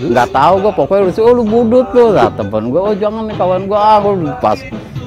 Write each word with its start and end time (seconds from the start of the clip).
nggak 0.00 0.28
tahu 0.32 0.54
gue 0.64 0.72
pokoknya 0.72 1.02
lu 1.04 1.12
oh 1.20 1.32
lu 1.36 1.44
budut 1.44 1.86
tuh 1.92 2.08
nah, 2.16 2.32
temen 2.32 2.72
gue 2.72 2.80
oh 2.80 2.94
jangan 2.96 3.28
nih 3.28 3.36
kawan 3.36 3.62
gue 3.68 3.78
ah 3.78 3.96
gua 4.00 4.14
pas 4.40 4.58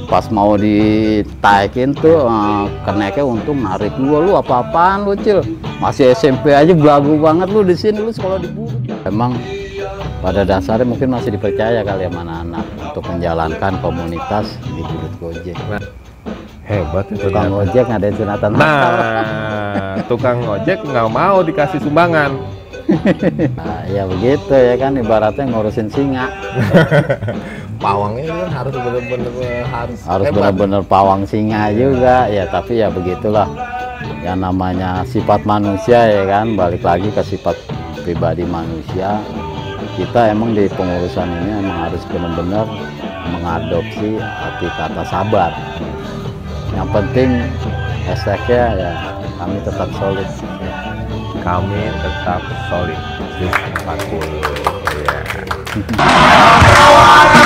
pas 0.06 0.26
mau 0.30 0.54
ditaikin 0.54 1.98
tuh 1.98 2.30
uh, 2.30 2.70
keneknya 2.86 3.26
untung 3.26 3.66
narik 3.66 3.90
gue 3.98 4.20
lu 4.22 4.38
apa-apaan 4.38 5.10
lu 5.10 5.18
cil 5.18 5.42
masih 5.82 6.14
SMP 6.14 6.54
aja 6.54 6.70
belagu 6.76 7.18
banget 7.18 7.50
lu 7.50 7.66
di 7.66 7.74
sini 7.74 7.98
lu 7.98 8.14
sekolah 8.14 8.38
di 8.38 8.50
budut 8.54 8.78
emang 9.10 9.34
pada 10.22 10.46
dasarnya 10.46 10.86
mungkin 10.86 11.12
masih 11.12 11.34
dipercaya 11.34 11.82
kali 11.82 12.06
ya 12.06 12.12
mana 12.14 12.46
anak 12.46 12.66
untuk 12.80 13.04
menjalankan 13.10 13.74
komunitas 13.82 14.56
di 14.62 14.82
budut 14.86 15.14
gojek 15.18 15.58
Hebat 16.64 17.12
itu. 17.12 17.28
tukang 17.28 17.52
ternyata. 17.52 17.64
ojek 17.68 17.86
ngadain 17.92 18.16
sunatan 18.16 18.52
Nah, 18.56 20.00
tukang 20.08 20.38
ojek 20.48 20.80
nggak 20.80 21.08
mau 21.12 21.44
dikasih 21.44 21.80
sumbangan. 21.84 22.40
Nah, 23.56 23.88
ya 23.88 24.04
begitu 24.04 24.52
ya 24.54 24.76
kan 24.76 25.00
ibaratnya 25.00 25.46
ngurusin 25.48 25.88
singa. 25.88 26.28
Pawangnya 27.84 28.32
kan 28.32 28.50
harus 28.52 28.76
bener-bener 28.76 29.64
harus, 29.68 30.00
harus 30.08 30.26
hebat. 30.28 30.36
benar-benar 30.40 30.82
pawang 30.88 31.24
singa 31.28 31.72
juga. 31.76 32.28
Ya 32.32 32.48
tapi 32.48 32.80
ya 32.80 32.88
begitulah. 32.92 33.48
Yang 34.24 34.40
namanya 34.40 35.04
sifat 35.08 35.44
manusia 35.48 36.00
ya 36.08 36.24
kan 36.28 36.56
balik 36.56 36.84
lagi 36.84 37.12
ke 37.12 37.24
sifat 37.24 37.56
pribadi 38.04 38.44
manusia. 38.48 39.20
Kita 40.00 40.32
emang 40.32 40.56
di 40.56 40.68
pengurusan 40.72 41.28
ini 41.28 41.52
emang 41.64 41.78
harus 41.88 42.04
benar-benar 42.08 42.66
mengadopsi 43.32 44.20
arti 44.20 44.68
kata 44.80 45.04
sabar. 45.08 45.52
Yang 46.74 46.88
penting 46.90 47.30
hashtagnya 48.08 48.64
ya 48.80 48.92
kami 49.40 49.60
tetap 49.64 49.90
solid 50.00 50.28
Kami 51.44 51.92
tetap 52.00 52.40
solid. 52.72 52.96
Jus 53.36 53.52
40. 53.84 54.16
Iya. 55.76 57.40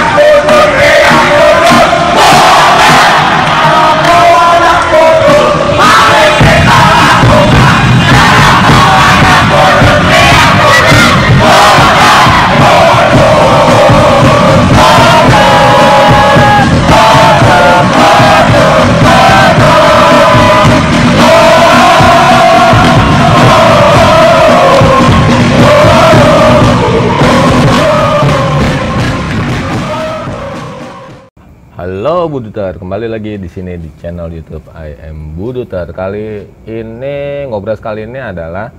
Buduter, 32.37 32.77
kembali 32.77 33.09
lagi 33.09 33.41
di 33.41 33.49
sini 33.49 33.81
di 33.81 33.89
channel 33.97 34.29
YouTube 34.29 34.69
I 34.69 35.09
am 35.09 35.33
Buduter. 35.33 35.89
Kali 35.89 36.45
ini 36.69 37.49
ngobrol 37.49 37.81
kali 37.81 38.05
ini 38.05 38.21
adalah 38.21 38.69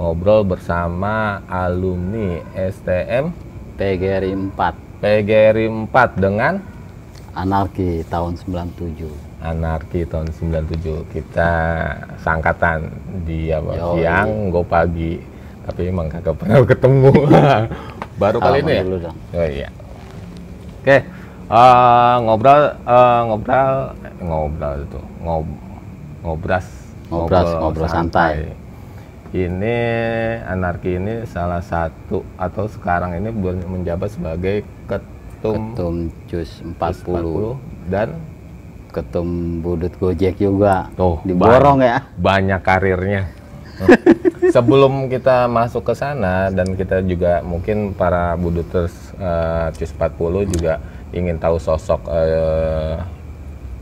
ngobrol 0.00 0.40
bersama 0.48 1.44
alumni 1.44 2.40
STM 2.56 3.28
PGRI 3.76 4.32
4 4.56 5.04
PGRI 5.04 5.66
4 5.92 6.16
dengan 6.16 6.64
anarki 7.36 8.08
tahun 8.08 8.40
97 8.40 9.04
Anarki 9.44 10.08
tahun 10.08 10.32
97. 10.32 11.04
Kita 11.12 11.52
sangkatan 12.24 12.88
dia 13.28 13.60
Yoi. 13.60 14.00
siang, 14.00 14.48
gue 14.48 14.64
pagi. 14.64 15.20
Tapi 15.68 15.92
emang 15.92 16.08
kagak 16.08 16.40
pernah 16.40 16.64
ketemu. 16.64 17.12
Baru 18.24 18.40
kali 18.40 18.64
Salaman 18.64 18.72
ini 18.72 18.72
ya? 18.72 18.82
dulu 18.88 18.96
dong. 18.96 19.16
Oh 19.36 19.44
iya. 19.44 19.68
Oke, 20.80 20.96
eh, 21.48 22.16
ngobrol, 22.24 22.62
eh, 22.84 23.20
ngobrol, 23.28 23.74
ngobrol 24.20 24.76
itu, 24.84 25.00
ngob, 25.20 25.46
ngobras, 26.24 26.66
Ngobras, 27.12 27.48
ngobrol 27.60 27.88
santai. 27.88 28.34
Ini 29.34 29.76
anarki 30.46 30.94
ini 30.94 31.26
salah 31.26 31.58
satu 31.58 32.22
atau 32.38 32.70
sekarang 32.70 33.18
ini 33.18 33.34
menjabat 33.66 34.14
sebagai 34.14 34.62
ketum, 34.86 35.74
ketum 35.74 35.94
Cus 36.30 36.62
40 36.62 37.58
dan 37.90 38.14
ketum 38.94 39.58
budut 39.58 39.90
gojek 39.98 40.38
juga 40.38 40.86
Tuh, 40.94 41.18
diborong 41.26 41.82
ya 41.82 42.06
banyak 42.14 42.62
karirnya. 42.62 43.26
Sebelum 44.54 45.10
kita 45.10 45.50
masuk 45.50 45.82
ke 45.82 45.98
sana 45.98 46.54
dan 46.54 46.78
kita 46.78 47.02
juga 47.02 47.42
mungkin 47.42 47.90
para 47.90 48.38
buduters 48.38 48.94
eh, 49.18 49.74
CIS 49.74 49.98
40 49.98 50.46
juga 50.46 50.78
ingin 51.14 51.38
tahu 51.38 51.56
sosok 51.62 52.10
eh, 52.10 52.98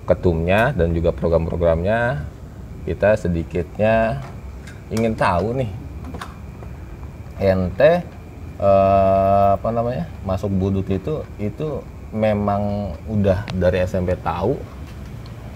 ketumnya 0.04 0.76
dan 0.76 0.92
juga 0.92 1.10
program-programnya, 1.16 2.28
kita 2.84 3.16
sedikitnya 3.16 4.20
ingin 4.92 5.16
tahu 5.16 5.56
nih 5.56 5.70
ente 7.40 8.04
eh, 8.60 9.48
apa 9.56 9.68
namanya 9.72 10.04
masuk 10.22 10.52
budut 10.52 10.86
itu 10.86 11.24
itu 11.40 11.80
memang 12.12 12.92
udah 13.08 13.48
dari 13.56 13.80
SMP 13.82 14.12
tahu 14.20 14.60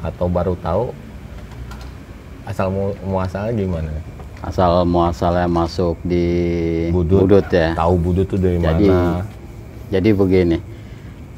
atau 0.01 0.27
baru 0.27 0.57
tahu 0.57 0.91
asal 2.49 2.73
mu 2.73 2.97
muasalnya 3.05 3.53
gimana? 3.53 3.93
asal 4.41 4.87
muasalnya 4.87 5.51
masuk 5.51 5.99
di 6.07 6.25
Budut. 6.95 7.27
budut 7.27 7.47
ya 7.51 7.75
Tahu 7.75 7.95
budut 7.99 8.27
tuh 8.31 8.39
dari 8.39 8.57
jadi 8.63 8.87
mana? 8.89 9.25
jadi 9.91 10.09
begini 10.15 10.57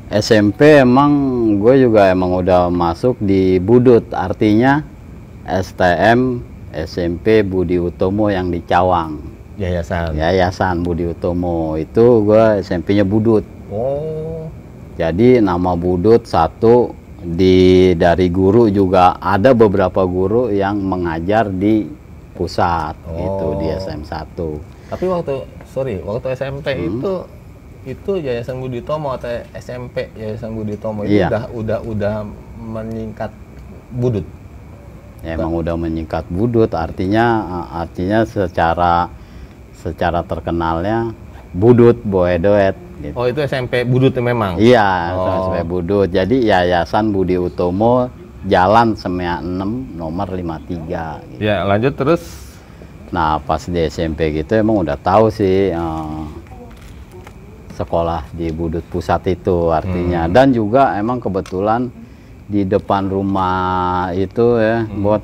SMP 0.09 0.81
emang 0.81 1.13
gue 1.61 1.85
juga 1.85 2.09
emang 2.09 2.33
udah 2.35 2.73
masuk 2.73 3.21
di 3.21 3.61
budut 3.61 4.09
artinya 4.11 4.81
STM 5.45 6.41
SMP 6.73 7.41
Budi 7.41 7.77
Utomo 7.77 8.29
yang 8.29 8.49
di 8.49 8.61
Cawang 8.61 9.21
Yayasan. 9.57 10.15
Yayasan 10.15 10.81
Budi 10.81 11.05
Utomo 11.05 11.77
itu 11.77 12.25
gue 12.25 12.63
SMP-nya 12.63 13.03
budut 13.03 13.45
Oh, 13.69 14.49
Jadi 14.97 15.39
nama 15.39 15.77
budut 15.77 16.25
satu 16.25 16.97
di 17.19 17.93
dari 17.93 18.31
guru 18.31 18.71
juga 18.71 19.19
ada 19.19 19.53
beberapa 19.53 20.03
guru 20.03 20.49
yang 20.49 20.79
mengajar 20.79 21.51
di 21.51 21.85
pusat 22.33 22.97
gitu 23.11 23.47
di 23.59 23.67
Oh. 23.67 23.77
SM 23.77 24.03
1. 24.03 24.89
tapi 24.89 25.05
waktu 25.05 25.35
sorry 25.67 26.01
waktu 26.01 26.33
SMP 26.33 26.67
Hmm. 26.73 26.87
itu 26.89 27.13
itu 27.84 28.19
Yayasan 28.19 28.59
Budi 28.59 28.81
Tomo 28.81 29.15
atau 29.15 29.31
SMP 29.55 30.11
Yayasan 30.15 30.50
Budi 30.53 30.75
Tomo 30.75 31.03
itu 31.03 31.15
Iya. 31.15 31.28
udah 31.31 31.43
udah 31.53 31.78
udah 31.84 32.15
meningkat 32.59 33.31
budut. 33.91 34.27
Ya, 35.19 35.34
emang 35.34 35.50
udah 35.53 35.75
menyingkat 35.75 36.31
budut 36.31 36.71
artinya 36.71 37.43
artinya 37.75 38.22
secara 38.22 39.11
secara 39.75 40.22
terkenalnya 40.22 41.11
budut 41.50 41.99
boedoet 42.00 42.78
gitu. 42.99 43.15
Oh 43.15 43.27
itu 43.27 43.43
SMP 43.43 43.83
budut 43.83 44.15
memang. 44.15 44.59
Iya, 44.59 45.15
Oh. 45.15 45.27
SMP 45.45 45.66
budut. 45.66 46.09
Jadi 46.09 46.47
Yayasan 46.47 47.10
Budi 47.10 47.34
Utomo 47.34 48.06
Jalan 48.47 48.95
Semea 48.95 49.43
6 49.43 49.99
nomor 49.99 50.31
53 50.31 51.19
gitu. 51.28 51.41
Ya 51.43 51.66
lanjut 51.66 51.95
terus. 51.95 52.22
Nah 53.10 53.41
pas 53.41 53.59
di 53.60 53.81
SMP 53.83 54.31
gitu 54.33 54.55
emang 54.55 54.78
udah 54.78 54.95
tahu 54.95 55.33
sih 55.33 55.75
eh, 55.75 56.22
sekolah 57.78 58.27
di 58.34 58.50
Budut 58.50 58.83
Pusat 58.91 59.39
itu 59.39 59.71
artinya 59.71 60.27
dan 60.27 60.50
juga 60.50 60.99
emang 60.99 61.22
kebetulan 61.22 61.87
di 62.49 62.66
depan 62.66 63.06
rumah 63.06 64.11
itu 64.16 64.59
ya 64.59 64.83
buat 64.89 65.22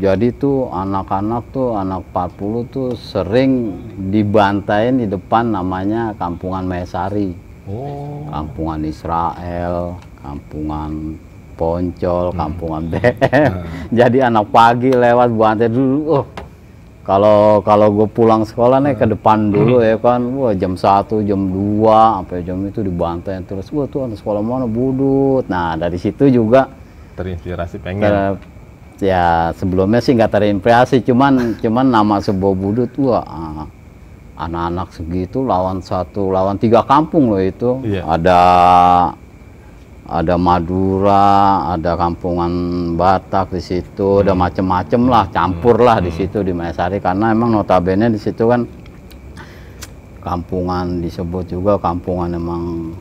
jadi 0.00 0.32
tuh 0.32 0.70
anak-anak 0.72 1.52
tuh 1.52 1.76
anak 1.76 2.08
40 2.14 2.72
tuh 2.72 2.88
sering 2.96 3.76
dibantain 4.08 4.96
di 4.96 5.04
depan 5.04 5.52
namanya 5.52 6.16
Kampungan 6.16 6.64
Mesari, 6.64 7.36
Oh. 7.70 8.26
Kampungan 8.32 8.82
Israel, 8.82 9.94
Kampungan 10.18 11.14
Poncol, 11.54 12.32
Kampungan 12.32 12.82
BM. 12.88 13.52
Jadi 14.00 14.18
anak 14.24 14.48
pagi 14.50 14.90
lewat 14.90 15.28
bantai 15.30 15.68
dulu. 15.68 15.98
Oh, 16.08 16.24
kalau 17.10 17.58
kalau 17.66 17.90
gue 17.90 18.06
pulang 18.06 18.46
sekolah 18.46 18.78
nih 18.78 18.94
ke 18.94 19.02
depan 19.10 19.50
dulu 19.50 19.82
ya 19.82 19.98
kan, 19.98 20.22
wah 20.38 20.54
jam 20.54 20.78
1, 20.78 21.10
jam 21.26 21.40
2 21.50 21.82
sampai 22.22 22.46
jam 22.46 22.62
itu 22.62 22.86
dibantai 22.86 23.42
terus. 23.42 23.66
Wah 23.74 23.90
tuh 23.90 24.06
anak 24.06 24.22
sekolah 24.22 24.38
mana 24.38 24.70
budut. 24.70 25.42
Nah 25.50 25.74
dari 25.74 25.98
situ 25.98 26.30
juga 26.30 26.70
Terinspirasi 27.18 27.82
pengen. 27.82 28.06
ter- 28.06 28.38
ya 29.02 29.50
sebelumnya 29.58 29.98
sih 29.98 30.14
nggak 30.14 30.30
terinspirasi, 30.38 31.02
cuman 31.02 31.58
cuman 31.58 31.86
nama 31.90 32.22
sebuah 32.22 32.54
budut 32.54 32.90
wah 33.02 33.26
ah, 33.26 33.66
anak-anak 34.46 34.94
segitu 34.94 35.42
lawan 35.42 35.82
satu 35.82 36.30
lawan 36.30 36.62
tiga 36.62 36.86
kampung 36.86 37.34
loh 37.34 37.42
itu. 37.42 37.82
Iya. 37.82 38.06
Ada 38.06 38.40
ada 40.10 40.34
Madura, 40.34 41.70
ada 41.70 41.94
kampungan 41.94 42.50
Batak 42.98 43.54
di 43.54 43.62
situ, 43.62 44.26
ada 44.26 44.34
macem-macem 44.34 45.06
lah, 45.06 45.30
campur 45.30 45.78
lah 45.78 46.02
di 46.02 46.10
situ 46.10 46.42
di 46.42 46.50
Mayasari 46.50 46.98
karena 46.98 47.30
emang 47.30 47.54
notabene 47.54 48.10
di 48.10 48.18
situ 48.18 48.50
kan 48.50 48.66
kampungan 50.20 51.00
disebut 51.00 51.48
juga 51.48 51.78
kampungan 51.78 52.34
emang 52.34 52.92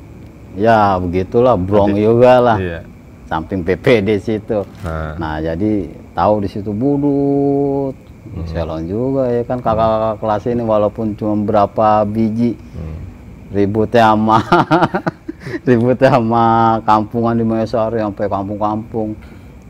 ya 0.53 1.01
begitulah 1.01 1.57
brong 1.57 1.97
juga 1.97 2.33
lah. 2.37 2.59
Iya. 2.61 2.81
samping 3.29 3.61
PPD 3.61 4.17
situ. 4.17 4.65
Nah, 4.81 5.13
nah 5.21 5.37
jadi 5.37 5.85
tahu 6.17 6.41
di 6.41 6.49
situ 6.49 6.73
budut. 6.73 7.93
Hmm. 8.25 8.45
Selon 8.49 8.89
juga 8.89 9.29
ya 9.29 9.45
kan 9.45 9.61
kakak-kakak 9.61 10.17
kelas 10.17 10.43
ini 10.49 10.63
walaupun 10.65 11.13
cuma 11.13 11.37
berapa 11.37 12.09
biji 12.09 12.57
hmm. 12.57 12.97
ributnya 13.53 14.17
sama 14.17 14.41
ributnya 15.67 16.09
sama 16.13 16.45
kampungan 16.85 17.35
di 17.37 17.45
Mayasari 17.45 17.99
sampai 17.99 18.25
kampung-kampung 18.27 19.13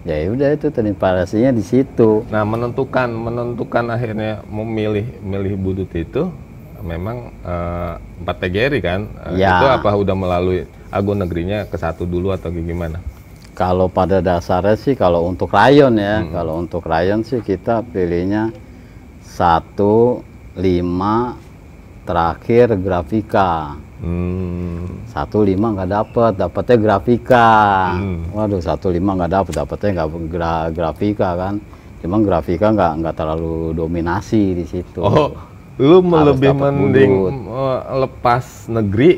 ya 0.08 0.32
udah 0.32 0.56
itu 0.56 0.72
terinspirasinya 0.72 1.52
di 1.52 1.64
situ 1.64 2.24
Nah, 2.32 2.48
menentukan 2.48 3.12
menentukan 3.12 3.92
akhirnya 3.92 4.40
memilih 4.48 5.06
milih 5.20 5.60
budut 5.60 5.92
itu 5.92 6.32
memang 6.80 7.36
empat 8.24 8.36
PGRI 8.40 8.80
kan? 8.80 9.02
Eh, 9.36 9.44
Ya. 9.44 9.60
Itu 9.60 9.66
apa 9.68 9.92
udah 9.92 10.16
melalui 10.16 10.64
agung 10.88 11.20
negerinya 11.20 11.68
ke 11.68 11.76
satu 11.76 12.08
dulu 12.08 12.32
atau 12.32 12.48
gimana? 12.48 13.04
Kalau 13.52 13.92
pada 13.92 14.24
dasarnya 14.24 14.80
sih 14.80 14.96
kalau 14.96 15.28
untuk 15.28 15.52
rayon 15.52 16.00
ya, 16.00 16.24
Hmm. 16.24 16.32
kalau 16.32 16.64
untuk 16.64 16.88
rayon 16.88 17.28
sih 17.28 17.44
kita 17.44 17.84
pilihnya 17.84 18.56
satu 19.20 20.24
lima 20.56 21.36
terakhir 22.08 22.80
grafika. 22.80 23.76
Hmm. 24.00 25.04
Satu 25.06 25.44
lima 25.44 25.74
nggak 25.74 25.90
dapet, 25.90 26.32
dapetnya 26.36 26.78
grafika. 26.78 27.50
Hmm. 27.94 28.32
Waduh 28.32 28.60
satu 28.60 28.88
lima 28.90 29.14
nggak 29.14 29.32
dapet, 29.34 29.54
dapetnya 29.54 29.90
nggak 29.98 30.10
gra- 30.28 30.72
grafika 30.72 31.30
kan. 31.36 31.56
Cuman 32.00 32.24
grafika 32.24 32.72
nggak 32.72 32.94
nggak 32.98 33.16
terlalu 33.16 33.76
dominasi 33.76 34.56
di 34.56 34.64
situ. 34.64 35.04
Oh, 35.04 35.36
lu 35.76 36.00
Harus 36.02 36.36
lebih 36.36 36.52
mending 36.54 37.12
budut. 37.12 37.36
eh, 37.52 37.80
lepas 38.00 38.44
negeri 38.68 39.12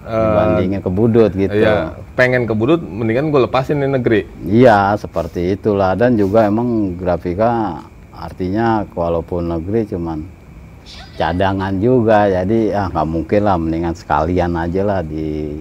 eh, 0.00 0.14
Dibandingin 0.14 0.80
ke 0.80 0.90
budut 0.90 1.30
gitu. 1.30 1.54
ya 1.54 1.94
pengen 2.14 2.44
ke 2.44 2.52
budut 2.52 2.78
mendingan 2.78 3.30
gue 3.30 3.40
lepasin 3.40 3.78
di 3.78 3.88
negeri. 3.88 4.26
Iya, 4.42 4.94
seperti 4.94 5.54
itulah 5.54 5.94
dan 5.94 6.14
juga 6.14 6.46
emang 6.46 6.94
grafika 6.94 7.82
artinya 8.10 8.84
walaupun 8.90 9.48
negeri 9.48 9.88
cuman 9.88 10.18
cadangan 11.18 11.76
juga, 11.76 12.28
jadi 12.30 12.58
ya 12.72 12.82
nggak 12.88 13.08
mungkin 13.08 13.40
lah 13.44 13.56
mendingan 13.60 13.94
sekalian 13.94 14.56
aja 14.56 14.82
lah 14.82 15.00
di 15.04 15.60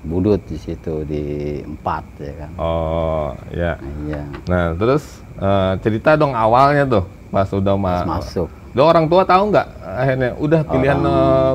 budut 0.00 0.40
di 0.48 0.56
situ 0.56 1.04
di 1.04 1.58
empat 1.60 2.04
ya 2.22 2.34
kan. 2.40 2.50
Oh, 2.56 3.28
ya. 3.52 3.76
Iya, 4.08 4.22
Nah, 4.48 4.72
terus 4.78 5.20
eh, 5.36 5.72
cerita 5.84 6.16
dong 6.16 6.32
awalnya 6.32 6.88
tuh 6.88 7.04
pas 7.28 7.48
udah 7.52 7.74
ma 7.76 8.06
masuk. 8.18 8.48
Udah 8.70 8.84
orang 8.86 9.06
tua 9.10 9.22
tahu 9.26 9.50
nggak? 9.50 9.68
Akhirnya 9.82 10.30
udah 10.38 10.60
pilihan 10.62 10.98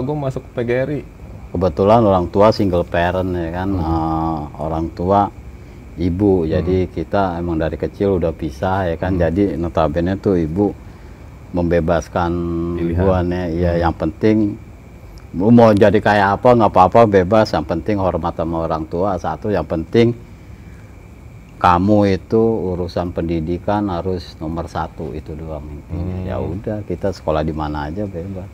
gue 0.03 0.15
masuk 0.19 0.43
PGRI. 0.53 1.01
Kebetulan 1.55 2.03
orang 2.03 2.27
tua 2.27 2.51
single 2.51 2.83
parent 2.83 3.31
ya 3.31 3.49
kan, 3.63 3.69
eh, 3.71 4.39
orang 4.59 4.91
tua 4.91 5.31
ibu, 5.95 6.43
jadi 6.43 6.91
kita 6.91 7.39
emang 7.39 7.55
dari 7.55 7.79
kecil 7.79 8.19
udah 8.19 8.35
pisah 8.35 8.91
ya 8.91 8.95
kan, 8.99 9.15
jadi 9.15 9.55
notabene 9.55 10.19
tuh 10.19 10.35
ibu 10.35 10.75
membebaskan 11.55 12.31
Pilihan. 12.75 12.99
gua 12.99 13.17
nih, 13.23 13.45
ya 13.55 13.71
yang 13.79 13.95
penting 13.95 14.59
mau 15.31 15.71
jadi 15.71 15.99
kayak 15.99 16.39
apa 16.39 16.49
nggak 16.51 16.71
apa-apa 16.71 17.01
bebas, 17.07 17.51
yang 17.51 17.63
penting 17.63 17.95
hormat 17.95 18.35
sama 18.35 18.67
orang 18.67 18.83
tua 18.85 19.15
satu, 19.15 19.47
yang 19.47 19.63
penting 19.63 20.11
kamu 21.55 22.19
itu 22.19 22.41
urusan 22.75 23.09
pendidikan 23.09 23.87
harus 23.87 24.35
nomor 24.37 24.67
satu 24.67 25.15
itu 25.15 25.31
doang 25.33 25.63
intinya. 25.65 26.17
Ya 26.21 26.37
udah 26.37 26.83
kita 26.83 27.09
sekolah 27.09 27.41
di 27.41 27.55
mana 27.55 27.87
aja 27.87 28.03
bebas. 28.03 28.45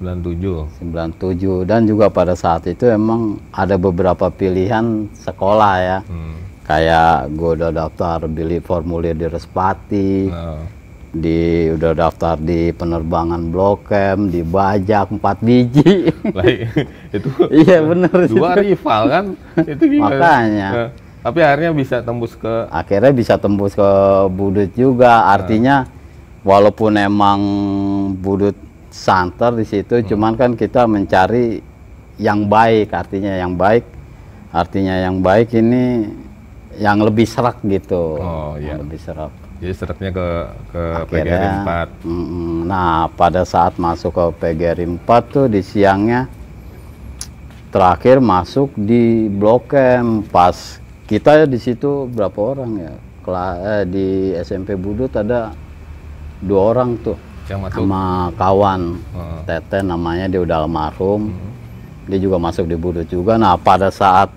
97. 0.00 0.80
97 0.80 1.68
dan 1.68 1.84
juga 1.84 2.08
pada 2.08 2.32
saat 2.32 2.64
itu 2.64 2.88
emang 2.88 3.36
ada 3.52 3.76
beberapa 3.76 4.32
pilihan 4.32 5.04
sekolah 5.12 5.74
ya 5.76 5.98
Hmm. 6.00 6.40
kayak 6.64 7.28
gue 7.36 7.50
udah 7.60 7.68
daftar 7.68 8.24
beli 8.24 8.64
formulir 8.64 9.12
di 9.12 9.28
Respati 9.28 10.32
Nah, 10.32 10.79
di 11.10 11.66
udah 11.74 11.90
daftar 11.90 12.38
di 12.38 12.70
penerbangan 12.70 13.50
Blok 13.50 13.90
M 13.90 14.30
di 14.30 14.46
Bajak 14.46 15.10
empat 15.10 15.42
biji. 15.42 16.06
Lah, 16.36 16.46
itu 17.10 17.28
iya 17.50 17.82
bener. 17.82 18.14
dua 18.30 18.54
rival 18.54 19.02
kan? 19.10 19.24
Itu 19.66 19.84
gimana? 19.90 20.14
Makanya. 20.14 20.68
Nah, 20.70 20.88
tapi 21.20 21.38
akhirnya 21.42 21.72
bisa 21.74 21.96
tembus 22.00 22.32
ke 22.38 22.54
akhirnya 22.70 23.12
bisa 23.12 23.34
tembus 23.42 23.74
ke 23.74 23.90
Budut 24.30 24.70
juga. 24.78 25.26
Artinya 25.34 25.90
walaupun 26.46 26.94
emang 26.94 27.40
Budut 28.14 28.54
santer 28.90 29.58
di 29.58 29.66
situ 29.66 30.02
cuman 30.14 30.38
kan 30.38 30.54
kita 30.54 30.86
mencari 30.86 31.58
yang 32.22 32.46
baik. 32.46 32.94
Artinya 32.94 33.34
yang 33.34 33.58
baik 33.58 33.98
artinya 34.50 34.98
yang 34.98 35.22
baik 35.22 35.54
ini 35.54 36.10
yang 36.78 37.02
lebih 37.02 37.26
serak 37.26 37.62
gitu. 37.66 38.18
Oh, 38.18 38.54
iya. 38.58 38.74
Yang 38.74 38.78
lebih 38.86 39.00
serak 39.02 39.39
jadi 39.60 39.72
seretnya 39.76 40.10
ke 40.10 40.26
ke 40.72 40.82
PGRI 41.04 41.20
akhirnya 41.20 41.52
4. 42.00 42.08
mm, 42.08 42.58
nah 42.64 43.06
pada 43.12 43.44
saat 43.44 43.76
masuk 43.76 44.10
ke 44.10 44.24
PGRI 44.40 44.84
4 44.96 45.20
tuh 45.28 45.46
di 45.46 45.60
siangnya 45.60 46.26
terakhir 47.70 48.18
masuk 48.18 48.74
di 48.74 49.30
Blok 49.30 49.70
M. 49.74 50.26
Pas 50.26 50.80
kita 51.06 51.46
di 51.46 51.58
situ 51.60 52.10
berapa 52.10 52.34
orang 52.40 52.70
ya? 52.74 52.92
Kela- 53.20 53.60
eh, 53.62 53.84
di 53.86 54.06
SMP 54.34 54.74
Budut 54.74 55.12
ada 55.12 55.52
dua 56.40 56.74
orang 56.74 56.96
tuh. 56.98 57.18
Yang 57.46 57.60
masuk. 57.68 57.78
Sama 57.84 58.04
kawan. 58.34 58.80
Heeh. 58.96 59.38
Tete 59.44 59.78
namanya 59.84 60.26
dia 60.26 60.40
udah 60.40 60.64
almarhum. 60.64 61.30
Dia 62.08 62.18
juga 62.18 62.40
masuk 62.40 62.66
di 62.66 62.74
Budut 62.74 63.06
juga. 63.06 63.36
Nah 63.36 63.54
pada 63.54 63.92
saat 63.92 64.32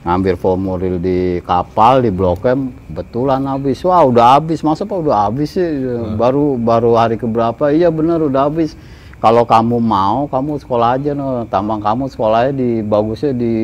ngambil 0.00 0.34
formulir 0.40 0.96
di 0.96 1.44
kapal 1.44 2.00
di 2.00 2.08
Blok 2.08 2.48
M 2.48 2.72
betulan 2.88 3.44
habis. 3.44 3.84
Wah 3.84 4.00
udah 4.04 4.40
habis. 4.40 4.64
Masa 4.64 4.88
pak 4.88 4.96
udah 4.96 5.28
habis 5.28 5.52
sih? 5.52 5.68
Baru 6.16 6.56
baru 6.56 6.96
hari 6.96 7.20
keberapa? 7.20 7.68
Iya 7.68 7.92
bener 7.92 8.24
udah 8.24 8.48
habis. 8.48 8.72
Kalau 9.20 9.44
kamu 9.44 9.76
mau 9.84 10.24
kamu 10.32 10.56
sekolah 10.64 10.96
aja 10.96 11.12
no. 11.12 11.44
Tambang 11.52 11.84
kamu 11.84 12.08
sekolahnya 12.08 12.52
di 12.56 12.70
bagusnya 12.80 13.36
di 13.36 13.54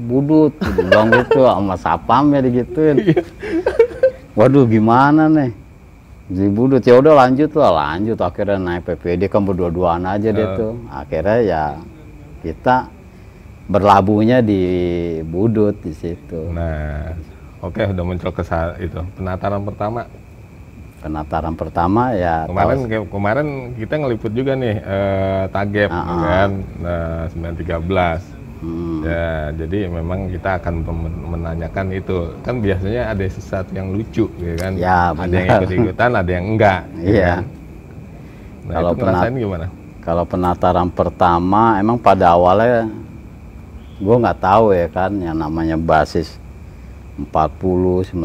Budut. 0.00 0.56
Bilang 0.56 1.12
gitu 1.12 1.44
sama 1.48 1.76
sapam 1.76 2.32
ya 2.32 2.40
digituin 2.40 3.12
waduh 4.32 4.64
gimana 4.64 5.28
nih? 5.28 5.52
Di 6.32 6.48
Budut. 6.48 6.80
Ya 6.80 6.96
udah 6.96 7.12
lanjut 7.12 7.52
lah. 7.52 7.72
Lanjut. 7.92 8.16
Akhirnya 8.16 8.56
naik 8.56 8.88
PPD 8.88 9.28
kan 9.28 9.44
berdua-duaan 9.44 10.08
aja 10.08 10.32
deh 10.32 10.48
tuh. 10.56 10.80
Akhirnya 10.88 11.38
ya 11.44 11.64
kita 12.40 12.88
berlabuhnya 13.72 14.38
di 14.40 14.62
Budut 15.24 15.80
di 15.80 15.92
situ 15.92 16.52
Nah, 16.52 17.16
oke 17.58 17.80
udah 17.88 18.04
muncul 18.04 18.30
ke 18.30 18.44
itu 18.78 19.00
penataran 19.16 19.64
pertama. 19.64 20.04
penataran 21.02 21.54
pertama 21.58 22.14
ya 22.14 22.46
Kemarin 22.46 22.78
kayak- 22.86 23.10
kemarin 23.10 23.46
kita 23.74 23.94
ngeliput 23.98 24.32
juga 24.32 24.52
nih 24.54 24.76
eh, 24.78 25.42
Tagep 25.50 25.90
Ah, 25.90 25.98
ah. 25.98 26.20
kan 26.22 26.50
nah, 26.78 27.22
913. 27.26 28.22
Hmm, 28.62 29.02
Ya, 29.02 29.50
jadi 29.58 29.90
memang 29.90 30.30
kita 30.30 30.62
akan 30.62 30.86
menanyakan 31.26 31.90
itu. 31.90 32.30
Kan 32.46 32.62
biasanya 32.62 33.10
ada 33.10 33.26
sesuatu 33.26 33.74
yang 33.74 33.90
lucu, 33.90 34.30
ya 34.38 34.54
kan? 34.54 34.72
Ya, 34.78 35.10
ada 35.10 35.34
yang 35.34 35.48
ikut-ikutan, 35.58 36.10
ada 36.14 36.30
yang 36.30 36.46
enggak. 36.46 36.80
ya 36.94 37.02
Iya. 37.02 37.26
kan? 37.26 37.44
Nah, 38.62 38.74
Kalau 38.78 38.90
itu 38.94 39.02
gimana? 39.34 39.66
kalau 39.98 40.22
penataran 40.22 40.88
pertama 40.88 41.62
emang 41.76 41.98
pada 41.98 42.38
awalnya 42.38 42.86
gue 44.02 44.16
nggak 44.18 44.38
tahu 44.42 44.74
ya 44.74 44.90
kan 44.90 45.14
yang 45.22 45.38
namanya 45.38 45.78
basis 45.78 46.42
40 47.14 48.10
905 48.10 48.18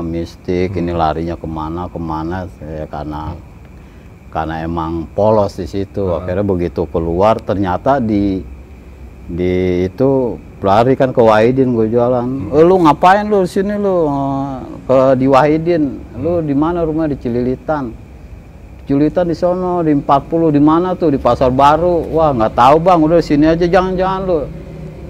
mistik 0.00 0.72
ini 0.72 0.96
larinya 0.96 1.36
ke 1.36 1.44
mana 1.44 1.84
ke 1.92 2.00
mana 2.00 2.48
ya 2.64 2.88
karena 2.88 3.36
karena 4.32 4.64
emang 4.64 5.04
polos 5.12 5.60
di 5.60 5.68
situ. 5.68 6.08
Akhirnya 6.16 6.40
begitu 6.40 6.88
keluar 6.88 7.36
ternyata 7.36 8.00
di 8.00 8.40
di 9.28 9.84
itu 9.84 10.40
lari 10.64 10.96
kan 10.96 11.12
ke 11.12 11.20
Wahidin 11.20 11.76
gue 11.76 11.92
jualan. 11.92 12.26
Eh, 12.48 12.64
lu 12.64 12.80
ngapain 12.80 13.28
lu 13.28 13.44
sini 13.44 13.76
lu? 13.76 14.08
Eh, 14.08 14.56
ke 14.88 14.98
di 15.20 15.26
Wahidin. 15.28 16.00
Lu 16.16 16.40
di 16.40 16.56
mana 16.56 16.80
rumah 16.80 17.04
di 17.04 17.20
Cililitan. 17.20 17.92
Cililitan 18.88 19.28
di 19.28 19.36
sono 19.36 19.84
di 19.84 19.92
40 19.92 20.48
di 20.48 20.62
mana 20.64 20.96
tuh? 20.96 21.12
Di 21.12 21.20
Pasar 21.20 21.52
Baru. 21.52 22.08
Wah 22.16 22.32
nggak 22.32 22.56
tahu 22.56 22.80
bang. 22.80 22.98
Udah 23.04 23.20
sini 23.20 23.44
aja 23.52 23.68
jangan-jangan 23.68 24.20
lu 24.24 24.61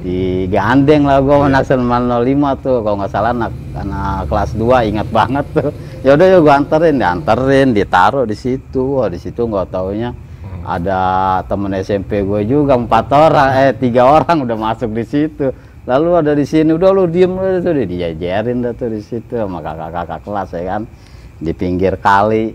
di 0.03 0.51
Gandeng 0.51 1.07
lah 1.07 1.23
gua 1.23 1.47
anak 1.47 1.63
905 1.67 2.65
tuh 2.67 2.77
kalau 2.83 2.97
nggak 2.99 3.13
salah 3.15 3.31
anak 3.31 3.53
anak 3.79 4.27
kelas 4.27 4.51
2 4.59 4.91
ingat 4.91 5.09
banget 5.11 5.47
tuh. 5.55 5.71
Ya 6.03 6.19
udah 6.19 6.27
ya 6.27 6.39
gua 6.43 6.59
anterin 6.59 6.99
dianterin 6.99 7.69
ditaruh 7.71 8.27
di 8.27 8.35
situ. 8.35 8.99
Wah 8.99 9.07
di 9.07 9.23
situ 9.23 9.47
nggak 9.47 9.71
taunya 9.71 10.11
ada 10.63 11.01
temen 11.51 11.75
SMP 11.75 12.23
gue 12.23 12.47
juga 12.47 12.79
empat 12.79 13.11
orang 13.11 13.51
eh 13.67 13.75
tiga 13.75 14.07
orang 14.07 14.47
udah 14.47 14.59
masuk 14.59 14.95
di 14.95 15.03
situ. 15.07 15.51
Lalu 15.87 16.11
ada 16.23 16.33
di 16.39 16.47
sini 16.47 16.71
udah 16.71 16.91
lu 16.95 17.11
diem 17.11 17.31
lu 17.31 17.59
tuh 17.59 17.75
dijajarin 17.75 18.63
dah 18.63 18.75
tuh 18.75 18.91
di 18.95 19.03
situ 19.03 19.35
sama 19.35 19.59
kakak-kakak 19.59 20.21
kelas 20.23 20.51
ya 20.55 20.63
kan? 20.75 20.83
Di 21.43 21.51
pinggir 21.51 21.99
kali. 21.99 22.55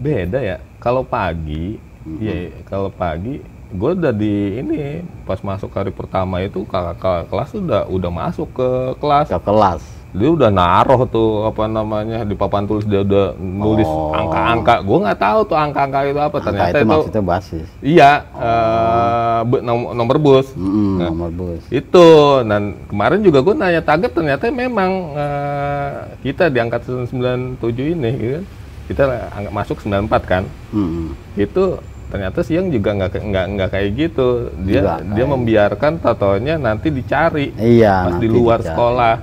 Beda 0.00 0.40
ya. 0.40 0.56
Kalau 0.80 1.04
pagi, 1.04 1.76
Mm-hmm. 2.08 2.24
ya 2.24 2.36
kalau 2.64 2.88
pagi 2.88 3.36
gue 3.70 3.90
udah 3.94 4.10
di 4.10 4.34
ini 4.56 4.78
pas 5.22 5.36
masuk 5.38 5.68
hari 5.70 5.90
pertama 5.90 6.40
itu 6.40 6.64
kakak 6.64 6.96
kakak 6.96 7.24
kelas 7.28 7.50
udah 7.54 7.82
udah 7.86 8.10
masuk 8.10 8.48
ke 8.50 8.68
kelas. 8.96 9.28
Ke 9.28 9.40
kelas. 9.42 9.82
Dia 10.08 10.24
udah 10.26 10.48
naruh 10.48 11.04
tuh 11.04 11.44
apa 11.44 11.68
namanya 11.68 12.24
di 12.24 12.32
papan 12.32 12.64
tulis 12.64 12.82
dia 12.82 13.04
udah 13.04 13.36
nulis 13.36 13.84
Oh. 13.84 14.08
angka-angka. 14.10 14.80
Gue 14.80 14.98
nggak 14.98 15.20
tahu 15.20 15.38
tuh 15.44 15.52
angka-angka 15.54 15.98
itu 16.02 16.16
apa. 16.16 16.32
Angka 16.32 16.46
ternyata 16.48 16.68
itu 16.70 16.78
itu, 16.78 16.88
maksudnya 16.88 17.22
basis. 17.22 17.66
iya 17.78 18.10
eh, 18.32 19.40
be- 19.44 19.60
nom- 19.60 19.92
nomor 19.92 20.16
bus. 20.16 20.48
Mm-mm, 20.54 20.92
Nah. 20.96 21.08
nomor 21.08 21.28
bus. 21.30 21.60
itu. 21.68 22.08
Dan 22.42 22.62
kemarin 22.88 23.20
juga 23.20 23.44
gue 23.44 23.52
nanya 23.54 23.82
target 23.82 24.10
ternyata 24.10 24.48
memang 24.48 24.90
eh, 25.12 25.90
kita 26.24 26.48
di 26.48 26.56
angkatan 26.56 27.04
97 27.04 27.60
ini 27.90 28.10
gitu 28.16 28.32
kan 28.32 28.44
kita 28.88 29.02
masuk 29.50 29.76
94 29.78 30.08
kan. 30.24 30.42
Mm-mm. 30.72 31.12
itu 31.36 31.76
ternyata 32.08 32.40
siang 32.40 32.68
juga 32.68 32.92
nggak 32.94 33.20
nggak 33.20 33.46
nggak 33.52 33.68
kayak 33.70 33.90
gitu. 33.94 34.28
Dia 34.62 34.80
Nggak 34.80 34.98
dia 35.04 35.14
kayak- 35.14 35.30
membiarkan 35.30 35.92
tatonya 35.98 36.54
nanti 36.56 36.88
dicari 36.88 37.52
iya 37.54 38.08
pas 38.08 38.16
di 38.16 38.26
luar 38.26 38.58
dicari. 38.58 38.68
sekolah. 38.70 39.14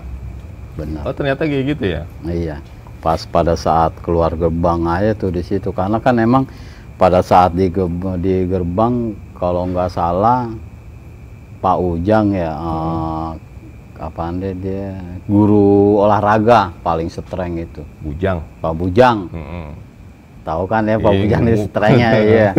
Benar. 0.75 1.01
Oh 1.01 1.13
ternyata 1.13 1.41
kayak 1.43 1.65
gitu 1.71 1.85
ya? 1.89 2.01
Iya, 2.21 2.57
pas 2.99 3.23
pada 3.23 3.55
saat 3.55 3.95
keluar 3.99 4.33
gerbang 4.33 4.85
aja 4.85 5.11
tuh 5.13 5.29
di 5.29 5.39
situ. 5.39 5.71
Karena 5.71 5.97
kan 5.97 6.13
emang 6.15 6.43
pada 6.95 7.19
saat 7.19 7.51
di 7.51 7.67
gerbang, 7.67 8.15
di 8.17 8.43
gerbang 8.43 8.93
kalau 9.33 9.65
nggak 9.65 9.89
salah 9.89 10.51
Pak 11.57 11.77
Ujang 11.77 12.29
ya 12.31 12.51
eh, 12.51 13.29
apaan 13.97 14.37
deh 14.37 14.53
dia 14.53 14.99
guru 15.25 15.97
olahraga 15.97 16.75
paling 16.83 17.07
streng 17.07 17.55
itu. 17.57 17.81
Bujang. 17.99 18.43
Pak 18.59 18.73
Bujang. 18.75 19.31
Mm-mm. 19.31 19.67
Tahu 20.45 20.63
kan 20.65 20.85
ya 20.85 20.95
Pak 20.95 21.09
Iya, 21.09 21.19
Bujang 21.19 21.43
gemuk. 21.43 21.65
strengnya 21.65 22.09
iya. 22.23 22.49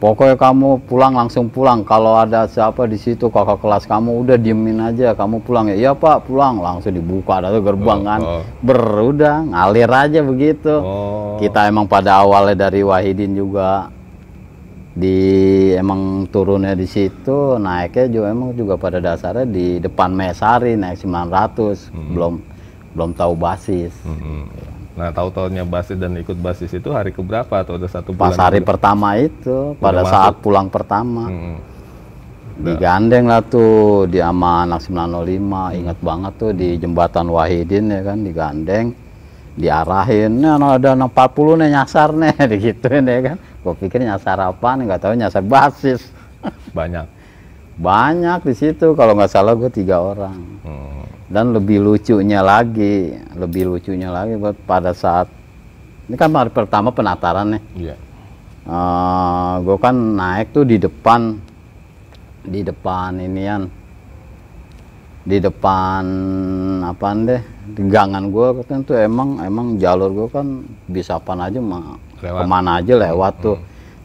Pokoknya 0.00 0.32
kamu 0.32 0.88
pulang 0.88 1.12
langsung 1.12 1.52
pulang. 1.52 1.84
Kalau 1.84 2.16
ada 2.16 2.48
siapa 2.48 2.88
di 2.88 2.96
situ 2.96 3.28
kakak 3.28 3.60
kelas 3.60 3.84
kamu 3.84 4.24
udah 4.24 4.40
diemin 4.40 4.80
aja 4.80 5.12
kamu 5.12 5.44
pulang. 5.44 5.68
Ya 5.68 5.76
iya 5.76 5.92
Pak 5.92 6.24
pulang. 6.24 6.56
Langsung 6.56 6.96
dibuka 6.96 7.36
ada 7.36 7.52
tuh 7.52 7.60
gerbang 7.60 8.00
Oh, 8.00 8.08
kan. 8.08 8.20
oh. 8.24 8.42
ngalir 9.44 9.92
aja 9.92 10.24
begitu. 10.24 10.72
Oh. 10.72 11.36
Kita 11.36 11.68
emang 11.68 11.84
pada 11.84 12.24
awalnya 12.24 12.66
dari 12.66 12.80
Wahidin 12.80 13.36
juga. 13.36 13.92
Di 14.90 15.16
emang 15.72 16.24
turunnya 16.26 16.72
di 16.72 16.82
situ 16.84 17.56
naiknya 17.56 18.10
juga 18.10 18.26
emang 18.26 18.50
juga 18.52 18.74
pada 18.74 18.98
dasarnya 18.98 19.46
di 19.46 19.78
depan 19.78 20.10
Mesari 20.10 20.74
naik 20.74 20.98
900 20.98 21.92
Hmm. 21.92 22.10
belum 22.10 22.34
belum 22.90 23.10
tahu 23.14 23.32
basis. 23.36 23.94
Mm-mm. 24.02 24.48
Nah 24.90 25.08
tahu 25.10 25.30
taunya 25.30 25.62
basis 25.62 25.94
dan 25.94 26.12
ikut 26.14 26.34
basis 26.36 26.70
itu 26.70 26.90
hari 26.90 27.10
keberapa 27.10 27.62
atau 27.62 27.78
udah 27.78 27.86
satu 27.86 28.10
bulan 28.10 28.34
pas 28.34 28.36
hari 28.36 28.58
udah- 28.58 28.68
pertama 28.68 29.08
itu 29.16 29.56
pada 29.78 30.02
masuk. 30.02 30.12
saat 30.12 30.34
pulang 30.38 30.66
pertama. 30.66 31.24
Mm-mm. 31.26 31.56
digandeng 32.60 33.24
lah 33.24 33.40
tuh 33.40 34.04
di 34.04 34.20
ama 34.20 34.68
anak 34.68 34.84
905 34.84 35.80
ingat 35.80 35.98
banget 35.98 36.32
tuh 36.36 36.52
di 36.52 36.76
jembatan 36.76 37.32
Wahidin 37.32 37.88
ya 37.88 38.04
kan 38.04 38.20
digandeng 38.20 38.86
diarahin. 39.56 40.40
Nih 40.40 40.52
ada 40.52 40.92
anak 40.92 41.10
40 41.10 41.56
nih 41.56 41.68
nyasar 41.72 42.08
nih 42.12 42.32
digituin 42.52 43.04
ya 43.04 43.18
kan. 43.24 43.36
Gue 43.60 43.74
pikir 43.76 44.00
nyasar 44.00 44.36
apa 44.40 44.76
nih 44.76 44.84
nggak 44.86 45.00
tahu 45.00 45.12
nyasar 45.16 45.40
basis. 45.40 46.00
Banyak. 46.72 47.06
Banyak 47.76 48.44
di 48.44 48.52
situ 48.52 48.92
kalau 48.92 49.16
nggak 49.16 49.32
salah 49.32 49.56
gue 49.56 49.70
tiga 49.72 50.00
orang. 50.00 50.36
Mm. 50.60 51.04
Dan 51.30 51.54
lebih 51.54 51.78
lucunya 51.78 52.42
lagi 52.42 53.14
lebih 53.38 53.70
lucunya 53.70 54.10
lagi 54.10 54.34
buat 54.34 54.58
pada 54.66 54.90
saat 54.90 55.30
ini 56.10 56.18
kan 56.18 56.34
hari 56.34 56.50
pertama 56.50 56.90
penataran 56.90 57.54
nih 57.54 57.62
iya 57.78 57.96
gue 59.62 59.76
kan 59.78 59.94
naik 59.94 60.50
tuh 60.50 60.66
di 60.66 60.76
depan 60.76 61.38
di 62.42 62.60
depan 62.60 63.18
inian 63.18 63.70
di 65.20 65.36
depan 65.38 66.02
apaan 66.82 67.28
deh 67.28 67.42
di 67.76 67.82
gangan 67.86 68.32
gue 68.32 68.66
kan 68.66 68.82
tuh 68.82 68.98
emang 68.98 69.38
emang 69.44 69.78
jalur 69.78 70.10
gue 70.10 70.28
kan 70.32 70.46
bisa 70.88 71.20
apaan 71.20 71.44
aja 71.44 71.60
mah 71.60 71.94
Lewat. 72.20 72.40
ke 72.40 72.44
mana 72.44 72.70
aja 72.82 72.94
lewat 73.00 73.34
tuh. 73.40 73.58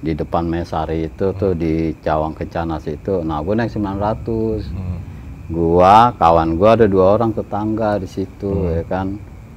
Di 0.06 0.14
depan 0.14 0.46
Mesari 0.46 1.10
itu 1.10 1.34
tuh 1.34 1.58
di 1.58 1.90
Cawang 2.06 2.38
Kencana 2.38 2.78
situ 2.78 3.26
nah 3.26 3.42
gue 3.42 3.58
naik 3.58 3.74
900 3.74 4.70
Mm. 4.70 4.98
Gua 5.48 6.10
kawan 6.16 6.58
gua 6.58 6.74
ada 6.74 6.86
dua 6.86 7.16
orang 7.16 7.30
tetangga 7.30 7.98
di 7.98 8.10
situ 8.10 8.50
Hmm. 8.50 8.76
ya 8.76 8.84
kan? 8.86 9.08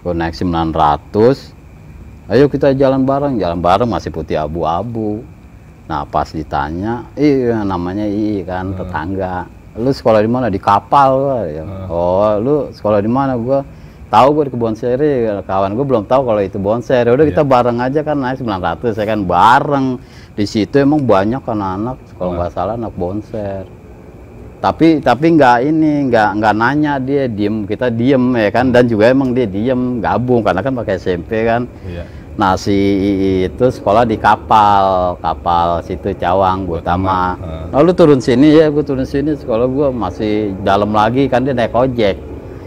Naik 0.04 0.32
900 0.32 1.52
ayo 2.28 2.48
kita 2.48 2.72
jalan 2.72 3.04
bareng. 3.04 3.36
Jalan 3.36 3.60
bareng 3.60 3.88
masih 3.88 4.08
putih 4.08 4.36
abu-abu. 4.36 5.20
Nah 5.84 6.04
pas 6.04 6.28
ditanya 6.28 7.04
iya 7.12 7.60
namanya 7.62 8.04
I 8.04 8.40
kan 8.42 8.72
Hmm. 8.72 8.78
tetangga. 8.78 9.48
Lu 9.76 9.88
sekolah 9.88 10.20
di 10.20 10.28
mana? 10.28 10.48
Di 10.48 10.56
kapal 10.56 11.10
gua. 11.18 11.40
Ya. 11.44 11.64
Hmm. 11.64 11.86
oh 11.88 12.32
lu 12.40 12.56
sekolah 12.72 13.00
di 13.00 13.08
mana? 13.08 13.36
Gua 13.36 13.64
tahu 14.08 14.28
gua 14.32 14.44
di 14.44 14.52
kebun 14.52 14.76
seri. 14.76 15.24
Kawan 15.44 15.72
gua 15.72 15.84
belum 15.84 16.04
tahu 16.04 16.20
kalau 16.24 16.40
itu 16.40 16.56
bon 16.56 16.80
seri. 16.80 17.08
Udah 17.08 17.24
Iya. 17.24 17.32
kita 17.32 17.42
bareng 17.44 17.78
aja 17.80 18.00
kan 18.00 18.16
naik 18.16 18.40
900 18.40 18.96
ya 18.96 19.04
kan? 19.04 19.20
Bareng. 19.24 19.86
Di 20.32 20.44
situ 20.44 20.80
emang 20.80 21.04
banyak 21.04 21.40
anak-anak. 21.40 21.96
Kalau 22.16 22.32
Hmm. 22.32 22.38
nggak 22.40 22.52
salah 22.52 22.74
anak 22.76 22.92
bonser 22.96 23.64
tapi 24.58 24.98
tapi 24.98 25.26
nggak 25.38 25.56
ini 25.66 26.10
nggak 26.10 26.28
nggak 26.42 26.54
nanya 26.54 26.98
dia 26.98 27.30
diem 27.30 27.64
kita 27.64 27.88
diem 27.88 28.34
ya 28.34 28.50
kan? 28.50 28.70
Dan 28.74 28.90
juga 28.90 29.10
emang 29.10 29.32
dia 29.32 29.46
diem 29.46 30.02
gabung 30.02 30.42
karena 30.42 30.60
kan 30.60 30.74
pakai 30.74 30.98
SMP 30.98 31.46
kan. 31.46 31.64
Iya. 31.86 32.04
Nah 32.38 32.54
si 32.54 32.78
itu 33.50 33.66
sekolah 33.66 34.06
di 34.06 34.14
kapal 34.14 35.18
kapal 35.18 35.82
situ 35.82 36.14
Cawang 36.14 36.70
Utama 36.70 37.34
Heeh. 37.34 37.74
lalu 37.74 37.90
turun 37.98 38.22
sini 38.22 38.54
ya 38.54 38.70
gue 38.70 38.86
turun 38.86 39.02
sini 39.02 39.34
sekolah 39.34 39.66
gue 39.66 39.88
masih 39.90 40.54
dalam 40.62 40.94
lagi 40.94 41.26
kan 41.26 41.42
dia 41.42 41.50
naik 41.50 41.74
ojek 41.74 42.14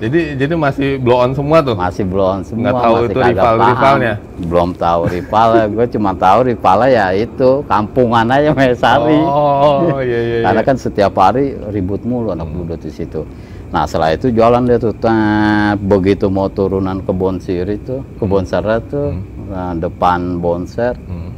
jadi 0.02 0.20
jadi 0.36 0.54
masih 0.58 0.90
blow 0.98 1.22
on 1.22 1.32
semua 1.32 1.62
tuh 1.62 1.78
masih 1.78 2.04
belum 2.04 2.42
semua 2.42 2.62
Nggak 2.64 2.74
tahu 2.76 2.94
masih 2.94 3.06
itu 3.06 3.20
kagak 3.20 3.30
rival- 3.32 3.56
paham. 3.56 3.70
rivalnya? 3.70 4.14
belum 4.42 4.70
tahu 4.74 5.02
rival 5.08 5.48
gue 5.78 5.86
cuma 5.88 6.12
tahu 6.16 6.40
rivalnya 6.44 6.90
ya 6.90 7.08
itu 7.16 7.50
kampungan 7.66 8.26
aja 8.28 8.50
Mesari 8.52 9.20
oh 9.22 10.02
iya 10.02 10.20
iya, 10.20 10.40
Karena 10.46 10.58
iya. 10.58 10.68
kan 10.68 10.76
setiap 10.76 11.14
hari 11.16 11.44
ribut 11.70 12.02
mulu 12.02 12.34
anak 12.34 12.50
budut 12.50 12.82
di 12.82 12.90
situ. 12.90 13.22
Nah 13.70 13.88
setelah 13.88 14.12
itu 14.12 14.28
jualan 14.28 14.68
dia 14.68 14.76
tuh, 14.78 14.92
tet, 14.94 15.80
begitu 15.80 16.28
mau 16.28 16.50
turunan 16.50 17.00
ke 17.00 17.12
Bonsir 17.12 17.64
itu, 17.64 18.04
ke 18.20 18.26
Bonser 18.26 18.60
tuh, 18.84 19.16
nah, 19.48 19.72
depan 19.72 20.44
Bonser, 20.44 20.92
Hmm. 21.02 21.32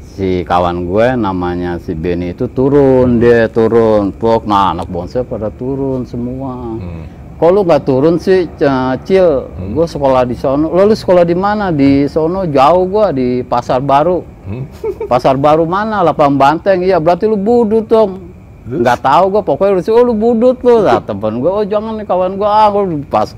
si 0.00 0.40
kawan 0.42 0.88
gue 0.88 1.12
namanya 1.12 1.76
si 1.76 1.92
Benny 1.92 2.32
itu 2.32 2.48
turun, 2.48 3.20
dia 3.20 3.46
turun, 3.48 4.10
pok, 4.10 4.48
nah 4.48 4.72
anak 4.72 4.88
Bonser 4.88 5.22
pada 5.22 5.52
turun 5.52 6.08
semua. 6.08 6.72
Hmm. 6.72 7.04
Kok 7.38 7.50
lu 7.54 7.62
nggak 7.62 7.86
turun 7.86 8.18
sih, 8.18 8.50
Cil? 9.06 9.28
Gue 9.70 9.86
sekolah 9.86 10.26
di 10.26 10.34
sono. 10.34 10.74
Lalu 10.74 10.98
sekolah 10.98 11.22
di 11.22 11.38
mana? 11.38 11.70
Di 11.70 12.10
sono 12.10 12.42
jauh 12.50 12.82
gua 12.90 13.14
di 13.14 13.46
Pasar 13.46 13.78
Baru. 13.78 14.26
Hmm. 14.42 14.66
Pasar 15.10 15.38
baru 15.38 15.62
mana? 15.62 16.02
Lapang 16.02 16.34
Banteng. 16.34 16.82
Iya, 16.82 16.98
berarti 16.98 17.30
lu 17.30 17.38
budut 17.38 17.86
dong. 17.86 18.34
Nggak 18.66 19.06
tahu 19.06 19.24
gua, 19.38 19.42
pokoknya 19.46 19.78
lu 19.78 19.80
sih, 19.86 19.94
oh 19.94 20.02
lu 20.02 20.18
budut 20.18 20.58
lu. 20.66 20.82
Nah, 20.82 20.98
temen 20.98 21.38
gua, 21.38 21.62
oh 21.62 21.64
jangan 21.64 21.94
nih 21.94 22.06
kawan 22.10 22.34
gua, 22.34 22.48
ah 22.50 22.66
gua 22.74 22.84
pas 23.06 23.32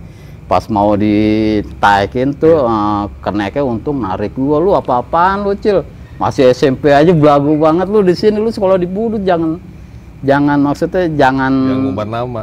pas 0.51 0.67
mau 0.67 0.99
ditaikin 0.99 2.35
tuh 2.35 2.67
eh, 2.67 3.03
keneknya 3.23 3.63
untung 3.63 4.03
narik 4.03 4.35
gua 4.35 4.59
lu 4.59 4.75
apa-apaan 4.75 5.47
lu 5.47 5.55
cil 5.55 5.87
masih 6.19 6.51
SMP 6.51 6.91
aja 6.91 7.15
belagu 7.15 7.55
banget 7.55 7.87
lu 7.87 8.03
di 8.03 8.19
sini 8.19 8.43
lu 8.43 8.51
sekolah 8.51 8.75
di 8.75 8.91
budut 8.91 9.23
jangan 9.23 9.63
jangan 10.27 10.59
maksudnya 10.59 11.07
jangan 11.15 11.55
yang 11.55 11.81
ngumbar 11.87 12.09
nama 12.11 12.43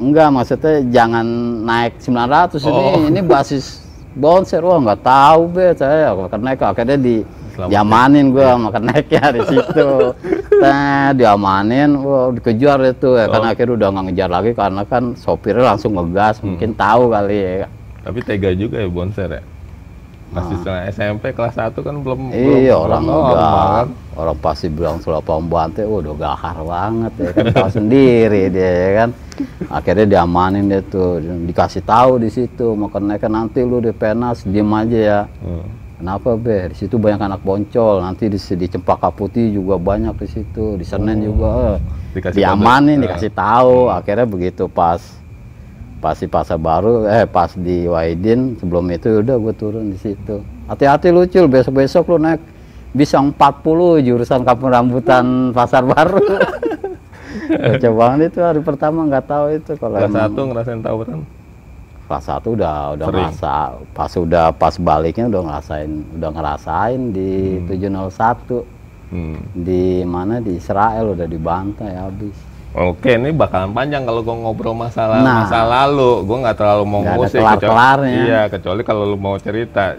Enggak, 0.00 0.28
maksudnya 0.32 0.80
jangan 0.88 1.26
naik 1.62 2.00
900 2.00 2.56
ini 2.64 2.72
Oh. 2.72 3.04
ini 3.04 3.20
basis 3.20 3.84
bonser. 4.16 4.64
Wah, 4.64 4.80
nggak 4.80 5.00
tahu 5.04 5.40
be 5.52 5.76
saya 5.76 6.16
kenek 6.16 6.58
akhirnya 6.58 6.96
di 6.96 7.16
Selamat 7.52 7.68
diamanin 7.68 8.26
gua 8.32 8.56
sama 8.56 8.68
keneknya 8.72 9.24
di 9.36 9.42
situ. 9.46 9.88
Nah, 10.60 11.16
diamanin, 11.16 11.96
wah 12.04 12.28
dikejar 12.28 12.84
itu 12.84 13.16
ya 13.16 13.24
Oh. 13.28 13.40
akhirnya 13.40 13.80
udah 13.80 13.88
nggak 13.96 14.04
ngejar 14.12 14.28
lagi 14.28 14.50
karena 14.52 14.82
kan 14.84 15.16
sopirnya 15.16 15.72
langsung 15.72 15.96
ngegas, 15.96 16.44
mungkin 16.44 16.76
tahu 16.76 17.08
kali 17.08 17.64
ya. 17.64 17.68
tapi 18.00 18.20
tega 18.20 18.52
juga 18.52 18.80
ya 18.80 18.88
bonser 18.88 19.28
ya 19.28 19.42
masih 20.30 20.54
setengah 20.62 20.82
SMP 20.94 21.24
kelas 21.34 21.54
1 21.58 21.74
kan 21.74 21.94
belum. 22.02 22.30
Iya, 22.30 22.78
belum, 22.78 22.86
orang 22.86 23.02
belum 23.02 23.22
udah 23.34 23.84
orang 24.14 24.38
pasti 24.38 24.66
bilang 24.70 25.02
Sulapang 25.02 25.50
Bante, 25.50 25.82
oh, 25.82 25.98
udah 25.98 26.14
gahar 26.14 26.56
banget 26.62 27.12
ya 27.18 27.30
kan 27.34 27.46
tahu 27.50 27.70
sendiri 27.82 28.42
dia 28.50 28.70
ya 28.70 28.90
kan. 29.02 29.10
Akhirnya 29.72 30.06
diamanin 30.06 30.70
dia 30.70 30.80
tuh, 30.86 31.18
dikasih 31.20 31.82
tahu 31.82 32.22
di 32.22 32.30
situ 32.30 32.76
mau 32.78 32.86
kenaikan 32.92 33.32
nanti 33.32 33.64
lu 33.64 33.82
di 33.82 33.90
penas 33.90 34.46
diem 34.46 34.70
aja 34.70 34.98
ya. 34.98 35.20
Hmm. 35.42 35.66
Kenapa 36.00 36.32
be? 36.32 36.72
Di 36.72 36.76
situ 36.80 36.96
banyak 36.96 37.20
anak 37.20 37.44
boncol. 37.44 38.00
Nanti 38.00 38.32
di, 38.32 38.40
di 38.40 38.66
Cempaka 38.72 39.12
Putih 39.12 39.52
juga 39.52 39.76
banyak 39.76 40.16
di 40.16 40.28
situ. 40.32 40.80
Di 40.80 40.84
Senen 40.88 41.20
juga. 41.20 41.76
eh. 41.76 41.78
Dikasih 42.16 42.40
Diamanin, 42.40 42.96
kode. 42.96 43.04
dikasih 43.04 43.30
tahu. 43.36 43.92
Akhirnya 43.92 44.24
begitu 44.24 44.64
pas 44.64 45.19
pas 46.00 46.16
di 46.16 46.26
pasar 46.26 46.56
baru, 46.56 47.04
eh 47.04 47.24
pas 47.24 47.52
di 47.52 47.84
Waidin 47.84 48.56
sebelum 48.56 48.88
itu 48.88 49.20
udah 49.20 49.36
gue 49.36 49.54
turun 49.54 49.92
di 49.92 49.98
situ. 49.98 50.40
Hati-hati 50.66 51.08
lucu, 51.08 51.44
besok-besok 51.44 52.08
lu 52.08 52.18
naik 52.18 52.40
bisa 52.90 53.20
40 53.20 53.36
jurusan 54.00 54.40
kampung 54.40 54.68
rambutan 54.68 55.52
pasar 55.52 55.84
baru. 55.84 56.18
Kocak 57.50 57.92
banget 57.92 58.30
itu 58.30 58.40
hari 58.40 58.60
pertama 58.60 59.04
nggak 59.04 59.24
tahu 59.24 59.46
itu 59.52 59.72
kalau 59.76 59.96
Kelas 59.96 60.14
satu 60.16 60.40
ngerasain 60.44 60.80
tawuran. 60.80 61.20
kelas 62.02 62.26
satu 62.26 62.48
udah 62.52 62.74
udah 62.90 63.06
Sering. 63.06 63.22
ngerasa 63.22 63.54
pas 63.94 64.12
udah 64.12 64.46
pas 64.50 64.74
baliknya 64.74 65.30
udah 65.30 65.42
ngerasain 65.46 65.90
udah 66.10 66.30
ngerasain 66.32 67.00
di 67.10 67.30
701 67.70 68.66
Hmm. 69.10 69.42
di 69.52 70.02
mana 70.02 70.38
di 70.38 70.54
Israel 70.54 71.14
udah 71.14 71.26
dibantai 71.26 71.94
habis. 71.94 72.34
Oke, 72.70 73.12
ini 73.12 73.30
bakalan 73.30 73.70
panjang 73.70 74.02
kalau 74.02 74.22
gua 74.22 74.36
ngobrol 74.36 74.72
masalah 74.72 75.18
Nah. 75.18 75.42
masa 75.42 75.64
lalu. 75.64 76.22
Gua 76.22 76.36
nggak 76.40 76.56
terlalu 76.56 76.84
mau 76.84 77.02
ngusik. 77.02 77.42
kecuali- 77.42 78.14
Iya, 78.22 78.40
kecuali 78.46 78.82
kalau 78.82 79.04
lu 79.04 79.16
mau 79.16 79.34
cerita. 79.36 79.98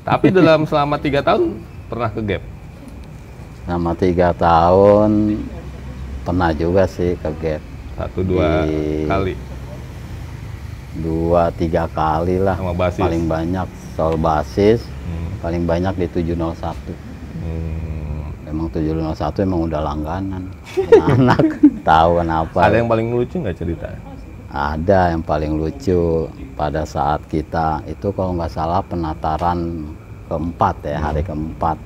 Tapi 0.00 0.26
dalam 0.30 0.64
selama 0.64 0.96
tiga 0.96 1.20
tahun 1.20 1.58
pernah 1.86 2.08
ke 2.08 2.20
gap. 2.24 2.42
Selama 3.60 3.92
tiga 3.92 4.28
tahun 4.32 5.10
pernah 6.20 6.50
juga 6.52 6.86
sih 6.86 7.14
ke 7.16 7.30
gap 7.34 7.62
Satu 7.92 8.20
dua 8.22 8.64
Di- 8.64 9.04
kali 9.04 9.34
dua 10.92 11.50
tiga 11.50 11.86
kali 11.86 12.34
lah 12.36 12.56
sama 12.56 12.72
basis. 12.72 12.98
paling 12.98 13.24
banyak 13.24 13.66
soal 13.92 14.16
basis 14.16 14.82
Hmm. 14.82 15.30
paling 15.38 15.62
banyak 15.64 15.94
di 15.96 16.06
701 16.08 16.92
Hmm. 17.36 17.89
Emang 18.50 18.68
701 18.74 19.46
emang 19.46 19.60
udah 19.70 19.80
langganan. 19.80 20.42
Anak 20.98 21.46
tahu 21.88 22.20
kenapa. 22.20 22.58
Ada 22.66 22.76
yang 22.82 22.90
paling 22.90 23.08
lucu 23.14 23.36
nggak 23.38 23.58
cerita? 23.58 23.88
ada 24.50 25.14
yang 25.14 25.22
paling 25.22 25.54
lucu 25.54 26.26
pada 26.58 26.82
saat 26.82 27.22
kita 27.30 27.86
itu 27.86 28.10
kalau 28.10 28.34
nggak 28.34 28.50
salah 28.50 28.82
penataran 28.82 29.86
keempat 30.26 30.74
ya 30.82 30.98
hari 30.98 31.22
keempat. 31.22 31.78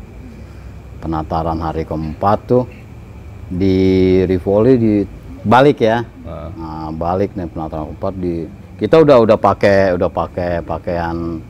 Penataran 1.04 1.61
hari 1.61 1.85
keempat 1.85 2.38
tuh 2.49 2.64
di 3.52 3.76
Rivoli 4.25 4.73
di 4.80 4.94
balik 5.44 5.85
ya. 5.85 6.00
Nah, 6.25 6.49
nah, 6.56 6.88
balik 6.88 7.37
nih 7.37 7.44
penataran 7.52 7.92
keempat 7.92 8.14
di 8.16 8.49
kita 8.80 9.04
udah 9.04 9.16
udah 9.21 9.37
pakai 9.37 9.92
udah 10.00 10.09
pakai 10.09 10.52
pakaian 10.64 11.44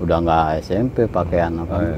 udah 0.00 0.16
nggak 0.16 0.46
SMP 0.64 1.04
pakaian 1.04 1.52
apa 1.60 1.76
ya, 1.76 1.96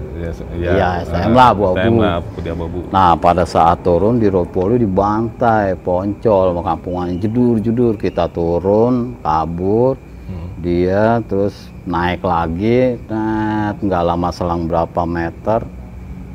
Iya, 0.59 0.89
STM 1.07 1.33
lah, 1.33 1.49
abu-abu. 1.55 1.79
STM 1.79 1.97
lah, 1.97 2.17
putih 2.21 2.51
abu-abu. 2.51 2.79
Nah 2.91 3.15
pada 3.15 3.45
saat 3.47 3.79
turun 3.81 4.19
di 4.19 4.27
Ropoli 4.27 4.75
dibantai, 4.77 5.79
poncol, 5.79 6.59
kampungan 6.59 7.15
jedur-jedur 7.17 7.95
kita 7.95 8.27
turun, 8.29 9.15
kabur, 9.23 9.95
Hmm. 10.23 10.49
dia 10.59 11.19
terus 11.27 11.55
naik 11.83 12.23
lagi, 12.23 12.95
net, 13.07 13.77
nggak 13.79 14.03
lama 14.03 14.31
selang 14.31 14.67
berapa 14.67 15.03
meter, 15.03 15.67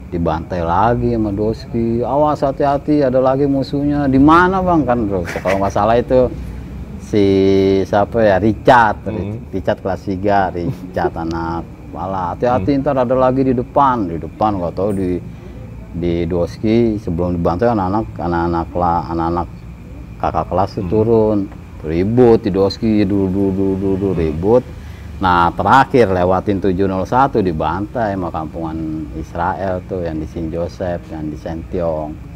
dibantai 0.08 0.60
lagi 0.60 1.16
sama 1.16 1.32
Doski. 1.32 2.00
Awas 2.00 2.44
hati-hati, 2.44 3.04
ada 3.04 3.20
lagi 3.20 3.44
musuhnya. 3.44 4.08
Di 4.08 4.20
mana 4.20 4.60
bang 4.60 4.84
kan? 4.84 5.04
Bro? 5.04 5.24
Kalau 5.24 5.60
nggak 5.60 5.74
salah 5.74 6.00
itu 6.00 6.32
si 7.08 7.26
siapa 7.88 8.20
ya 8.20 8.36
Richard, 8.38 9.08
Hmm. 9.08 9.48
Richard 9.50 9.80
kelas 9.80 10.02
3, 10.04 10.52
Richard 10.52 11.16
anak. 11.24 11.64
Malah 11.96 12.36
hati-hati 12.36 12.84
ntar 12.84 13.00
ada 13.00 13.16
lagi 13.16 13.48
di 13.48 13.56
depan, 13.56 14.12
di 14.12 14.20
depan 14.20 14.60
nggak 14.60 14.74
tahu 14.76 14.92
di 14.92 15.12
di 15.98 16.28
Doski 16.28 17.00
sebelum 17.00 17.40
dibantai 17.40 17.72
anak-anak 17.74 18.06
anak-anak 18.22 18.68
lah 18.76 19.00
anak-anak 19.08 19.48
kakak 20.20 20.46
kelas 20.52 20.70
tuh 20.76 20.86
turun. 20.92 21.40
Ribut 21.82 22.44
di 22.44 22.52
Doski 22.52 23.08
dulu 23.08 23.56
dulu 23.56 23.80
dulu 23.80 24.08
ribut. 24.12 24.62
Nah 25.24 25.50
terakhir 25.56 26.12
lewatin 26.12 26.62
701 26.62 27.42
dibantai 27.42 28.14
sama 28.14 28.30
kampungan 28.30 29.08
Israel 29.18 29.82
tuh 29.88 30.06
yang 30.06 30.20
di 30.22 30.28
Sin 30.30 30.52
Joseph 30.54 31.02
yang 31.10 31.32
di 31.32 31.38
Sentiong 31.40 32.27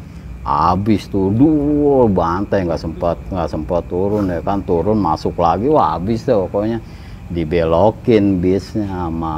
habis 0.42 1.06
tuh 1.06 1.30
dulu 1.30 2.10
bantai 2.10 2.66
nggak 2.66 2.82
sempat 2.82 3.14
nggak 3.30 3.46
sempat 3.50 3.82
turun 3.86 4.26
ya 4.26 4.42
kan 4.42 4.58
turun 4.62 4.98
masuk 4.98 5.38
lagi 5.38 5.70
wah 5.70 5.94
habis 5.94 6.26
tuh 6.26 6.50
pokoknya 6.50 6.82
dibelokin 7.30 8.42
bisnya 8.42 8.90
sama 8.90 9.34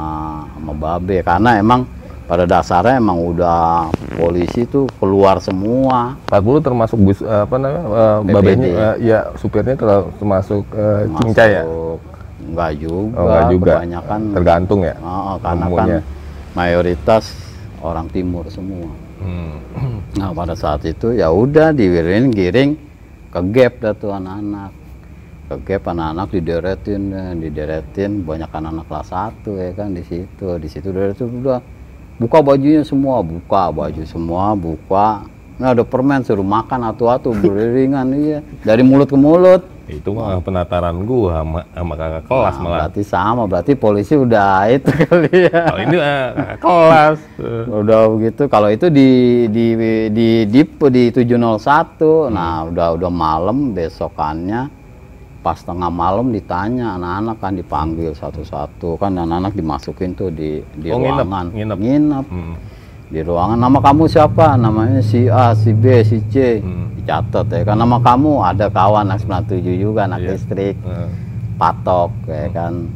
sama 0.57 0.73
babe 0.73 1.21
karena 1.21 1.61
emang 1.61 1.85
pada 2.25 2.49
dasarnya 2.49 2.97
emang 2.97 3.21
udah 3.21 3.93
polisi 4.17 4.65
tuh 4.65 4.89
keluar 4.97 5.37
semua 5.37 6.17
40 6.25 6.65
termasuk 6.65 6.97
bus 6.97 7.21
eh, 7.21 7.41
apa 7.45 7.55
namanya 7.61 7.85
BPD. 8.25 8.33
babenya 8.33 8.67
eh, 8.67 8.95
ya 9.05 9.19
supirnya 9.37 9.77
ter- 9.77 10.09
termasuk 10.17 10.65
eh, 10.73 11.05
cincai 11.21 11.49
ya 11.53 11.63
Masuk. 11.63 11.99
Enggak 12.45 12.71
juga, 12.77 13.17
oh 13.17 13.25
enggak 13.25 13.43
juga 13.49 13.73
kebanyakan 13.73 14.19
tergantung 14.37 14.79
ya 14.85 14.95
Oh, 15.01 15.37
karena 15.41 15.65
kan 15.69 15.87
mayoritas 16.53 17.23
orang 17.81 18.07
timur 18.09 18.45
semua. 18.49 18.89
Hmm. 19.25 19.57
Nah 20.21 20.31
pada 20.31 20.55
saat 20.55 20.85
itu 20.87 21.11
ya 21.11 21.27
udah 21.27 21.75
diwirin 21.75 22.31
giring 22.31 22.79
ke 23.33 23.39
gap 23.51 23.83
dah 23.83 23.91
anak-anak. 23.97 24.71
Ke 25.45 25.55
gap 25.65 25.83
anak-anak 25.91 26.27
dideretin, 26.31 27.01
deh, 27.11 27.27
dideretin 27.43 28.23
banyak 28.23 28.47
anak-anak 28.47 28.85
kelas 28.87 29.09
1 29.11 29.43
ya 29.59 29.71
kan 29.75 29.89
di 29.91 30.03
situ. 30.07 30.47
Di 30.61 30.67
situ 30.71 30.87
dari 30.95 31.11
itu 31.11 31.27
udah 31.27 31.59
buka 32.15 32.37
bajunya 32.39 32.85
semua, 32.87 33.19
buka 33.19 33.73
baju 33.75 34.03
semua, 34.07 34.55
buka. 34.55 35.27
Nah 35.59 35.75
ada 35.75 35.83
permen 35.83 36.23
suruh 36.23 36.47
makan 36.47 36.95
atu-atu 36.95 37.35
beriringan 37.35 38.07
iya 38.15 38.39
dari 38.63 38.87
mulut 38.87 39.11
ke 39.11 39.17
mulut. 39.19 39.74
Itu 39.87 40.09
mah 40.09 40.39
penataran 40.39 40.97
gua 41.01 41.39
sama, 41.39 41.59
sama 41.69 41.93
kakak 41.93 42.23
kelas 42.25 42.53
Nah, 42.53 42.61
malah. 42.61 42.77
berarti 42.81 43.01
sama, 43.01 43.43
berarti 43.45 43.73
polisi 43.73 44.13
udah 44.13 44.65
itu 44.75 44.89
kali 44.89 45.29
ya. 45.45 45.61
kalau 45.63 45.79
ini 45.79 45.95
eh, 45.95 46.27
kakak 46.31 46.57
kelas. 46.59 47.17
Udah 47.81 48.01
begitu. 48.09 48.41
Kalau 48.45 48.67
itu 48.67 48.87
di 48.89 49.09
di 49.47 49.65
di 49.75 49.89
di, 50.45 50.61
di 50.65 51.03
701 51.11 51.29
nah 52.29 52.65
udah 52.65 52.87
udah 52.93 53.11
malam 53.11 53.71
besokannya. 53.71 54.69
Pas 55.39 55.61
tengah 55.61 55.93
malam 55.93 56.33
ditanya 56.33 56.97
anak-anak 56.97 57.37
kan 57.37 57.53
dipanggil 57.53 58.11
satu-satu. 58.11 58.97
Kan 58.97 59.13
anak-anak 59.15 59.53
dimasukin 59.53 60.17
tuh 60.17 60.33
di 60.33 60.57
di 60.73 60.89
Oh, 60.89 60.97
nginep, 60.97 61.21
ruangan. 61.21 61.45
Nginep. 61.53 62.25
hmm. 62.25 62.55
Di 63.15 63.23
ruangan 63.23 63.55
nama 63.55 63.79
kamu 63.79 64.11
siapa? 64.11 64.59
Namanya 64.59 64.99
si 64.99 65.31
A 65.31 65.55
si 65.55 65.71
B 65.71 66.03
si 66.03 66.19
C. 66.27 66.59
Hmm. 66.59 66.83
dicatat 66.99 67.47
ya 67.47 67.61
kan 67.63 67.77
nama 67.77 68.01
kamu 68.01 68.41
ada 68.41 68.65
kawan 68.67 69.05
anak 69.07 69.21
97 69.23 69.77
juga 69.77 70.09
anak 70.09 70.19
Iya. 70.19 70.29
listrik 70.35 70.75
Eh, 70.83 71.07
patok 71.55 72.11
ya 72.25 72.49
kan. 72.51 72.91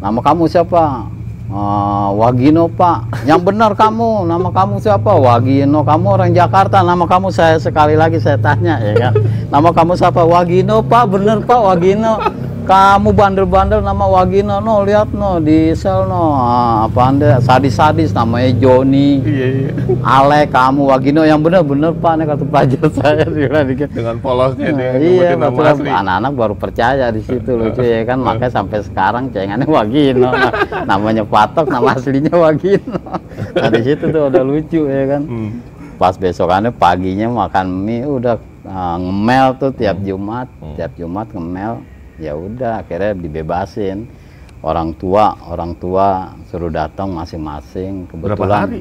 Nama 0.00 0.18
kamu 0.22 0.46
siapa? 0.46 1.10
Eh, 1.44 2.08
Wagino 2.14 2.70
pak. 2.70 3.26
Yang 3.28 3.40
benar 3.52 3.74
kamu 3.76 4.24
nama 4.24 4.48
kamu 4.48 4.80
siapa? 4.80 5.12
Wagino. 5.12 5.82
Kamu 5.84 6.06
orang 6.14 6.30
Jakarta 6.32 6.80
nama 6.80 7.04
kamu 7.04 7.28
saya 7.28 7.58
sekali 7.60 7.98
lagi 7.98 8.16
saya 8.16 8.38
tanya 8.40 8.78
ya 8.80 8.94
kan. 8.96 9.12
Nama 9.50 9.68
kamu 9.74 9.92
siapa? 9.98 10.22
Wagino 10.24 10.80
pak. 10.80 11.04
Bener 11.10 11.42
pak. 11.44 11.58
Wagino 11.58 12.22
kamu 12.64 13.12
bandel-bandel 13.12 13.84
nama 13.84 14.08
Wagino 14.08 14.56
no 14.58 14.80
lihat 14.88 15.12
no 15.12 15.36
di 15.36 15.76
sel 15.76 16.08
no. 16.08 16.32
Ah, 16.32 16.88
apa 16.88 17.00
anda? 17.12 17.36
Sadis-sadis 17.38 18.16
namanya 18.16 18.50
Joni. 18.56 19.20
Iya 19.20 19.46
iya. 19.52 19.70
Ale 20.00 20.48
kamu 20.48 20.88
Wagino 20.88 21.22
yang 21.28 21.44
bener-bener 21.44 21.92
pak 21.92 22.12
nih 22.16 22.24
kata 22.24 22.44
pelajar 22.48 22.86
saya 22.96 23.24
gitu 23.28 23.86
dengan 23.92 24.16
polosnya 24.18 24.72
dia 24.72 24.84
Nah, 24.84 24.96
iya, 24.96 25.36
nyebutin 25.36 25.38
nama 25.40 25.72
betul. 25.76 25.92
anak-anak 25.92 26.32
baru 26.32 26.54
percaya 26.56 27.06
di 27.12 27.20
situ 27.20 27.50
lucu 27.52 27.82
ya 27.84 28.00
kan, 28.08 28.18
makanya 28.20 28.52
sampai 28.52 28.78
sekarang 28.80 29.24
cengannya 29.30 29.68
Wagino, 29.68 30.30
namanya 30.90 31.24
Patok, 31.28 31.68
nama 31.68 31.92
aslinya 31.92 32.32
Wagino. 32.32 32.98
Nah 33.54 33.68
di 33.68 33.80
situ 33.84 34.04
tuh 34.08 34.32
udah 34.32 34.42
lucu 34.42 34.80
ya 34.88 35.04
kan. 35.16 35.22
Hmm. 35.28 35.50
Pas 36.00 36.16
besokannya 36.16 36.72
paginya 36.74 37.30
makan 37.30 37.66
mie 37.70 38.02
udah 38.02 38.34
uh, 38.66 38.96
ngemel 38.98 39.46
tuh 39.60 39.70
tiap 39.70 40.00
Jumat, 40.02 40.50
tiap 40.74 40.90
Jumat 40.98 41.30
ngemel, 41.30 41.80
ya 42.18 42.32
udah 42.34 42.84
akhirnya 42.84 43.12
dibebasin. 43.16 44.06
Orang 44.64 44.96
tua, 44.96 45.36
orang 45.44 45.76
tua 45.76 46.32
suruh 46.48 46.72
datang 46.72 47.12
masing-masing. 47.12 48.08
berapa 48.08 48.32
Kebetulan 48.32 48.60
hari? 48.64 48.80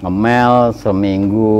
Ngemel 0.00 0.54
seminggu 0.80 1.54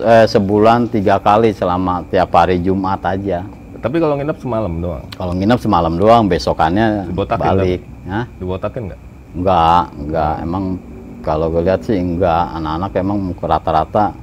eh, 0.00 0.26
sebulan 0.26 0.88
tiga 0.88 1.20
kali 1.20 1.52
selama 1.52 2.00
tiap 2.08 2.32
hari 2.32 2.58
Jumat 2.64 3.04
aja. 3.04 3.44
Tapi 3.76 3.96
kalau 4.00 4.16
nginep 4.16 4.38
semalam 4.40 4.72
doang? 4.80 5.04
Kalau 5.14 5.32
nginep 5.36 5.60
semalam 5.60 5.94
doang 6.00 6.22
besokannya 6.32 7.12
Dibotakin 7.12 7.44
balik. 7.44 7.80
Hah? 8.08 8.24
dibotakin 8.40 8.82
nggak? 8.88 9.00
Enggak 9.36 9.82
enggak 10.00 10.34
emang 10.40 10.64
kalau 11.20 11.46
gue 11.52 11.62
lihat 11.62 11.80
sih 11.84 12.00
enggak 12.00 12.56
anak-anak 12.56 12.90
emang 12.96 13.18
rata-rata 13.36 14.16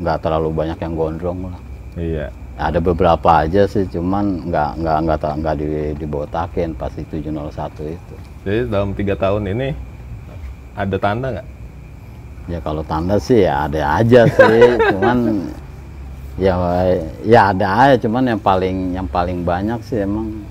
enggak 0.00 0.16
terlalu 0.24 0.48
banyak 0.48 0.78
yang 0.80 0.92
gondrong 0.96 1.38
lah. 1.52 1.60
Iya 2.00 2.39
ada 2.60 2.78
beberapa 2.78 3.30
aja 3.46 3.64
sih 3.64 3.88
cuman 3.88 4.44
enggak 4.48 4.76
enggak 4.76 4.96
enggak, 5.00 5.32
enggak 5.40 5.54
di, 5.56 5.66
dibotakin 5.96 6.76
pas 6.76 6.92
di 6.92 7.04
701 7.08 7.96
itu. 7.96 8.14
Jadi 8.44 8.60
dalam 8.68 8.90
tiga 8.92 9.14
tahun 9.16 9.48
ini 9.48 9.68
ada 10.76 10.96
tanda 11.00 11.28
nggak? 11.32 11.48
Ya 12.48 12.58
kalau 12.60 12.82
tanda 12.84 13.16
sih 13.16 13.48
ya 13.48 13.64
ada 13.64 14.00
aja 14.00 14.26
sih, 14.26 14.60
cuman 14.92 15.18
ya 16.40 16.54
ya 17.24 17.40
ada 17.52 17.66
aja, 17.88 17.94
cuman 18.00 18.36
yang 18.36 18.40
paling 18.40 18.76
yang 18.96 19.08
paling 19.08 19.44
banyak 19.44 19.80
sih 19.86 20.04
emang 20.04 20.44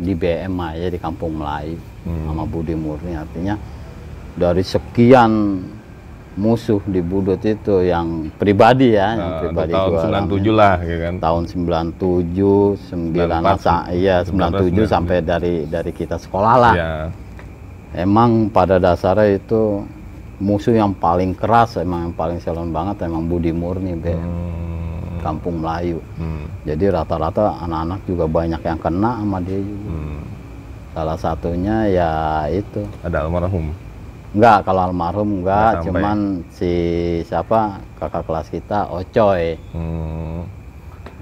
di 0.00 0.12
BM 0.12 0.54
aja 0.58 0.88
di 0.90 0.98
Kampung 0.98 1.38
Melayu 1.38 1.78
Hmm. 2.04 2.28
sama 2.28 2.44
Budi 2.44 2.76
Murni. 2.76 3.16
Artinya 3.16 3.56
dari 4.36 4.60
sekian 4.60 5.56
musuh 6.34 6.82
di 6.84 6.98
Budut 6.98 7.38
itu 7.38 7.80
yang 7.80 8.26
pribadi 8.34 8.92
ya, 8.92 9.14
yang 9.14 9.18
Nah, 9.20 9.40
pribadi 9.40 9.72
tahun 9.72 9.88
gua 9.88 10.02
97 10.02 10.50
lah, 10.52 10.74
ya 10.80 10.96
kan? 11.00 11.14
tahun 11.18 11.42
97 11.46 12.74
9 12.76 13.56
sa- 13.56 13.86
iya 13.88 14.16
97 14.20 14.82
sampai 14.84 15.22
dari 15.22 15.54
dari 15.64 15.90
kita 15.90 16.18
sekolah 16.18 16.54
lah. 16.56 16.74
Ya. 16.74 16.92
Emang 17.94 18.50
pada 18.50 18.76
dasarnya 18.76 19.38
itu 19.38 19.86
musuh 20.36 20.74
yang 20.74 20.90
paling 20.92 21.30
keras 21.32 21.78
emang 21.78 22.10
yang 22.10 22.14
paling 22.14 22.38
silent 22.38 22.68
banget 22.68 22.98
emang 23.00 23.22
Budi 23.24 23.50
Murni 23.50 23.94
be 23.94 24.10
Hmm. 24.10 25.22
Kampung 25.22 25.62
Melayu. 25.62 26.02
Hmm. 26.18 26.44
Jadi 26.64 26.90
rata-rata 26.90 27.56
anak-anak 27.58 28.04
juga 28.04 28.26
banyak 28.26 28.60
yang 28.60 28.76
kena 28.76 29.16
sama 29.16 29.38
dia 29.40 29.56
juga. 29.56 29.88
Hmm. 29.88 30.20
Salah 30.90 31.16
satunya 31.16 31.76
ya 31.86 32.10
itu. 32.50 32.82
Ada 33.00 33.24
almarhum. 33.24 33.72
Enggak, 34.34 34.66
kalau 34.66 34.80
almarhum 34.90 35.30
enggak, 35.40 35.54
Nggak 35.54 35.74
sampai. 35.78 35.86
cuman 35.86 36.18
si 36.50 36.72
siapa 37.22 37.60
kakak 38.02 38.26
kelas 38.26 38.48
kita 38.50 38.78
Ocoy. 38.90 39.54
Hmm. 39.70 40.42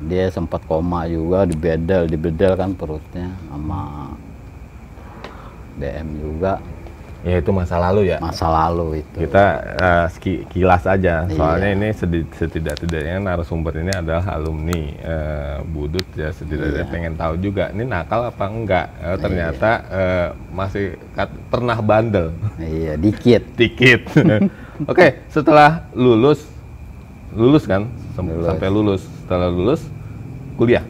Dia 0.09 0.33
sempat 0.33 0.65
koma 0.67 1.07
juga 1.07 1.45
dibedel, 1.47 2.09
dibedel 2.11 2.57
kan 2.59 2.73
perutnya 2.75 3.37
sama 3.47 4.11
BM 5.79 6.09
juga 6.19 6.59
Ya 7.23 7.39
itu 7.39 7.51
masa 7.51 7.79
lalu 7.79 8.11
ya. 8.11 8.19
masa 8.19 8.51
lalu 8.51 8.99
itu. 8.99 9.17
Kita 9.23 9.45
ski- 10.11 10.43
kilas 10.47 10.83
aja. 10.85 11.23
Iya. 11.23 11.39
Soalnya 11.39 11.71
ini 11.71 11.89
setidak-tidaknya 12.29 13.17
narasumber 13.17 13.79
ini 13.79 13.91
adalah 13.91 14.27
alumni 14.29 14.81
eh, 14.93 15.57
Budut 15.65 16.03
ya 16.13 16.29
setidaknya 16.29 16.83
Iya. 16.83 16.91
pengen 16.91 17.15
tahu 17.15 17.39
juga 17.39 17.71
ini 17.71 17.87
nakal 17.87 18.27
apa 18.27 18.45
enggak. 18.45 18.87
Eh, 18.99 19.17
ternyata 19.19 19.71
eh, 19.87 20.27
masih 20.51 20.85
kat- 21.13 21.39
pernah 21.47 21.79
bandel 21.79 22.35
Iya, 22.59 22.99
dikit. 22.99 23.43
dikit. 23.61 24.03
Oke, 24.91 25.23
setelah 25.29 25.87
lulus 25.95 26.43
lulus 27.33 27.65
kan 27.65 27.87
Sem- 28.13 28.29
Lulus. 28.29 28.45
sampai 28.45 28.69
lulus. 28.69 29.03
Setelah 29.23 29.49
lulus 29.49 29.81
kuliah. 30.55 30.83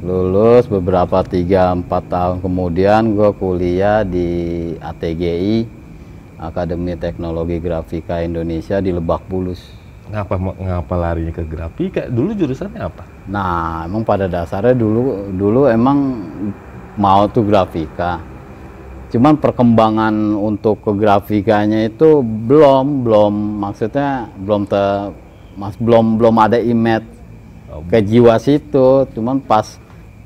Lulus 0.00 0.64
beberapa 0.64 1.20
3-4 1.20 1.84
tahun 1.84 2.36
kemudian 2.40 3.12
gue 3.12 3.36
kuliah 3.36 4.00
di 4.00 4.28
ATGI 4.80 5.68
Akademi 6.40 6.96
Teknologi 6.96 7.60
Grafika 7.60 8.24
Indonesia 8.24 8.80
di 8.80 8.96
Lebak 8.96 9.28
Bulus. 9.28 9.60
Ngapa 10.08 10.40
ngapa 10.40 10.94
larinya 10.96 11.36
ke 11.36 11.44
grafika? 11.44 12.08
Dulu 12.08 12.32
jurusannya 12.32 12.80
apa? 12.80 13.04
Nah, 13.28 13.84
emang 13.84 14.02
pada 14.02 14.24
dasarnya 14.24 14.72
dulu 14.72 15.30
dulu 15.36 15.68
emang 15.68 15.98
mau 16.96 17.28
tuh 17.28 17.44
grafika. 17.44 18.24
Cuman 19.12 19.36
perkembangan 19.36 20.34
untuk 20.34 20.80
ke 20.80 20.96
grafikanya 20.96 21.86
itu 21.86 22.24
belum 22.24 23.04
belum 23.04 23.32
maksudnya 23.62 24.32
belum 24.32 24.64
te 24.64 25.12
mas 25.60 25.76
belum 25.76 26.16
belum 26.16 26.34
ada 26.40 26.56
image 26.56 27.20
Oh, 27.70 27.86
ke 27.86 28.02
jiwa 28.02 28.34
situ. 28.42 29.06
Cuman 29.14 29.38
pas 29.38 29.78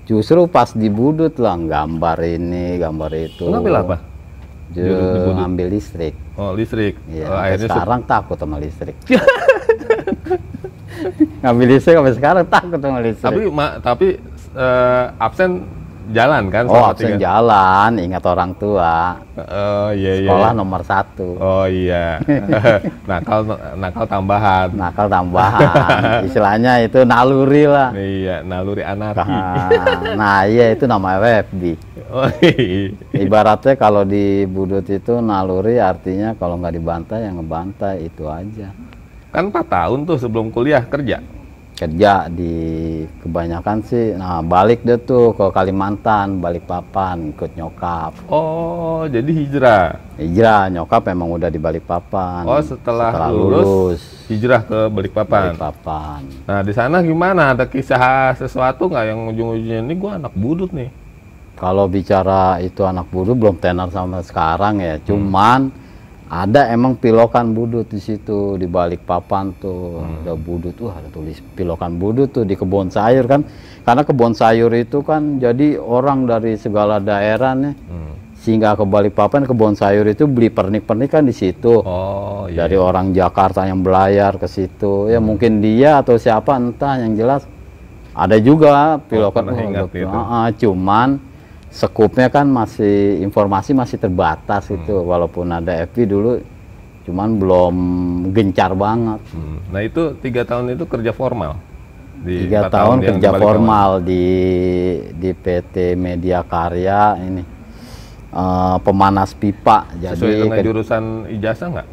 justru 0.04 0.44
pas 0.46 0.68
di 0.68 0.88
budut 0.88 1.32
lah 1.36 1.56
gambar 1.56 2.18
ini, 2.22 2.76
gambar 2.76 3.10
itu. 3.14 3.44
Ngambil 3.44 3.74
apa? 3.78 3.96
Ju- 4.70 4.82
Jurus 4.82 5.06
di 5.06 5.18
Budut? 5.20 5.34
ngambil 5.36 5.66
listrik. 5.70 6.14
Oh 6.34 6.50
listrik. 6.50 6.94
Iya, 7.06 7.24
Oh, 7.26 7.36
akhirnya 7.36 7.68
sekarang 7.68 8.00
takut 8.04 8.36
sama 8.36 8.56
listrik. 8.58 8.96
ngambil 11.40 11.66
listrik 11.68 11.94
sampai 11.94 12.14
sekarang 12.14 12.44
takut 12.46 12.78
sama 12.78 12.98
listrik. 12.98 13.24
tapi 13.24 13.42
ma- 13.48 13.76
tapi 13.78 14.08
eh, 14.52 15.04
absen 15.16 15.50
jalan 16.12 16.52
kan? 16.52 16.64
Oh, 16.68 16.92
absen 16.92 17.16
tiga- 17.16 17.22
jalan, 17.30 17.96
ingat 17.96 18.24
orang 18.28 18.52
tua. 18.58 19.16
Oh 19.38 19.90
iya 19.94 20.12
iya. 20.20 20.28
Sekolah 20.28 20.52
iya. 20.52 20.58
nomor 20.58 20.80
satu. 20.84 21.28
Oh 21.40 21.66
iya. 21.70 22.20
nakal 23.10 23.40
nakal 23.80 24.04
tambahan. 24.04 24.68
Nakal 24.76 25.06
tambahan. 25.08 25.70
Istilahnya 26.28 26.84
itu 26.84 27.00
naluri 27.08 27.64
lah. 27.64 27.90
Iya, 27.96 28.44
naluri 28.44 28.82
anarki. 28.84 29.24
Nah, 29.24 29.68
nah, 30.18 30.40
iya 30.44 30.76
itu 30.76 30.84
nama 30.84 31.16
WFB. 31.16 31.62
Oh 32.12 32.28
iya. 32.44 32.92
Ibaratnya 33.16 33.74
kalau 33.80 34.04
di 34.04 34.44
budut 34.44 34.84
itu 34.84 35.18
naluri 35.24 35.80
artinya 35.80 36.36
kalau 36.36 36.60
nggak 36.60 36.74
dibantai 36.76 37.24
ya 37.24 37.30
ngebantai 37.32 37.94
itu 38.04 38.28
aja. 38.28 38.68
Kan 39.34 39.50
4 39.50 39.66
tahun 39.66 39.98
tuh 40.06 40.18
sebelum 40.20 40.54
kuliah 40.54 40.86
kerja. 40.86 41.18
Kerja 41.74 42.30
di 42.30 42.54
kebanyakan 43.18 43.82
sih, 43.82 44.14
nah 44.14 44.38
balik 44.46 44.86
deh 44.86 44.94
tuh 44.94 45.34
ke 45.34 45.50
Kalimantan, 45.50 46.38
balik 46.38 46.70
papan, 46.70 47.34
ikut 47.34 47.50
nyokap. 47.58 48.14
Oh, 48.30 49.02
jadi 49.10 49.26
hijrah. 49.26 49.98
Hijrah, 50.14 50.70
nyokap 50.70 51.10
emang 51.10 51.34
udah 51.34 51.50
di 51.50 51.58
balik 51.58 51.82
papan. 51.82 52.46
Oh, 52.46 52.62
setelah, 52.62 53.26
lulus, 53.26 54.06
hijrah 54.30 54.62
ke 54.62 54.86
Balikpapan. 54.86 55.58
Balikpapan. 55.58 56.22
Nah, 56.46 56.62
di 56.62 56.70
sana 56.70 57.02
gimana? 57.02 57.58
Ada 57.58 57.66
kisah 57.66 58.38
sesuatu 58.38 58.86
nggak 58.86 59.04
yang 59.10 59.20
ujung-ujungnya 59.34 59.82
ini 59.82 59.94
gua 59.98 60.14
anak 60.14 60.30
budut 60.38 60.70
nih. 60.70 60.94
Kalau 61.58 61.90
bicara 61.90 62.62
itu 62.62 62.86
anak 62.86 63.10
budut 63.10 63.34
belum 63.34 63.58
tenar 63.58 63.90
sama 63.90 64.22
sekarang 64.22 64.78
ya. 64.78 65.02
Cuman 65.02 65.74
ada 66.34 66.66
emang 66.66 66.98
pilokan 66.98 67.54
budut 67.54 67.86
di 67.86 68.02
situ 68.02 68.58
di 68.58 68.66
balik 68.66 69.06
papan 69.06 69.54
tuh. 69.54 70.02
Ada 70.02 70.34
budut 70.34 70.74
tuh 70.74 70.90
ada 70.90 71.06
tulis 71.06 71.38
pilokan 71.54 71.94
budut 71.94 72.26
tuh 72.28 72.42
di 72.42 72.58
kebun 72.58 72.90
sayur 72.90 73.22
kan. 73.24 73.46
Karena 73.80 74.02
kebun 74.02 74.34
sayur 74.34 74.74
itu 74.74 74.98
kan 75.00 75.38
jadi 75.38 75.78
orang 75.78 76.26
dari 76.26 76.58
segala 76.58 76.98
daerah 76.98 77.54
nih 77.54 77.74
Hmm. 77.86 78.12
sehingga 78.34 78.74
ke 78.74 78.82
Balikpapan 78.82 79.46
kebun 79.46 79.72
sayur 79.72 80.04
itu 80.04 80.26
beli 80.26 80.50
pernik-pernik 80.50 81.08
kan 81.08 81.22
di 81.22 81.32
situ. 81.32 81.78
Oh, 81.78 82.44
iya. 82.44 82.66
Dari 82.66 82.74
orang 82.74 83.14
Jakarta 83.14 83.62
yang 83.62 83.80
belayar 83.80 84.34
ke 84.34 84.44
situ. 84.44 85.06
Ya 85.08 85.22
mungkin 85.22 85.62
dia 85.62 86.02
atau 86.02 86.18
siapa 86.18 86.58
entah 86.58 86.98
yang 86.98 87.14
jelas 87.14 87.46
ada 88.10 88.34
juga 88.36 88.98
pilokan 89.06 89.44
oh, 89.48 89.54
ada- 89.54 89.86
itu. 89.86 90.06
Ah, 90.08 90.48
cuman 90.50 91.08
sekupnya 91.74 92.30
kan 92.30 92.46
masih 92.46 93.18
informasi 93.20 93.74
masih 93.74 93.98
terbatas 93.98 94.70
itu 94.70 94.94
Hmm. 94.94 95.04
walaupun 95.04 95.50
ada 95.50 95.74
FB 95.82 96.06
dulu 96.06 96.38
cuman 97.02 97.28
belum 97.34 97.74
gencar 98.30 98.72
banget 98.72 99.18
Hmm. 99.28 99.58
Nah, 99.68 99.82
itu 99.82 100.14
tiga 100.16 100.46
tahun 100.46 100.72
itu 100.72 100.86
kerja 100.86 101.10
formal. 101.10 101.58
Di 102.16 102.46
tiga 102.46 102.70
tahun 102.70 103.02
yang 103.02 103.18
kerja 103.18 103.28
di 103.28 103.36
formal 103.36 103.90
di 104.00 104.24
di 105.12 105.30
PT 105.34 105.74
Media 105.94 106.40
Karya 106.40 107.18
ini 107.20 107.42
eh, 108.32 108.76
pemanas 108.80 109.30
pipa 109.32 109.84
Sesuai 109.92 110.16
jadi 110.24 110.40
dengan 110.40 110.56
ke- 110.56 110.64
jurusan 110.64 111.04
ijazah 111.28 111.68
nggak? 111.68 111.88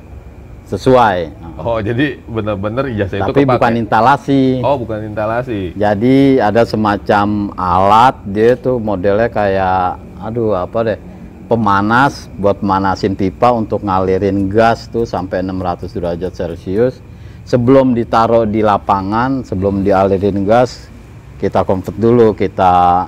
Sesuai 0.71 1.43
Oh, 1.61 1.77
jadi 1.77 2.17
benar-benar 2.25 2.89
ijazah 2.89 3.21
itu 3.21 3.27
tapi 3.29 3.43
kepake. 3.45 3.53
bukan 3.59 3.73
instalasi 3.85 4.43
Oh, 4.65 4.81
bukan 4.81 5.13
instalasi. 5.13 5.77
Jadi 5.77 6.41
ada 6.41 6.65
semacam 6.65 7.53
alat 7.53 8.15
dia 8.25 8.57
tuh 8.57 8.81
modelnya 8.81 9.29
kayak 9.29 10.01
aduh 10.17 10.57
apa 10.57 10.79
deh 10.81 10.99
pemanas 11.45 12.31
buat 12.39 12.63
manasin 12.63 13.13
pipa 13.13 13.51
untuk 13.51 13.83
ngalirin 13.83 14.47
gas 14.47 14.87
tuh 14.87 15.03
sampai 15.03 15.43
600 15.43 15.91
derajat 15.91 16.31
Celcius. 16.31 17.03
Sebelum 17.43 17.91
ditaruh 17.91 18.47
di 18.47 18.63
lapangan, 18.63 19.43
sebelum 19.43 19.83
dialirin 19.83 20.47
gas, 20.47 20.87
kita 21.41 21.67
convert 21.67 21.97
dulu, 21.99 22.31
kita 22.31 23.05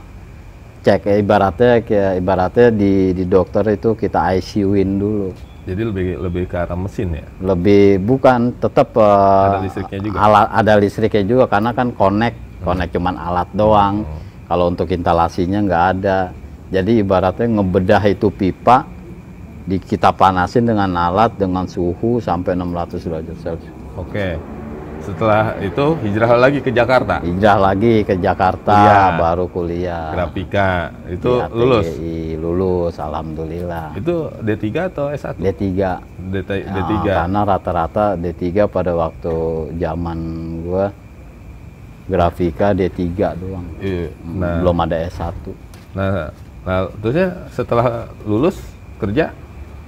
cek 0.84 1.08
ya, 1.08 1.16
ibaratnya 1.16 1.74
kayak 1.80 2.14
ibaratnya 2.20 2.68
di 2.76 3.16
di 3.16 3.24
dokter 3.24 3.64
itu 3.72 3.96
kita 3.96 4.36
ICU-in 4.36 5.00
dulu. 5.00 5.53
Jadi 5.64 5.82
lebih 5.82 6.08
lebih 6.20 6.44
ke 6.52 6.56
arah 6.60 6.76
mesin 6.76 7.16
ya. 7.16 7.26
Lebih 7.40 8.04
bukan 8.04 8.52
tetap 8.60 8.92
eh, 9.00 9.48
Ada 9.48 9.60
listriknya 9.64 10.00
juga? 10.04 10.18
Alat 10.20 10.48
ada 10.52 10.74
listriknya 10.76 11.24
juga 11.24 11.46
karena 11.48 11.72
kan 11.72 11.88
connect, 11.96 12.38
connect 12.68 12.92
cuman 12.92 13.16
alat 13.16 13.50
doang. 13.56 13.96
Kalau 14.44 14.66
untuk 14.68 14.92
instalasinya 14.92 15.64
nggak 15.64 15.86
ada. 15.98 16.20
Jadi 16.74 17.00
ibaratnya 17.00 17.48
ngebedah 17.48 18.04
itu 18.12 18.28
pipa 18.34 18.84
di 19.64 19.80
kita 19.80 20.12
panasin 20.12 20.68
dengan 20.68 20.92
alat 21.00 21.32
dengan 21.40 21.64
suhu 21.64 22.20
sampai 22.20 22.60
600 22.60 23.00
derajat 23.08 23.38
Celcius. 23.40 23.76
Oke. 23.96 24.36
Setelah 25.04 25.60
itu 25.60 25.86
hijrah 26.00 26.32
lagi 26.40 26.60
ke 26.64 26.72
Jakarta. 26.72 27.20
Hijrah 27.20 27.60
lagi 27.62 27.94
ke 28.02 28.16
Jakarta 28.16 28.72
Kuliah. 28.74 29.10
baru 29.20 29.46
kuliah. 29.46 30.08
Grafika. 30.12 30.70
Itu 31.06 31.44
Di 31.44 31.52
lulus. 31.52 31.88
ATGI, 31.92 32.20
lulus 32.40 32.96
alhamdulillah. 32.98 33.88
Itu 33.94 34.32
D3 34.40 34.66
atau 34.88 35.12
S1? 35.12 35.36
D3. 35.36 35.64
D3. 36.32 36.50
Ya, 36.56 36.72
D3. 36.72 36.96
karena 37.04 37.40
rata-rata 37.44 38.06
D3 38.16 38.42
pada 38.66 38.96
waktu 38.96 39.36
zaman 39.76 40.18
gua 40.64 40.86
grafika 42.06 42.72
D3 42.72 43.04
doang. 43.36 43.68
Iya. 43.78 44.08
Nah, 44.24 44.60
Belum 44.60 44.78
ada 44.80 44.96
S1. 45.04 45.36
nah, 45.92 46.32
nah, 46.64 46.80
terusnya 46.98 47.28
setelah 47.50 47.86
lulus 48.24 48.56
kerja 48.98 49.36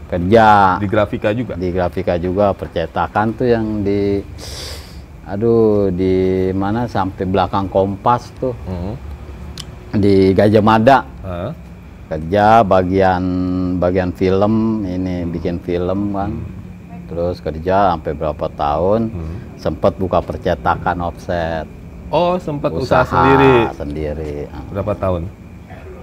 Kerja 0.05 0.77
di 0.77 0.85
grafika 0.85 1.33
juga. 1.33 1.57
di 1.57 1.73
grafika 1.73 2.13
juga 2.15 2.53
percetakan 2.53 3.33
tuh 3.33 3.47
yang 3.49 3.81
di 3.81 4.21
aduh 5.25 5.89
di 5.89 6.15
mana 6.51 6.85
sampai 6.85 7.23
belakang 7.23 7.65
Kompas 7.65 8.29
tuh 8.35 8.53
Mhm. 8.63 8.93
di 9.95 10.15
Gajah 10.31 10.61
Mada. 10.61 10.97
Hah? 11.21 11.51
kerja 12.05 12.61
bagian 12.61 13.23
bagian 13.75 14.13
film 14.13 14.53
ini 14.85 15.25
bikin 15.25 15.57
film 15.57 16.13
kan 16.13 16.37
terus 17.05 17.41
kerja 17.41 17.91
sampai 17.91 18.13
berapa 18.13 18.45
tahun 18.51 19.09
sempat 19.57 19.97
buka 19.97 20.21
percetakan 20.21 21.01
offset 21.01 21.65
Oh, 22.07 22.37
sempat 22.37 22.69
usaha, 22.71 23.01
sendiri. 23.01 23.73
sendiri 23.73 24.35
Ah, 24.47 24.61
Berapa 24.69 24.93
tahun? 24.93 25.25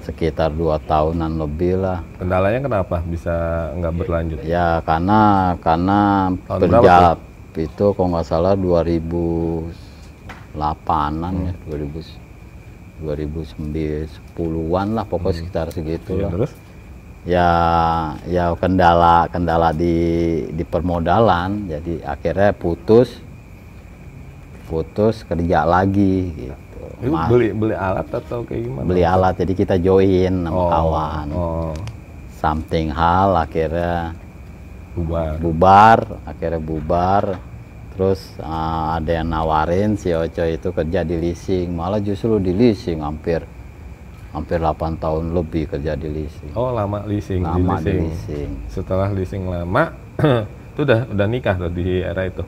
sekitar 0.02 0.50
dua 0.50 0.82
tahunan 0.82 1.38
lebih 1.38 1.78
lah 1.78 2.02
Kendalanya 2.18 2.58
kenapa 2.60 2.98
bisa 3.06 3.34
nggak 3.72 3.92
berlanjut? 3.94 4.38
ya 4.42 4.82
karena 4.82 5.20
karena 5.56 6.00
Tahun 6.42 6.60
kerja 6.66 6.96
itu 7.56 7.92
kalau 7.92 8.08
nggak 8.16 8.24
salah 8.24 8.56
2008an 8.56 11.12
ya 11.32 11.52
2000 11.68 12.00
2010-an 13.02 14.94
lah 14.94 15.04
pokoknya 15.04 15.34
sekitar 15.36 15.66
segitu 15.74 16.22
lah. 16.22 16.30
terus? 16.30 16.54
ya 17.22 17.50
ya 18.26 18.50
kendala 18.58 19.30
kendala 19.30 19.70
di 19.70 19.94
di 20.50 20.64
permodalan 20.66 21.66
jadi 21.66 22.02
akhirnya 22.02 22.50
putus 22.50 23.22
putus 24.66 25.22
kerja 25.22 25.62
lagi 25.62 26.34
gitu. 26.34 26.82
Itu 27.02 27.14
Ma- 27.14 27.28
beli 27.28 27.52
beli 27.52 27.74
alat 27.74 28.06
atau 28.10 28.42
kayak 28.42 28.62
gimana? 28.66 28.86
beli 28.86 29.04
alat 29.04 29.34
jadi 29.38 29.52
kita 29.54 29.76
join 29.78 30.46
sama 30.46 30.56
Oh, 30.56 30.68
kawan. 30.70 31.26
Oh, 31.34 31.74
something 32.38 32.90
hal 32.90 33.36
akhirnya 33.36 34.14
bubar. 34.92 35.36
bubar 35.40 35.98
akhirnya 36.24 36.60
bubar 36.60 37.24
terus 37.92 38.20
uh, 38.40 38.96
ada 38.96 39.20
yang 39.20 39.28
nawarin 39.28 39.96
si 39.96 40.12
Oco 40.12 40.44
itu 40.44 40.68
kerja 40.72 41.00
di 41.04 41.16
leasing 41.20 41.72
malah 41.72 42.00
justru 42.00 42.40
di 42.40 42.52
leasing 42.52 43.04
hampir 43.04 43.44
hampir 44.32 44.56
8 44.56 44.96
tahun 44.96 45.36
lebih 45.36 45.68
kerja 45.68 45.92
di 45.92 46.08
leasing 46.08 46.52
Oh, 46.56 46.72
lama 46.72 47.04
leasing, 47.04 47.44
lama 47.44 47.76
di 47.80 47.84
di 47.84 47.92
leasing. 47.92 48.00
leasing 48.08 48.50
Setelah 48.68 49.08
leasing 49.12 49.44
lama, 49.44 49.92
itu 50.72 50.80
udah 50.84 51.00
udah 51.12 51.26
nikah 51.28 51.56
tuh 51.56 51.68
di 51.68 52.00
era 52.00 52.24
itu. 52.24 52.40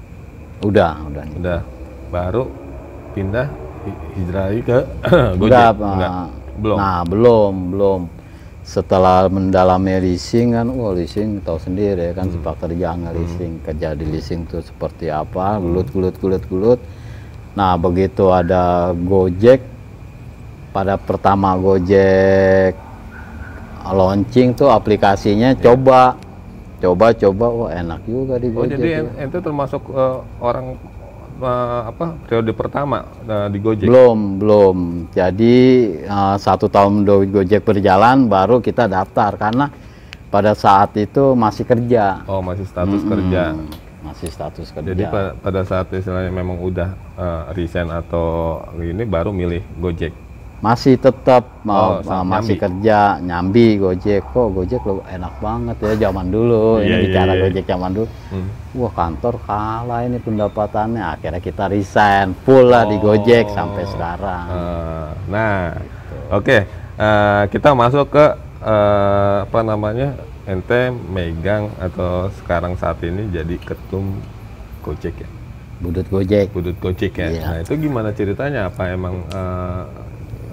udah 0.65 0.93
udah 1.13 1.23
nih 1.29 1.37
Udah 1.41 1.61
baru 2.09 2.45
pindah 3.13 3.49
hi- 3.85 4.01
hijrah 4.17 4.47
ke 4.65 4.79
Gojek. 5.41 5.45
Enggak, 5.45 5.73
Enggak. 5.77 6.13
uh, 6.13 6.29
Belum. 6.57 6.79
Nah, 6.81 7.01
belum, 7.05 7.55
belum. 7.77 8.01
Setelah 8.65 9.29
mendalami 9.29 10.01
leasing 10.01 10.57
kan, 10.57 10.73
wah 10.73 10.97
leasing 10.97 11.45
tahu 11.45 11.61
sendiri 11.61 12.11
ya 12.11 12.13
kan 12.17 12.33
Hmm. 12.33 12.41
sepak 12.41 12.65
kerja 12.65 12.97
leasing, 13.13 13.61
kerja 13.61 13.93
di 13.93 14.09
leasing 14.09 14.49
itu 14.49 14.65
seperti 14.65 15.13
apa, 15.13 15.61
gulut 15.61 15.93
gulut 15.93 16.17
gulut 16.17 16.45
gulut. 16.49 16.81
Nah, 17.55 17.77
begitu 17.77 18.33
ada 18.33 18.91
Gojek 18.97 19.61
pada 20.73 20.97
pertama 20.97 21.55
Gojek 21.55 22.73
launching 23.85 24.57
tuh 24.57 24.73
aplikasinya 24.73 25.53
coba 25.55 26.17
coba 26.81 27.13
coba 27.13 27.47
wah 27.53 27.71
enak 27.71 28.01
juga 28.09 28.41
di 28.41 28.49
Oh, 28.49 28.65
Gojek. 28.65 28.81
jadi 28.81 28.89
ya. 29.05 29.29
ente 29.29 29.39
termasuk 29.39 29.83
eh, 29.93 30.17
orang 30.41 30.81
eh, 31.39 31.81
apa 31.91 32.15
periode 32.27 32.53
pertama 32.55 33.05
eh, 33.27 33.49
di 33.51 33.59
Gojek. 33.63 33.87
Belum, 33.87 34.39
belum. 34.39 34.77
Jadi 35.13 35.57
uh, 36.07 36.37
satu 36.39 36.67
tahun 36.71 37.05
Gojek 37.05 37.63
berjalan 37.63 38.27
baru 38.27 38.59
kita 38.63 38.87
daftar 38.91 39.35
karena 39.37 39.69
pada 40.33 40.51
saat 40.59 40.95
itu 40.99 41.39
masih 41.39 41.63
kerja. 41.63 42.27
Oh, 42.27 42.43
masih 42.43 42.67
status 42.67 43.03
kerja. 43.07 43.55
Hmm, 43.55 43.71
masih 44.03 44.29
status 44.35 44.69
kerja. 44.75 44.89
Jadi 44.91 45.05
pa- 45.07 45.35
pada 45.39 45.63
saat 45.63 45.87
istilahnya 45.95 46.35
memang 46.35 46.59
udah 46.59 46.91
eh, 47.15 47.43
resign 47.55 47.93
atau 47.93 48.59
ini 48.83 49.07
baru 49.07 49.31
milih 49.31 49.63
Gojek. 49.79 50.24
Masih 50.65 50.97
tetap 50.97 51.45
Oh, 51.65 52.01
uh, 52.01 52.25
masih 52.25 52.57
nyambi. 52.57 52.65
kerja 52.65 52.99
nyambi 53.21 53.67
Gojek. 53.77 54.21
Kok 54.33 54.49
Gojek 54.53 54.81
lo 54.85 55.01
enak 55.05 55.35
banget 55.41 55.77
ya 55.81 56.09
zaman 56.09 56.29
dulu. 56.29 56.81
Iya, 56.81 56.85
ini 56.85 56.93
iya, 56.93 57.01
bicara 57.09 57.33
iya. 57.33 57.41
Gojek 57.45 57.65
zaman 57.65 57.91
dulu. 57.93 58.09
Hmm. 58.33 58.49
Wah 58.75 58.93
kantor 58.93 59.35
kalah 59.45 60.01
ini 60.05 60.19
pendapatannya. 60.21 61.05
Akhirnya 61.05 61.41
kita 61.41 61.65
resign 61.69 62.33
full 62.45 62.69
lah 62.69 62.85
di 62.85 62.97
Gojek 62.97 63.49
Oh. 63.49 63.53
sampai 63.53 63.85
sekarang. 63.85 64.45
Eh, 64.49 65.09
nah, 65.29 65.57
oke, 66.33 66.59
Eh, 66.95 67.43
kita 67.51 67.75
masuk 67.75 68.07
ke 68.07 68.23
eh, 68.63 69.37
apa 69.43 69.61
namanya 69.67 70.15
ente 70.47 70.95
megang 71.11 71.67
atau 71.83 72.31
sekarang 72.39 72.79
saat 72.79 73.03
ini 73.03 73.35
jadi 73.35 73.59
ketum 73.59 74.15
Gojek 74.79 75.19
ya, 75.19 75.29
Budut 75.83 76.07
Gojek. 76.07 76.55
Budut 76.55 76.79
Gojek 76.79 77.19
ya. 77.19 77.35
Iya. 77.35 77.43
Nah 77.43 77.57
itu 77.67 77.75
gimana 77.75 78.15
ceritanya? 78.15 78.71
Apa 78.71 78.95
emang 78.95 79.27
eh, 79.27 79.83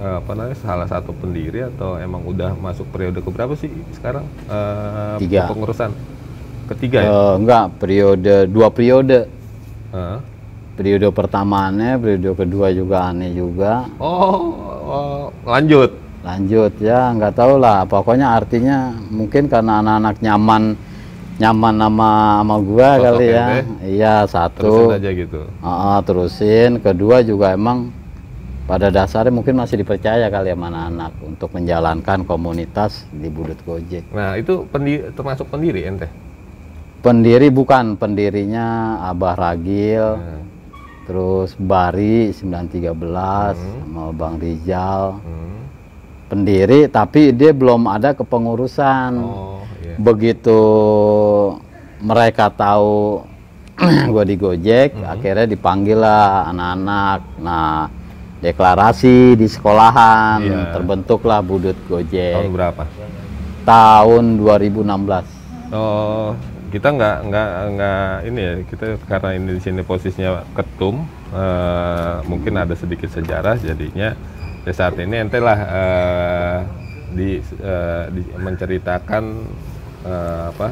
eh, 0.01 0.15
apa 0.17 0.31
namanya 0.33 0.57
salah 0.57 0.87
satu 0.89 1.13
pendiri 1.13 1.69
atau 1.69 2.01
emang 2.01 2.25
udah 2.25 2.57
masuk 2.57 2.89
periode 2.89 3.21
keberapa 3.21 3.53
sih 3.53 3.69
sekarang 3.93 4.25
eh, 4.49 5.15
Tiga. 5.21 5.45
pengurusan? 5.53 5.93
Ketiga 6.73 6.97
ya. 7.03 7.09
Eh, 7.09 7.33
enggak, 7.37 7.65
periode 7.77 8.35
dua 8.49 8.67
periode. 8.73 9.29
Heeh. 9.91 10.19
periode 10.71 11.11
pertamanya, 11.13 11.99
periode 11.99 12.31
kedua 12.33 12.73
juga 12.73 13.11
aneh 13.11 13.35
juga. 13.37 13.85
Oh, 14.01 14.55
oh, 14.87 15.21
lanjut. 15.45 15.93
Lanjut 16.25 16.73
ya, 16.81 17.11
nggak 17.13 17.33
tahu 17.37 17.59
lah. 17.61 17.85
Pokoknya 17.85 18.33
artinya 18.33 18.95
mungkin 19.11 19.45
karena 19.51 19.83
anak-anak 19.83 20.17
nyaman 20.23 20.63
nyaman 21.41 21.75
sama 21.81 22.11
sama 22.41 22.55
gua 22.61 22.89
Sosok 22.97 23.03
kali 23.03 23.27
ya. 23.29 23.45
Iya 23.81 24.15
satu. 24.29 24.61
Terusin 24.61 24.97
aja 24.97 25.09
gitu. 25.11 25.41
Ah, 25.61 25.99
terusin. 26.05 26.71
Kedua 26.81 27.17
juga 27.25 27.53
emang 27.53 27.89
pada 28.71 28.87
dasarnya 28.87 29.35
mungkin 29.35 29.59
masih 29.59 29.83
dipercaya 29.83 30.31
kali 30.31 30.55
sama 30.55 30.71
anak-anak 30.71 31.11
untuk 31.27 31.51
menjalankan 31.51 32.23
komunitas 32.23 33.03
di 33.11 33.27
Budut 33.27 33.59
Gojek. 33.67 34.07
Nah 34.15 34.39
itu 34.39 34.63
pendi 34.71 35.03
termasuk 35.11 35.51
pendiri 35.51 35.83
ente. 35.83 36.07
Pendiri 37.03 37.51
bukan 37.51 37.99
pendirinya 37.99 38.95
Abah 39.11 39.35
Ragil, 39.35 40.15
Hmm. 40.15 40.47
terus 41.03 41.51
Bari 41.59 42.31
913 42.31 43.59
sama 43.59 44.15
Bang 44.15 44.39
Rizal. 44.39 45.19
Hmm. 45.19 45.49
pendiri 46.31 46.87
tapi 46.87 47.35
dia 47.35 47.51
belum 47.51 47.91
ada 47.91 48.15
kepengurusan. 48.15 49.19
Oh 49.19 49.59
iya. 49.83 49.99
Begitu 49.99 50.59
mereka 51.99 52.47
tahu 52.47 53.27
gue 54.15 54.23
di 54.23 54.35
Gojek, 54.39 54.95
Hmm. 54.95 55.11
akhirnya 55.11 55.43
dipanggil 55.43 55.99
lah 55.99 56.47
anak-anak. 56.47 57.19
Nah, 57.43 57.91
deklarasi 58.41 59.37
di 59.37 59.45
sekolahan, 59.45 60.41
Iya. 60.41 60.73
terbentuklah 60.73 61.39
Budut 61.39 61.77
Tahun 61.77 61.89
Gojek 62.03 62.33
berapa? 62.49 62.83
tahun 63.61 64.41
2016. 64.41 65.25
Oh 65.71 66.33
kita 66.71 66.87
nggak 66.87 67.17
nggak 67.27 67.49
nggak 67.75 68.05
ini 68.25 68.39
ya 68.41 68.53
kita 68.63 68.85
karena 69.03 69.29
ini 69.35 69.49
di 69.53 69.61
sini 69.61 69.81
posisinya 69.83 70.41
ketum 70.51 71.03
eh, 71.29 72.15
mungkin 72.25 72.55
ada 72.55 72.71
sedikit 72.73 73.11
sejarah 73.11 73.59
jadinya 73.59 74.15
ya 74.63 74.71
saat 74.71 74.95
ini 74.95 75.19
ente 75.19 75.37
lah 75.37 75.59
eh, 75.59 76.57
di, 77.11 77.29
eh, 77.43 78.03
di- 78.09 78.31
menceritakan 78.35 79.23
eh, 80.01 80.43
apa 80.49 80.67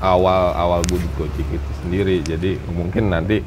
awal 0.00 0.42
awal 0.56 0.80
Budut 0.88 1.12
Gojek 1.14 1.46
itu 1.46 1.70
sendiri 1.84 2.24
jadi 2.24 2.56
mungkin 2.72 3.12
nanti 3.12 3.44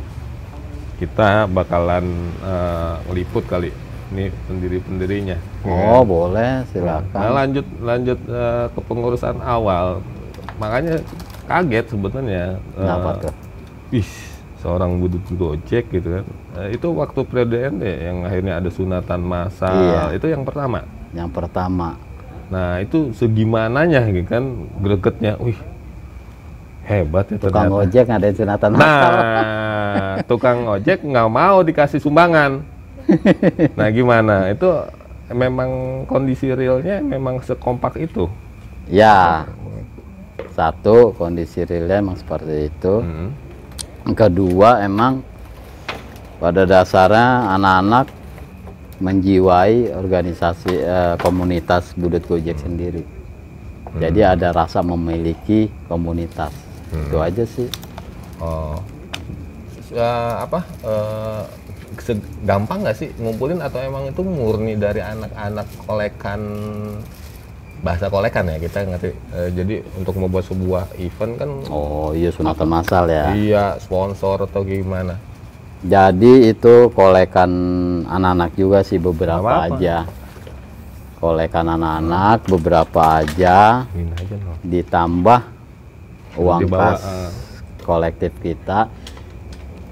kita 0.97 1.45
bakalan 1.45 2.05
eh, 2.41 2.93
ngeliput 3.05 3.45
kali 3.45 3.69
ini 4.07 4.31
pendiri-pendirinya 4.47 5.37
Oh, 5.61 6.01
boleh, 6.01 6.63
Nah, 6.63 6.69
silakan. 6.71 7.27
lanjut 7.29 7.65
lanjut 7.79 8.19
eh, 8.23 8.65
ke 8.71 8.79
pengurusan 8.81 9.37
awal. 9.39 9.99
Makanya 10.57 11.03
kaget 11.45 11.85
sebenarnya. 11.91 12.45
eh, 12.55 12.81
Kenapa 12.81 13.09
tuh? 13.19 13.33
Wih, 13.91 14.11
seorang 14.57 14.97
budut 14.97 15.21
Gojek 15.29 15.91
gitu 15.91 16.07
kan. 16.17 16.25
Eh, 16.57 16.79
itu 16.79 16.87
waktu 16.89 17.19
periode 17.21 17.57
ente 17.61 17.91
yang 17.99 18.23
akhirnya 18.23 18.57
ada 18.57 18.69
sunatan 18.71 19.21
massal. 19.21 19.75
Iya. 19.75 20.17
Itu 20.17 20.27
yang 20.27 20.41
pertama. 20.41 20.81
Yang 21.11 21.29
pertama, 21.35 21.99
Nah, 22.47 22.79
itu 22.79 23.11
segimananya 23.11 24.07
gitu 24.07 24.23
kan 24.23 24.43
gregetnya. 24.79 25.35
Wih. 25.37 25.59
Hebat 26.87 27.27
ya 27.27 27.35
tukang 27.35 27.67
ternyata. 27.67 27.83
ojek 27.83 28.03
ngadain 28.07 28.35
sunatan 28.39 28.71
masal. 28.79 29.11
Nah, 29.11 30.13
tukang 30.23 30.59
ojek 30.71 31.03
nggak 31.03 31.27
mau 31.27 31.59
dikasih 31.59 31.99
sumbangan. 31.99 32.63
Nah, 33.79 33.87
gimana? 33.91 34.51
Itu 34.51 34.87
memang 35.31 36.03
kondisi 36.07 36.51
realnya 36.51 37.03
memang 37.03 37.43
sekompak 37.43 37.99
itu. 37.99 38.27
Ya, 38.87 39.47
satu 40.55 41.11
kondisi 41.15 41.67
realnya 41.67 41.99
emang 41.99 42.15
seperti 42.15 42.71
itu. 42.71 42.95
Hmm. 43.03 43.35
Kedua 44.15 44.83
emang 44.83 45.23
pada 46.39 46.63
dasarnya 46.63 47.51
anak-anak 47.59 48.07
menjiwai 49.03 49.91
organisasi 49.91 50.73
eh, 50.83 51.15
komunitas 51.19 51.95
Budut 51.99 52.23
Gojek 52.23 52.59
sendiri. 52.59 53.03
Jadi 53.97 54.19
ada 54.19 54.51
rasa 54.51 54.83
memiliki 54.83 55.71
komunitas. 55.87 56.66
Itu 56.89 57.17
aja 57.17 57.43
sih. 57.43 57.67
Oh. 58.37 58.77
Eh, 59.89 60.33
apa? 60.37 60.59
se- 61.97 62.19
gampang 62.43 62.83
nggak 62.83 62.93
sih 62.93 63.09
ngumpulin 63.17 63.57
atau 63.57 63.79
emang 63.79 64.05
itu 64.05 64.21
murni 64.21 64.75
dari 64.75 64.99
anak-anak 64.99 65.65
kolekan 65.81 66.41
bahasa 67.79 68.05
kolekan 68.07 68.45
ya 68.47 68.57
kita 68.57 68.83
ngerti. 68.83 69.09
Eh, 69.31 69.49
jadi 69.51 69.75
untuk 69.95 70.17
membuat 70.17 70.45
sebuah 70.45 70.93
event 70.97 71.33
kan 71.37 71.49
Oh 71.69 72.11
iya 72.11 72.29
sunatan 72.29 72.67
masal 72.67 73.07
ya. 73.07 73.33
iya 73.33 73.65
sponsor 73.77 74.45
atau 74.45 74.61
gimana. 74.61 75.15
Jadi 75.81 76.51
itu 76.51 76.89
kolekan 76.91 77.49
anak-anak 78.03 78.51
juga 78.53 78.81
sih 78.81 78.97
beberapa 78.97 79.41
Nggak 79.41 79.61
apa-apa. 79.65 79.77
aja. 79.77 79.97
Kolekan 81.17 81.65
anak-anak 81.71 82.37
beberapa 82.45 83.01
aja 83.21 83.85
ditambah 84.61 85.39
uang 86.37 86.61
Dibawa, 86.63 86.95
kas 86.95 87.01
eh. 87.03 87.29
kolektif 87.83 88.31
kita 88.39 88.87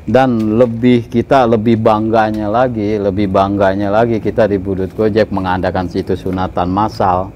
dan 0.05 0.61
lebih 0.61 1.09
kita 1.09 1.49
lebih 1.49 1.81
bangganya 1.81 2.45
lagi 2.45 3.01
lebih 3.01 3.25
bangganya 3.25 3.89
lagi 3.89 4.21
kita 4.21 4.45
di 4.45 4.61
Budut 4.61 4.93
Gojek 4.93 5.33
mengadakan 5.33 5.89
situs 5.89 6.21
sunatan 6.21 6.69
massal 6.69 7.33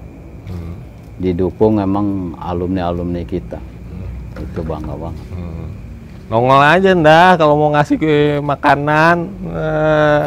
Hmm. 0.50 0.74
didukung 1.18 1.78
emang 1.78 2.34
alumni 2.38 2.90
alumni 2.90 3.22
kita 3.22 3.58
itu 4.38 4.62
bangga 4.62 4.94
banget 4.98 5.26
Hmm. 5.30 5.68
Nongol 6.30 6.62
aja 6.62 6.94
ndah 6.94 7.42
kalau 7.42 7.58
mau 7.58 7.74
ngasih 7.74 7.98
ke 7.98 8.38
makanan. 8.38 9.34
Eh, 9.50 10.26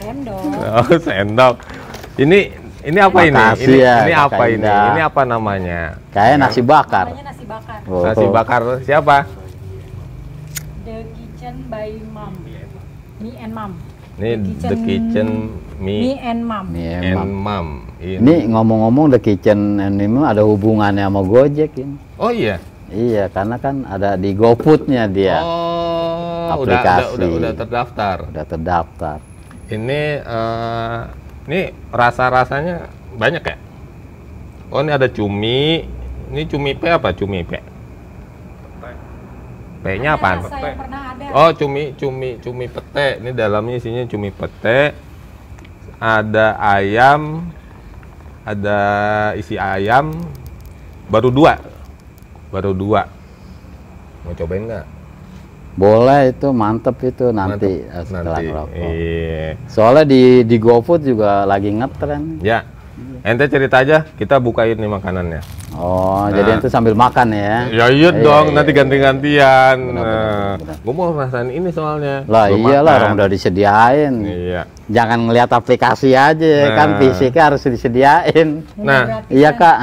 sendok. 0.00 0.40
oh, 0.80 0.96
sendok. 0.96 1.54
Ini 2.16 2.38
ini 2.82 2.98
apa 2.98 3.18
ini? 3.22 3.36
Makasih 3.36 3.68
Ini, 3.68 3.78
ya, 3.84 3.96
ini 4.08 4.14
apa 4.16 4.44
ini? 4.48 4.56
Indah. 4.64 4.84
Ini 4.96 5.00
apa 5.04 5.22
namanya? 5.28 5.80
kayak 6.12 6.36
nasi 6.40 6.60
bakar 6.60 7.08
Namanya 7.08 7.24
nasi 7.31 7.31
bakar. 7.52 7.80
Oh, 7.84 8.02
Nasi 8.04 8.24
bakar 8.32 8.62
siapa? 8.80 9.16
The 10.88 10.96
Kitchen 11.12 11.54
by 11.68 11.90
Mom. 12.08 12.34
Me 13.20 13.30
and 13.36 13.52
Mom. 13.52 13.72
Ini 14.16 14.30
The 14.60 14.76
Kitchen 14.76 15.28
Me 15.80 15.96
Me 16.00 16.12
and 16.20 16.40
Mom. 16.44 16.66
Ini 16.72 16.84
and 16.96 17.04
emang. 17.12 17.30
Mom. 17.32 17.68
Ini 18.00 18.34
ngomong-ngomong 18.50 19.16
The 19.16 19.20
Kitchen 19.20 19.78
ini 19.78 20.04
mah 20.08 20.32
ada 20.32 20.42
hubungannya 20.44 21.04
sama 21.06 21.20
Gojek 21.22 21.72
ini. 21.76 21.96
Oh 22.16 22.32
iya. 22.32 22.56
Iya, 22.92 23.32
karena 23.32 23.56
kan 23.56 23.88
ada 23.88 24.20
di 24.20 24.36
GoFood-nya 24.36 25.08
dia. 25.08 25.40
Oh, 25.40 26.60
udah, 26.60 26.60
udah 26.60 26.76
Aplikasi. 26.76 27.08
udah 27.16 27.28
udah 27.40 27.52
terdaftar. 27.56 28.16
Udah 28.28 28.44
terdaftar. 28.44 29.18
Ini 29.72 30.00
eh 30.20 31.00
ini 31.48 31.60
rasa-rasanya 31.88 32.92
banyak 33.16 33.42
ya? 33.42 33.56
Oh, 34.68 34.84
ini 34.84 34.92
ada 34.92 35.08
cumi. 35.08 35.88
Ini 36.32 36.48
cumi 36.48 36.72
P 36.72 36.82
apa 36.88 37.12
cumi 37.12 37.44
P? 37.44 37.52
P-nya 39.82 40.14
apaan? 40.14 40.46
Rasa 40.46 40.62
yang 40.62 40.78
pernah 40.78 41.02
ada. 41.10 41.24
Oh, 41.34 41.50
cumi 41.50 41.90
cumi 41.98 42.38
cumi 42.38 42.70
pete. 42.70 43.18
Ini 43.18 43.30
dalamnya 43.34 43.82
isinya 43.82 44.06
cumi 44.06 44.30
pete. 44.30 44.94
Ada 45.98 46.54
ayam. 46.62 47.50
Ada 48.46 48.78
isi 49.34 49.58
ayam. 49.58 50.14
Baru 51.10 51.34
dua. 51.34 51.58
Baru 52.54 52.70
dua. 52.70 53.10
Mau 54.22 54.38
cobain 54.38 54.70
nggak? 54.70 54.86
Boleh 55.74 56.30
itu 56.30 56.48
mantep 56.54 56.96
itu 57.02 57.34
nanti 57.34 57.82
Mantap. 57.82 58.06
setelah 58.06 58.38
Nanti. 58.38 58.78
Iya. 58.78 59.46
Soalnya 59.66 60.04
di 60.06 60.22
di 60.46 60.56
GoFood 60.62 61.02
juga 61.02 61.42
lagi 61.42 61.74
ngetren. 61.74 62.38
Ya. 62.38 62.62
Ente 63.22 63.46
cerita 63.46 63.78
aja, 63.78 64.02
kita 64.12 64.36
bukain 64.36 64.74
nih 64.74 64.90
makanannya. 64.90 65.40
Oh, 65.72 66.26
Nah. 66.26 66.34
jadi 66.34 66.58
itu 66.58 66.66
sambil 66.66 66.92
makan 66.92 67.30
ya? 67.30 67.70
Ya 67.70 67.86
iya 67.88 68.10
dong, 68.10 68.50
nanti 68.50 68.70
ganti-gantian. 68.70 69.76
Benar, 69.78 70.04
benar, 70.04 70.56
Nah, 70.58 70.76
gue 70.76 70.92
mau 70.92 71.08
rasain 71.12 71.48
ini 71.48 71.70
soalnya. 71.70 72.26
Lah 72.26 72.50
Belum 72.50 72.66
iyalah, 72.66 72.92
makan. 72.92 73.00
orang 73.00 73.12
udah 73.16 73.28
disediain. 73.30 74.14
Iya. 74.20 74.62
Jangan 74.84 75.18
ngelihat 75.22 75.50
aplikasi 75.50 76.12
aja, 76.12 76.52
Nah. 76.66 76.74
kan 76.74 76.88
fisiknya 76.98 77.42
harus 77.46 77.62
disediain. 77.62 78.48
Nah, 78.76 79.22
gratisan. 79.22 79.30
Iya 79.30 79.50
kak. 79.54 79.78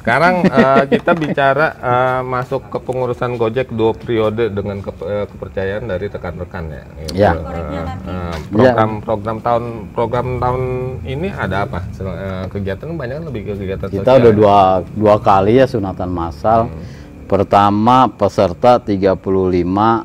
Sekarang 0.00 0.40
eh, 0.42 0.84
kita 0.88 1.12
bicara 1.12 1.66
eh, 1.76 2.20
masuk 2.24 2.66
ke 2.66 2.78
pengurusan 2.80 3.36
Gojek 3.36 3.68
dua 3.68 3.92
periode 3.92 4.48
dengan 4.48 4.80
ke- 4.80 4.96
eh, 5.02 5.28
kepercayaan 5.28 5.84
dari 5.84 6.08
rekan-rekan 6.08 6.64
ya. 6.66 6.84
Gitu. 6.98 7.12
Ya. 7.14 7.32
Koreknya 7.36 7.82
nanti. 7.84 8.08
Eh, 8.08 8.36
program 8.48 8.90
program 9.00 9.36
tahun 9.38 9.64
program 9.90 10.26
tahun 10.38 10.62
ini 11.04 11.28
ada 11.28 11.68
apa? 11.68 11.84
Eh, 11.92 12.44
kegiatan 12.48 12.88
banyak 12.90 13.18
lebih 13.22 13.42
ke 13.44 13.52
kegiatan 13.54 13.86
Kita 13.86 14.00
sosial 14.02 14.18
udah 14.18 14.32
ya? 14.32 14.38
dua 14.40 14.58
dua 14.90 15.14
kali 15.20 15.52
ya 15.54 15.66
sunatan 15.68 16.08
massal. 16.08 16.60
Hmm. 16.66 16.80
Pertama 17.28 18.10
peserta 18.10 18.82
35, 18.82 19.14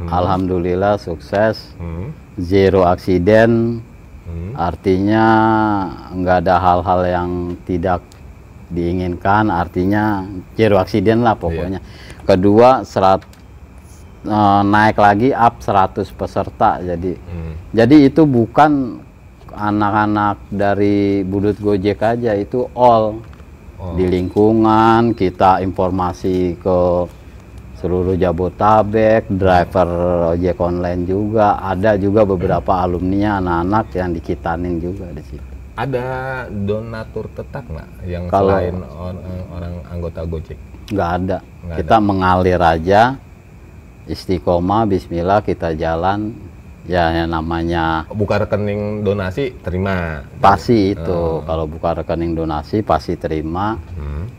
alhamdulillah 0.05 0.99
sukses, 0.99 1.73
Hmm, 1.75 2.13
zero 2.37 2.85
aksiden. 2.85 3.81
hmm, 4.27 4.53
Artinya 4.53 5.25
nggak 6.11 6.37
ada 6.43 6.55
hal-hal 6.59 7.01
yang 7.01 7.29
tidak 7.63 8.05
diinginkan, 8.69 9.53
artinya 9.53 10.25
zero 10.57 10.81
aksiden 10.81 11.21
lah 11.21 11.37
pokoknya. 11.37 11.79
Kedua 12.25 12.81
serat 12.81 13.21
eh, 14.25 14.61
naik 14.65 14.97
lagi 14.97 15.29
up 15.33 15.61
100 15.61 16.05
peserta 16.13 16.81
jadi 16.81 17.13
hmm. 17.13 17.53
jadi 17.77 17.95
itu 18.09 18.25
bukan 18.25 19.01
anak-anak 19.55 20.41
dari 20.51 21.23
Budut 21.23 21.55
Gojek 21.61 22.01
aja 22.03 22.35
itu 22.35 22.67
all 22.75 23.21
Oh. 23.75 23.91
di 23.99 24.07
lingkungan 24.07 25.11
kita 25.11 25.59
informasi 25.59 26.55
ke 26.55 26.79
seluruh 27.75 28.15
Jabotabek 28.15 29.27
driver 29.27 29.89
ojek 30.31 30.55
online 30.63 31.03
juga 31.03 31.59
ada 31.59 31.99
juga 31.99 32.23
beberapa 32.23 32.79
alumni 32.79 33.43
anak-anak 33.43 33.85
yang 33.99 34.09
dikitanin 34.15 34.79
juga 34.79 35.11
di 35.11 35.23
situ 35.27 35.54
Ada 35.75 36.05
donatur 36.47 37.27
tetap 37.29 37.63
nggak 37.65 37.89
yang 38.05 38.23
Kalau- 38.25 38.55
selain 38.55 38.75
on- 38.79 39.23
orang 39.51 39.73
anggota 39.85 40.23
Gojek? 40.23 40.55
nggak 40.85 41.11
ada 41.17 41.37
Nggak 41.41 41.77
kita 41.77 41.95
mengalir 41.99 42.61
aja 42.61 43.01
istiqomah 44.05 44.85
Bismillah 44.85 45.41
kita 45.41 45.73
jalan 45.73 46.31
ya 46.85 47.09
yang 47.11 47.27
namanya 47.27 48.05
Buka 48.07 48.37
rekening 48.39 49.01
donasi 49.01 49.51
terima. 49.59 50.21
pasti 50.37 50.93
itu 50.93 51.21
kalau 51.41 51.65
buka 51.65 51.97
rekening 51.97 52.35
donasi 52.35 52.79
pasti 52.79 53.17
terima 53.17 53.81
Hmm. 53.91 54.29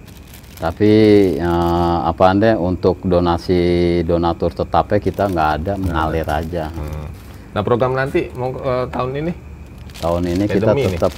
tapi 0.56 0.92
eh, 1.34 1.96
apa 2.00 2.24
anda 2.24 2.54
untuk 2.54 3.02
donasi 3.02 3.60
donatur 4.00 4.54
tetapnya 4.54 4.98
kita 4.98 5.26
nggak 5.26 5.50
ada 5.56 5.72
mengalir 5.76 6.24
aja 6.24 6.70
Hmm. 6.70 7.06
Nah 7.50 7.60
program 7.60 7.92
nanti 7.92 8.30
mau 8.32 8.54
eh, 8.54 8.86
tahun 8.86 9.12
ini? 9.18 9.32
Tahun 9.98 10.22
ini 10.28 10.44
kita 10.46 10.66
Pandemi 10.66 10.82
ini. 10.82 10.90
tetap 10.94 11.12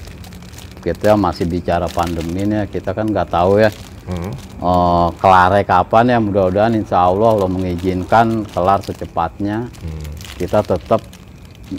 kita 0.78 1.10
masih 1.14 1.44
bicara 1.44 1.86
pandemi 1.86 2.42
nih 2.42 2.66
kita 2.66 2.90
kan 2.90 3.06
nggak 3.06 3.28
tahu 3.28 3.58
ya 3.58 3.70
Hmm. 4.04 4.32
eh 4.32 5.08
kelarnya 5.16 5.64
kapan 5.64 6.04
ya 6.06 6.18
mudah-mudahan 6.18 6.72
insya 6.74 7.04
Allah 7.04 7.28
Allah 7.30 7.44
mengizinkan 7.46 8.40
kelar 8.46 8.80
secepatnya 8.80 9.68
Hmm. 9.68 10.08
kita 10.34 10.64
tetap 10.64 11.04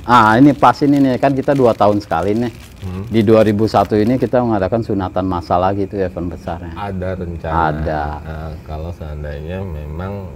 ah 0.06 0.38
ini 0.38 0.54
pas 0.54 0.78
ini 0.78 1.00
nih 1.00 1.18
kan 1.18 1.34
kita 1.34 1.52
dua 1.52 1.74
tahun 1.74 1.98
sekali 1.98 2.38
nih 2.38 2.54
Hmm. 2.80 3.04
di 3.08 3.20
2001 3.22 3.98
ini 3.98 4.16
kita 4.16 4.40
mengadakan 4.40 4.80
sunatan 4.80 5.26
masalah 5.26 5.74
gitu 5.74 5.98
event 5.98 6.30
besarnya 6.30 6.72
Ada 6.72 7.10
rencana. 7.14 7.56
Ada. 7.68 8.04
eh, 8.22 8.52
kalau 8.64 8.94
seandainya 8.94 9.60
memang 9.60 10.30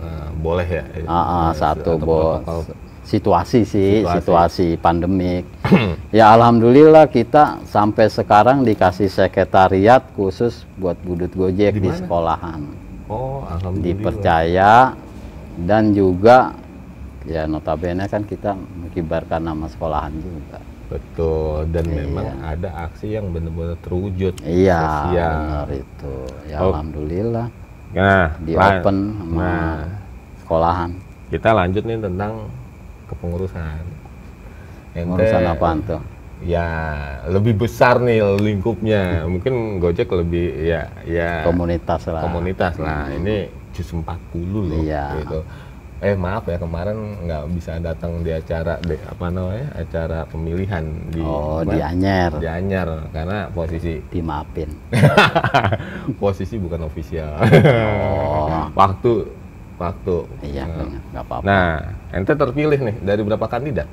eh, 0.00 0.28
boleh 0.34 0.64
ya. 0.66 0.82
ah, 1.04 1.14
eh, 1.44 1.50
satu 1.54 1.94
bos. 1.96 2.40
Situasi 3.04 3.62
sih 3.62 4.00
Situasi. 4.00 4.16
situasi, 4.18 4.66
pandemik 4.76 5.44
ya 6.10 6.32
alhamdulillah 6.32 7.06
kita 7.06 7.60
sampai 7.64 8.08
sekarang 8.08 8.62
dikasih 8.62 9.06
sekretariat 9.06 10.00
khusus 10.12 10.64
buat 10.74 10.96
budut 10.98 11.30
gojek 11.30 11.76
Di 11.76 11.80
di, 11.80 11.90
sekolahan 11.92 12.64
Oh, 13.04 13.44
alhamdulillah. 13.44 13.84
dipercaya 13.84 14.74
dan 15.60 15.92
juga 15.92 16.56
ya 17.22 17.44
notabene 17.44 18.04
kan 18.04 18.20
kita 18.22 18.52
mengibarkan 18.52 19.40
nama 19.42 19.68
sekolahan 19.68 20.12
juga 20.14 20.58
Betul. 20.84 21.64
Dan 21.68 21.84
Iya. 21.86 21.96
memang 21.98 22.28
ada 22.40 22.68
aksi 22.84 23.08
yang 23.10 23.28
benar-benar 23.28 23.80
terwujud. 23.80 24.36
iya 24.40 25.08
Sosial. 25.08 25.32
benar 25.34 25.68
itu 25.74 26.14
ya 26.44 26.56
Oh. 26.58 26.70
alhamdulillah 26.70 27.46
Nah, 27.94 28.26
di 28.38 28.52
open 28.52 28.96
sama 29.14 29.38
Nah, 29.38 29.74
sekolahan 30.38 30.90
kita 31.28 31.50
lanjut 31.50 31.82
nih 31.82 31.98
tentang 32.00 32.32
kepengurusan. 33.06 33.82
Ente- 34.94 35.10
urusan 35.10 35.42
apaan 35.44 35.80
tuh 35.82 36.02
Ya, 36.44 36.68
lebih 37.24 37.56
besar 37.56 37.98
nih 37.98 38.20
lingkupnya. 38.36 39.24
Mungkin 39.24 39.80
Gojek 39.80 40.10
lebih 40.12 40.52
ya 40.60 40.92
ya 41.02 41.40
komunitas 41.42 42.04
lah 42.06 42.20
komunitas 42.22 42.74
lah. 42.76 43.08
Ini 43.08 43.48
jus 43.72 43.88
40 43.90 44.04
loh 44.44 44.78
Iya. 44.78 45.18
gitu. 45.18 45.40
Eh 46.04 46.12
maaf 46.12 46.44
ya 46.44 46.60
kemarin 46.60 46.94
nggak 47.24 47.42
bisa 47.54 47.80
datang 47.80 48.20
di 48.20 48.28
acara 48.28 48.76
di, 48.76 48.92
apa 48.92 49.26
namanya 49.32 49.72
acara 49.72 50.28
pemilihan 50.28 50.84
di 51.08 51.22
oh 51.24 51.64
apa? 51.64 51.70
di 51.72 51.78
Anyer 51.80 52.30
di 52.36 52.46
Anyar 52.46 52.88
karena 53.08 53.48
posisi 53.48 54.04
dimaafin 54.12 54.68
posisi 56.14 56.60
bukan 56.60 56.84
ofisial. 56.84 57.40
oh 57.40 58.68
waktu 58.74 59.12
waktu. 59.78 60.16
iya 60.46 60.64
benar 60.66 61.02
nggak 61.12 61.24
apa-apa 61.26 61.44
Nah, 61.44 61.74
ente 62.14 62.32
terpilih 62.34 62.78
nih 62.78 62.96
dari 63.02 63.20
berapa 63.26 63.46
kandidat? 63.50 63.88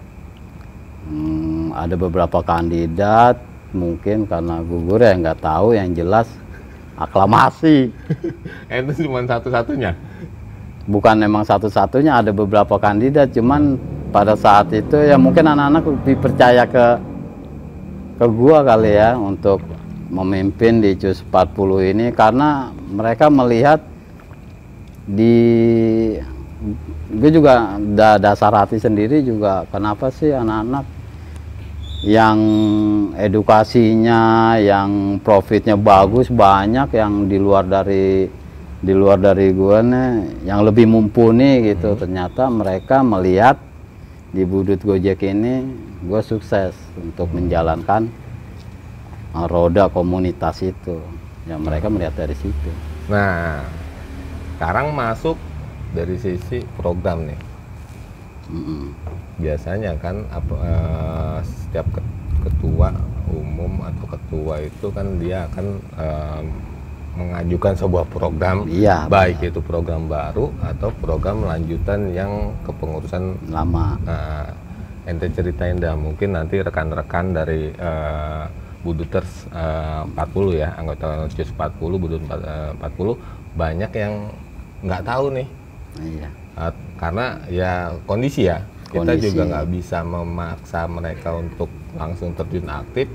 Hmm, 1.09 1.73
ada 1.73 1.95
beberapa 1.97 2.39
kandidat 2.45 3.41
mungkin 3.73 4.27
karena 4.27 4.59
gugur 4.61 4.99
ya 5.01 5.15
nggak 5.15 5.39
tahu 5.41 5.73
yang 5.73 5.95
jelas 5.95 6.27
aklamasi 6.99 7.89
itu 8.69 8.91
cuma 9.07 9.23
satu-satunya 9.25 9.95
bukan 10.85 11.15
memang 11.17 11.43
satu-satunya 11.47 12.21
ada 12.21 12.31
beberapa 12.35 12.75
kandidat 12.77 13.31
cuman 13.33 13.79
pada 14.11 14.35
saat 14.35 14.69
itu 14.75 14.99
ya 14.99 15.15
mungkin 15.15 15.47
anak-anak 15.47 15.83
lebih 15.87 16.15
percaya 16.19 16.67
ke 16.67 16.85
ke 18.19 18.25
gua 18.27 18.61
kali 18.61 18.91
ya 18.99 19.15
untuk 19.15 19.63
memimpin 20.11 20.83
di 20.83 20.93
CUS 20.99 21.23
40 21.31 21.91
ini 21.95 22.05
karena 22.11 22.69
mereka 22.91 23.31
melihat 23.31 23.79
di 25.05 25.35
gue 27.11 27.29
juga 27.33 27.75
da- 27.81 28.21
dasar 28.21 28.53
hati 28.53 28.77
sendiri 28.77 29.25
juga 29.25 29.65
kenapa 29.67 30.13
sih 30.13 30.31
anak-anak 30.31 31.01
yang 32.01 32.37
edukasinya, 33.13 34.57
yang 34.57 35.21
profitnya 35.21 35.77
bagus 35.77 36.33
banyak 36.33 36.89
yang 36.97 37.29
di 37.29 37.37
luar 37.37 37.65
dari 37.69 38.25
di 38.81 38.93
luar 38.97 39.21
dari 39.21 39.53
gua 39.53 39.85
nih 39.85 40.41
yang 40.49 40.65
lebih 40.65 40.89
mumpuni 40.89 41.61
gitu. 41.69 41.93
Ternyata 41.93 42.49
mereka 42.49 43.05
melihat 43.05 43.61
di 44.33 44.41
Budut 44.41 44.81
Gojek 44.81 45.21
ini 45.21 45.61
gue 46.01 46.21
sukses 46.25 46.73
untuk 46.97 47.29
menjalankan 47.29 48.09
uh, 49.37 49.45
roda 49.45 49.85
komunitas 49.93 50.65
itu. 50.65 50.97
Ya 51.45 51.61
mereka 51.61 51.89
melihat 51.89 52.17
dari 52.17 52.33
situ. 52.33 52.71
nah 53.09 53.80
sekarang 54.61 54.93
masuk 54.93 55.41
dari 55.89 56.21
sisi 56.21 56.61
program 56.77 57.25
nih 57.25 57.39
Mm-mm. 58.53 58.93
biasanya 59.41 59.97
kan 59.97 60.21
apa, 60.29 60.53
eh, 60.61 61.37
setiap 61.41 61.89
ket- 61.89 62.13
ketua 62.45 62.93
umum 63.25 63.81
atau 63.81 64.05
ketua 64.05 64.61
itu 64.61 64.93
kan 64.93 65.17
dia 65.17 65.49
akan 65.49 65.65
eh, 65.97 66.41
mengajukan 67.17 67.73
sebuah 67.73 68.05
program 68.05 68.69
Iya, 68.69 69.09
baik 69.09 69.49
itu 69.49 69.65
program 69.65 70.05
baru 70.05 70.53
atau 70.61 70.93
program 70.93 71.41
lanjutan 71.41 72.13
yang 72.13 72.53
kepengurusan 72.61 73.41
Lama. 73.49 73.97
Nah, 74.05 74.45
ente 75.09 75.25
ceritain 75.33 75.81
dah 75.81 75.97
mungkin 75.97 76.37
nanti 76.37 76.61
rekan-rekan 76.61 77.33
dari 77.33 77.73
eh, 77.73 78.45
Buduters 78.85 79.49
eh, 79.49 80.05
40 80.05 80.53
ya 80.53 80.69
anggota 80.77 81.25
CUS 81.33 81.49
40 81.49 81.97
Budut 81.97 82.21
empat- 82.21 82.45
eh, 82.45 82.71
40 82.77 83.17
banyak 83.51 83.91
yang 83.91 84.13
nggak 84.81 85.03
tahu 85.03 85.25
nih 85.31 85.47
Iya. 85.93 86.29
Eh, 86.53 86.73
karena 86.95 87.25
ya 87.47 87.71
kondisi 88.03 88.45
ya 88.45 88.61
kita 88.87 89.07
Kondisi. 89.07 89.27
juga 89.27 89.41
nggak 89.45 89.67
bisa 89.69 89.97
memaksa 90.01 90.83
mereka 90.85 91.29
untuk 91.33 91.67
langsung 91.93 92.31
terjun 92.31 92.67
aktif 92.67 93.07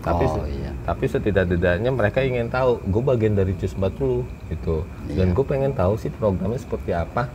tapi 0.00 0.24
Oh, 0.26 0.44
iya. 0.44 0.68
tapi 0.82 1.04
setidak-tidaknya 1.06 1.88
mereka 1.88 2.20
ingin 2.20 2.46
tahu 2.46 2.76
gue 2.82 3.02
bagian 3.04 3.32
dari 3.32 3.54
CUS 3.54 3.72
40 3.72 4.20
gitu 4.48 4.84
dan 5.10 5.28
Iya. 5.28 5.32
gue 5.32 5.44
pengen 5.44 5.72
tahu 5.72 5.96
sih 5.96 6.10
programnya 6.10 6.58
seperti 6.58 6.92
apa 6.92 7.30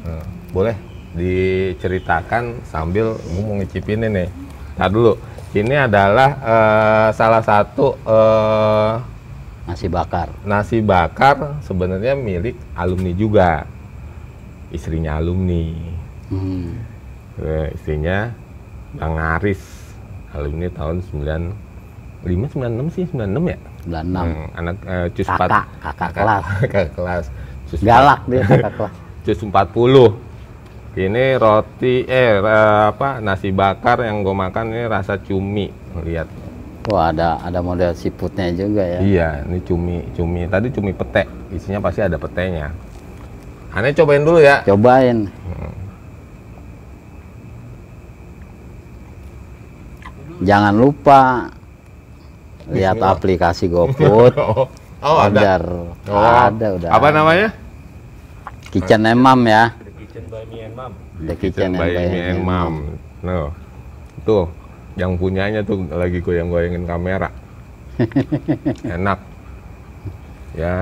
Nah, 0.00 0.24
boleh 0.50 0.72
diceritakan 1.12 2.64
sambil 2.64 3.12
gue 3.14 3.42
mau 3.42 3.54
ngicipin 3.54 4.00
ini 4.00 4.08
nih 4.16 4.28
Ntar 4.74 4.88
dulu 4.88 5.12
ini 5.52 5.76
adalah 5.76 6.30
eh, 6.40 7.08
salah 7.12 7.42
satu 7.42 8.00
eh, 8.00 8.92
Nasi 9.70 9.86
bakar. 9.86 10.28
nasi 10.42 10.78
bakar 10.80 11.36
sebenarnya 11.60 12.12
milik 12.12 12.58
alumni 12.74 13.12
juga 13.12 13.50
istrinya 14.68 15.16
alumni 15.16 15.70
Hmm. 16.26 16.78
Eh, 17.36 17.72
istrinya 17.72 18.30
Bang 18.92 19.14
Aris 19.16 19.58
alumni 20.30 20.66
tahun 20.68 21.02
95 21.02 21.50
96 22.54 22.54
sih 22.92 23.04
96 23.08 23.18
ya 23.48 23.58
96. 23.82 24.14
Hmm, 24.20 24.46
anak 24.52 24.76
eh, 24.84 25.06
cus 25.10 25.26
Kakak, 25.26 25.38
empat- 25.40 25.68
kakak 25.80 26.10
kelas. 26.12 26.42
kakak 26.62 26.88
kelas 26.92 27.24
cus 27.66 27.80
Galak 27.80 28.20
dia 28.26 28.42
kakak 28.44 28.72
kelas. 28.78 28.94
cus 29.20 29.38
40 29.40 30.30
ini 30.92 31.24
roti 31.34 31.94
eh, 32.02 32.34
apa 32.86 33.18
nasi 33.18 33.50
bakar 33.50 34.02
yang 34.02 34.22
gue 34.22 34.34
makan 34.36 34.64
ini 34.68 34.84
rasa 34.84 35.16
cumi 35.16 35.70
lihat 36.00 36.26
Wah 36.88 37.12
ada 37.12 37.36
ada 37.44 37.60
model 37.60 37.92
siputnya 37.92 38.48
juga 38.56 38.80
ya. 38.80 38.98
Iya, 39.04 39.28
ini 39.44 39.58
cumi, 39.68 40.00
cumi. 40.16 40.48
Tadi 40.48 40.72
cumi 40.72 40.96
pete, 40.96 41.28
isinya 41.52 41.76
pasti 41.84 42.00
ada 42.00 42.16
petenya. 42.16 42.72
Aneh 43.70 43.92
cobain 43.92 44.24
dulu 44.24 44.40
ya. 44.40 44.64
Cobain. 44.64 45.28
Jangan 50.40 50.72
lupa 50.72 51.20
lihat 52.74 52.96
Bismillah. 52.96 53.14
aplikasi 53.16 53.64
GoFood. 53.68 54.34
Oh, 55.00 55.16
oh 55.16 55.16
ada. 55.24 55.56
Oh, 56.12 56.20
Ada 56.20 56.76
udah. 56.76 56.88
Apa 56.92 57.08
namanya? 57.08 57.56
Kitchen 58.68 59.00
Emam 59.08 59.40
ya. 59.48 59.72
The 59.72 59.96
Kitchen 59.96 60.28
by 60.28 60.44
Me 60.44 60.60
and 60.60 60.74
Mom. 60.76 60.92
The 61.24 61.34
Kitchen 61.40 61.70
by 61.72 61.88
Me 61.88 62.20
and 62.20 62.40
Mom. 62.44 62.72
No. 63.24 63.56
Tuh, 64.28 64.44
yang 65.00 65.16
punyanya 65.16 65.64
tuh 65.64 65.88
lagi 65.88 66.20
goyang-goyangin 66.20 66.84
kamera. 66.84 67.32
Enak. 69.00 69.18
Ya, 70.52 70.74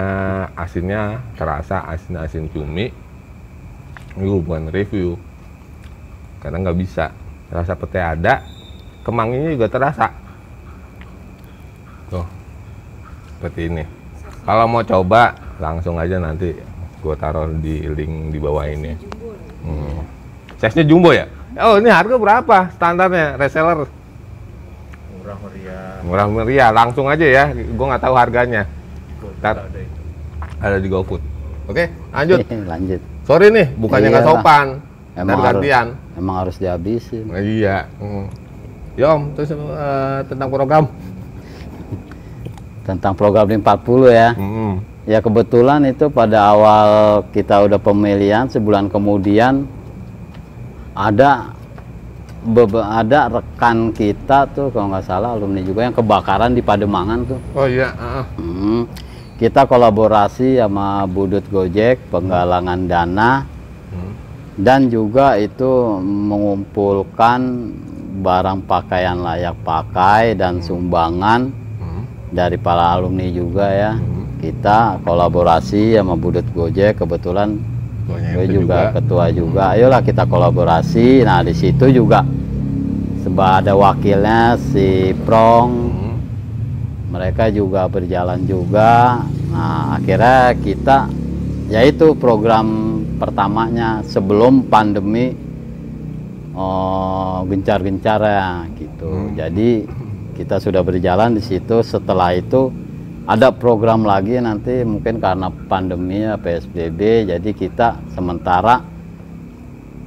asinnya 0.58 1.22
terasa 1.38 1.86
asin-asin 1.86 2.50
cumi. 2.50 2.90
Ini 4.18 4.26
bukan 4.42 4.74
review. 4.74 5.14
Karena 6.42 6.66
nggak 6.66 6.78
bisa. 6.82 7.14
Rasa 7.54 7.78
pete 7.78 8.02
ada, 8.02 8.42
kemanginya 9.06 9.54
juga 9.54 9.70
terasa. 9.70 10.10
Tuh, 12.10 12.26
seperti 13.38 13.70
ini. 13.70 13.84
Kalau 14.42 14.66
mau 14.66 14.82
coba, 14.82 15.36
langsung 15.62 15.94
aja 16.00 16.18
nanti 16.18 16.56
gue 16.98 17.14
taruh 17.14 17.46
di 17.62 17.86
link 17.86 18.34
di 18.34 18.38
bawah 18.42 18.66
ini. 18.66 18.98
Hmm. 19.62 20.02
Size-nya 20.58 20.84
jumbo 20.90 21.14
ya? 21.14 21.30
Oh, 21.62 21.78
ini 21.78 21.86
harga 21.86 22.18
berapa 22.18 22.58
standarnya 22.74 23.38
reseller? 23.38 23.97
Murah 25.28 25.44
meriah. 25.44 25.92
Murah 26.00 26.26
meriah, 26.32 26.68
langsung 26.72 27.04
aja 27.04 27.26
ya. 27.28 27.44
Gue 27.52 27.84
nggak 27.84 28.00
tahu 28.00 28.14
harganya. 28.16 28.64
Ikut 29.20 29.36
Tar- 29.44 29.60
ada 29.68 29.76
itu. 29.76 30.00
Ada 30.56 30.76
di 30.80 30.88
GoFood. 30.88 31.20
Oke, 31.68 31.84
lanjut. 32.16 32.40
Lanjut. 32.72 33.00
Sorry 33.28 33.52
nih, 33.52 33.68
bukannya 33.76 34.08
nggak 34.08 34.24
Iyalah. 34.24 34.40
sopan. 34.40 34.66
Emang 35.12 35.36
Ntar 35.36 35.36
harus, 35.36 35.60
gantian. 35.60 35.86
emang 36.16 36.36
harus 36.40 36.56
dihabisin. 36.56 37.28
Nah, 37.28 37.44
iya. 37.44 37.92
Hmm. 38.00 38.24
Yom, 38.96 39.20
terus 39.36 39.52
eh, 39.52 40.20
tentang 40.32 40.48
program. 40.48 40.88
Tentang 42.88 43.12
program 43.12 43.44
di 43.44 43.60
40 43.60 44.08
ya. 44.08 44.32
Hmm. 44.32 44.80
Ya 45.04 45.20
kebetulan 45.20 45.84
itu 45.84 46.08
pada 46.08 46.56
awal 46.56 46.88
kita 47.36 47.68
udah 47.68 47.76
pemilihan 47.76 48.48
sebulan 48.48 48.88
kemudian 48.88 49.68
ada 50.96 51.52
ada 52.78 53.28
rekan 53.28 53.90
kita 53.90 54.46
tuh 54.54 54.70
kalau 54.70 54.94
nggak 54.94 55.04
salah 55.04 55.34
alumni 55.34 55.60
juga 55.60 55.84
yang 55.84 55.96
kebakaran 55.96 56.54
di 56.54 56.62
Pademangan 56.62 57.20
tuh. 57.26 57.40
Oh 57.54 57.66
iya. 57.66 57.92
ah. 57.98 58.24
Hmm. 58.38 58.86
Kita 59.38 59.70
kolaborasi 59.70 60.58
sama 60.58 61.06
Budut 61.06 61.46
Gojek 61.46 62.10
penggalangan 62.10 62.90
dana 62.90 63.46
Hmm. 63.88 64.12
dan 64.58 64.90
juga 64.90 65.38
itu 65.40 65.96
mengumpulkan 66.02 67.40
barang 68.18 68.66
pakaian 68.66 69.22
layak 69.22 69.54
pakai 69.62 70.34
dan 70.34 70.58
sumbangan 70.58 71.54
Hmm. 71.78 72.02
dari 72.34 72.58
para 72.58 72.98
alumni 72.98 73.30
juga 73.30 73.66
ya. 73.70 73.92
Hmm. 73.94 74.26
Kita 74.38 74.98
kolaborasi 75.06 75.98
sama 75.98 76.14
Budut 76.14 76.46
Gojek 76.54 76.98
kebetulan 76.98 77.58
Ketuanya 78.08 78.32
gue 78.32 78.44
itu 78.48 78.54
juga, 78.64 78.78
ketua 78.96 79.24
juga. 79.28 79.62
Ayolah 79.76 80.00
kita 80.00 80.24
kolaborasi. 80.24 81.28
Nah, 81.28 81.44
di 81.44 81.52
situ 81.52 81.92
juga 81.92 82.24
seba 83.20 83.60
ada 83.60 83.76
wakilnya 83.76 84.56
si 84.56 85.12
Prong. 85.28 85.70
Hmm. 85.92 86.16
Mereka 87.12 87.52
juga 87.52 87.84
berjalan 87.84 88.48
juga. 88.48 89.20
Nah, 89.52 90.00
akhirnya 90.00 90.56
kita 90.56 91.12
yaitu 91.68 92.16
program 92.16 92.96
pertamanya 93.20 94.00
sebelum 94.08 94.64
pandemi 94.72 95.36
oh, 96.56 97.44
gencar-gencar 97.44 98.24
ya 98.24 98.64
gitu. 98.80 99.04
Hmm. 99.04 99.36
Jadi 99.36 99.84
kita 100.32 100.56
sudah 100.64 100.80
berjalan 100.80 101.36
di 101.36 101.44
situ. 101.44 101.84
Setelah 101.84 102.32
itu 102.32 102.72
ada 103.28 103.52
program 103.52 104.08
lagi 104.08 104.40
nanti 104.40 104.80
mungkin 104.88 105.20
karena 105.20 105.52
pandemi 105.68 106.24
ya 106.24 106.40
PSBB 106.40 107.28
jadi 107.28 107.50
kita 107.52 108.00
sementara 108.16 108.80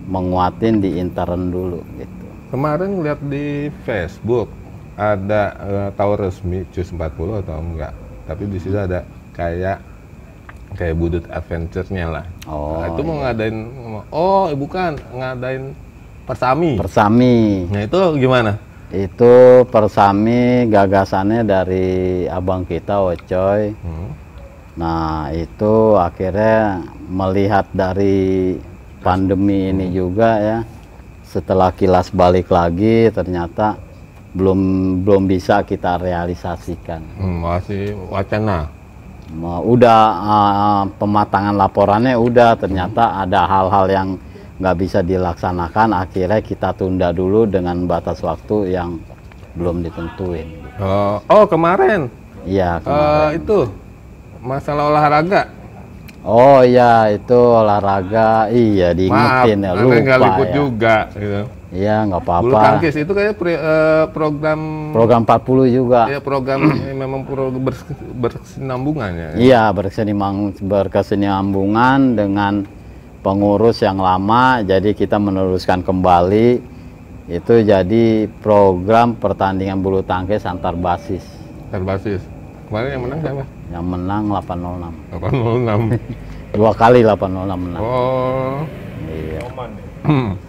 menguatin 0.10 0.82
di 0.82 0.98
intern 0.98 1.54
dulu 1.54 1.86
gitu. 2.02 2.26
Kemarin 2.50 3.06
lihat 3.06 3.22
di 3.30 3.70
Facebook 3.86 4.50
ada 4.98 5.54
eh, 5.62 5.90
tahu 5.94 6.18
resmi 6.18 6.66
CUS 6.74 6.90
40 6.92 7.46
atau 7.46 7.62
enggak. 7.62 7.94
Tapi 8.26 8.44
di 8.50 8.58
situ 8.58 8.76
ada 8.76 9.06
kayak 9.38 9.80
kayak 10.76 10.96
budut 10.98 11.24
adventure-nya 11.30 12.06
lah. 12.10 12.26
Oh, 12.50 12.82
Nah, 12.82 12.88
itu 12.90 13.02
mau 13.06 13.18
ngadain 13.22 13.58
oh 14.10 14.50
bukan 14.58 14.98
ngadain 15.14 15.78
persami. 16.26 16.82
Persami. 16.82 17.70
nah 17.70 17.86
itu 17.86 18.02
gimana? 18.18 18.58
Itu 18.92 19.64
persami 19.72 20.68
gagasannya 20.68 21.48
dari 21.48 21.88
abang 22.28 22.68
kita 22.68 23.00
Ocoy. 23.00 23.72
Hmm. 23.72 24.10
Nah, 24.76 25.32
itu 25.32 25.96
akhirnya 25.96 26.84
melihat 27.08 27.72
dari 27.72 28.60
pandemi 29.00 29.72
ini 29.72 29.96
juga 29.96 30.30
ya. 30.44 30.60
Setelah 31.24 31.72
kilas 31.72 32.12
balik 32.12 32.52
lagi 32.52 33.08
ternyata 33.16 33.80
belum 34.36 34.60
belum 35.08 35.24
bisa 35.24 35.64
kita 35.64 35.96
realisasikan. 35.96 37.00
Hmm, 37.16 37.48
masih 37.48 37.96
wacana. 38.12 38.68
Udah 39.64 40.00
uh, 40.20 40.84
pematangan 41.00 41.56
laporannya 41.56 42.20
udah 42.20 42.60
ternyata 42.60 43.24
ada 43.24 43.48
hal-hal 43.48 43.86
yang 43.88 44.10
nggak 44.62 44.78
bisa 44.78 45.00
dilaksanakan 45.02 45.98
akhirnya 45.98 46.38
kita 46.40 46.70
tunda 46.72 47.10
dulu 47.10 47.44
dengan 47.44 47.84
batas 47.84 48.22
waktu 48.22 48.72
yang 48.72 49.02
belum 49.52 49.82
ditentuin. 49.82 50.48
Oh, 50.78 51.18
oh 51.26 51.46
kemarin 51.46 52.08
Iya 52.42 52.78
Eh, 52.78 52.82
kemarin. 52.82 53.30
itu 53.36 53.60
masalah 54.40 54.84
olahraga. 54.88 55.42
Oh 56.22 56.62
iya 56.62 57.10
itu 57.10 57.34
olahraga 57.34 58.46
iya 58.48 58.94
diingetin 58.94 59.58
ya 59.60 59.74
Maaf, 59.74 59.82
nggak 59.82 60.18
lupa 60.22 60.22
liput 60.22 60.48
ya. 60.48 60.54
juga. 60.54 60.96
Gitu. 61.12 61.42
Iya 61.72 61.96
nggak 62.04 62.22
Bulu 62.22 62.32
apa-apa. 62.52 62.60
tangkis 62.68 62.96
itu 62.96 63.12
kayak 63.12 63.34
pri- 63.34 63.58
eh, 63.58 64.06
program 64.10 64.60
Program 64.92 65.22
40 65.24 65.66
juga. 65.68 66.02
ya 66.06 66.20
program 66.20 66.60
memang 66.94 67.26
pro 67.26 67.50
berkesinambungan 68.16 69.10
ya. 69.12 69.30
Iya 69.36 69.64
berkesinambung 69.72 70.54
berkesinambungan 70.62 72.00
dengan 72.14 72.54
pengurus 73.22 73.80
yang 73.80 73.98
lama 73.98 74.62
jadi 74.62 74.92
kita 74.92 75.18
meneruskan 75.18 75.82
kembali 75.82 76.62
itu 77.30 77.54
jadi 77.62 78.06
program 78.42 79.14
pertandingan 79.14 79.80
bulu 79.80 80.02
tangkis 80.02 80.44
antar 80.44 80.74
basis 80.74 81.24
Terbasis. 81.72 82.20
Kemarin 82.68 82.90
yang 82.92 83.04
menang 83.04 83.20
siapa? 83.24 83.44
yang 83.72 83.86
menang 83.88 84.24
806 84.28 84.92
806. 85.16 85.96
dua 86.60 86.72
kali 86.76 87.00
806 87.00 87.32
menang 87.56 87.80
Oh. 87.80 88.60
iya 89.08 89.40
Oman 89.48 89.70
deh. 89.72 89.88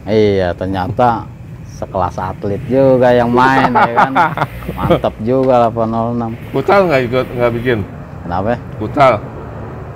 iya 0.27 0.49
ternyata 0.53 1.31
sekelas 1.73 2.15
atlet 2.17 2.59
juga 2.67 3.11
yang 3.11 3.31
main 3.31 3.71
ya 3.71 3.95
kan 3.95 4.13
mantap 4.77 5.15
juga 5.23 5.71
806 5.71 6.51
Futsal 6.51 6.81
nggak 6.87 7.03
ikut 7.07 7.27
nggak 7.39 7.51
bikin? 7.55 7.79
kenapa 8.23 8.59
Futsal. 8.79 9.13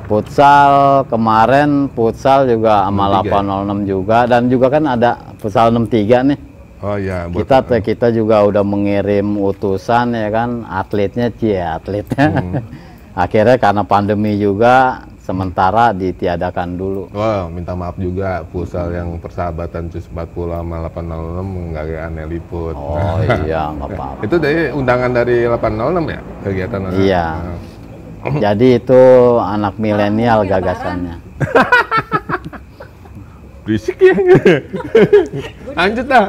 Futsal 0.07 0.73
kemarin 1.07 1.91
futsal 1.91 2.47
juga 2.47 2.87
sama 2.87 3.11
63 3.21 3.43
806 3.83 3.83
juga 3.85 4.19
dan 4.25 4.43
juga 4.47 4.67
kan 4.71 4.85
ada 4.87 5.11
futsal 5.37 5.69
63 5.69 6.23
nih. 6.25 6.39
Oh 6.79 6.95
iya. 6.95 7.27
buat- 7.27 7.43
Kita 7.43 7.57
kita 7.83 8.07
juga 8.11 8.41
udah 8.41 8.63
mengirim 8.63 9.27
utusan 9.35 10.15
ya 10.15 10.31
kan 10.31 10.63
atletnya 10.63 11.27
cie 11.33 11.59
atletnya. 11.59 12.27
Hmm. 12.33 12.63
Akhirnya 13.17 13.57
karena 13.57 13.83
pandemi 13.83 14.37
juga 14.37 15.01
sementara 15.19 15.91
ditiadakan 15.91 16.79
dulu. 16.79 17.03
Wah, 17.11 17.51
minta 17.51 17.75
maaf 17.75 17.99
juga 17.99 18.47
futsal 18.47 18.93
yang 18.93 19.19
persahabatan 19.19 19.91
CUS 19.91 20.07
40 20.07 20.55
sama 20.55 20.87
806 20.87 21.43
nggak 21.75 21.87
aneh 21.99 22.27
liput. 22.29 22.79
Oh 22.79 23.19
iya 23.43 23.69
nggak 23.75 23.91
apa-apa. 23.91 24.23
Itu 24.23 24.37
dari 24.39 24.71
undangan 24.71 25.11
dari 25.11 25.37
806 25.45 26.07
ya 26.07 26.21
kegiatan 26.45 26.81
Iya. 26.95 27.27
Jadi 28.45 28.77
itu 28.77 29.03
anak 29.39 29.77
milenial 29.77 30.43
gagasannya. 30.43 31.17
Berisik 33.67 33.99
ya. 33.99 34.15
Lanjut 35.79 36.07
dah. 36.07 36.25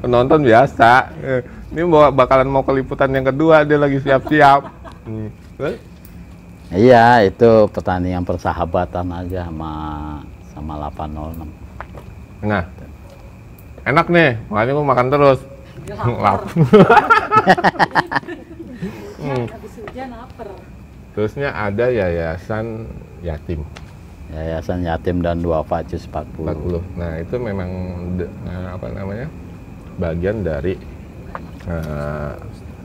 Penonton 0.00 0.40
biasa. 0.42 0.90
Eh, 1.22 1.40
Ini 1.68 1.84
bawa- 1.84 2.10
bakalan 2.10 2.48
mau 2.48 2.64
ke 2.64 2.72
liputan 2.74 3.12
yang 3.12 3.22
kedua 3.22 3.62
dia 3.62 3.78
lagi 3.78 4.00
siap-siap. 4.00 4.60
Eh, 5.60 5.76
Iya 6.68 7.24
itu 7.24 7.64
pertandingan 7.72 8.28
persahabatan 8.28 9.08
aja 9.08 9.48
sama 9.48 9.72
sama 10.52 10.76
806. 10.92 11.48
Nah, 12.44 12.68
enak 13.88 14.06
nih, 14.12 14.36
makanya 14.52 14.76
mau 14.76 14.84
makan 14.84 15.06
terus. 15.08 15.40
Lap. 16.20 16.44
Ya, 19.18 19.34
habis 19.50 19.72
hujan 19.74 20.08
lapar. 20.14 20.48
Terusnya 21.14 21.50
ada 21.50 21.90
yayasan 21.90 22.86
yatim 23.20 23.66
Yayasan 24.28 24.84
Yatim 24.84 25.24
dan 25.24 25.40
Duafa 25.40 25.80
Cus 25.88 26.04
40. 26.04 26.44
40. 26.44 26.84
Nah, 27.00 27.16
itu 27.16 27.34
memang 27.40 27.70
de- 28.20 28.28
eh, 28.44 28.66
apa 28.68 28.86
namanya? 28.92 29.26
bagian 29.98 30.46
dari 30.46 30.76
eh, 31.64 32.32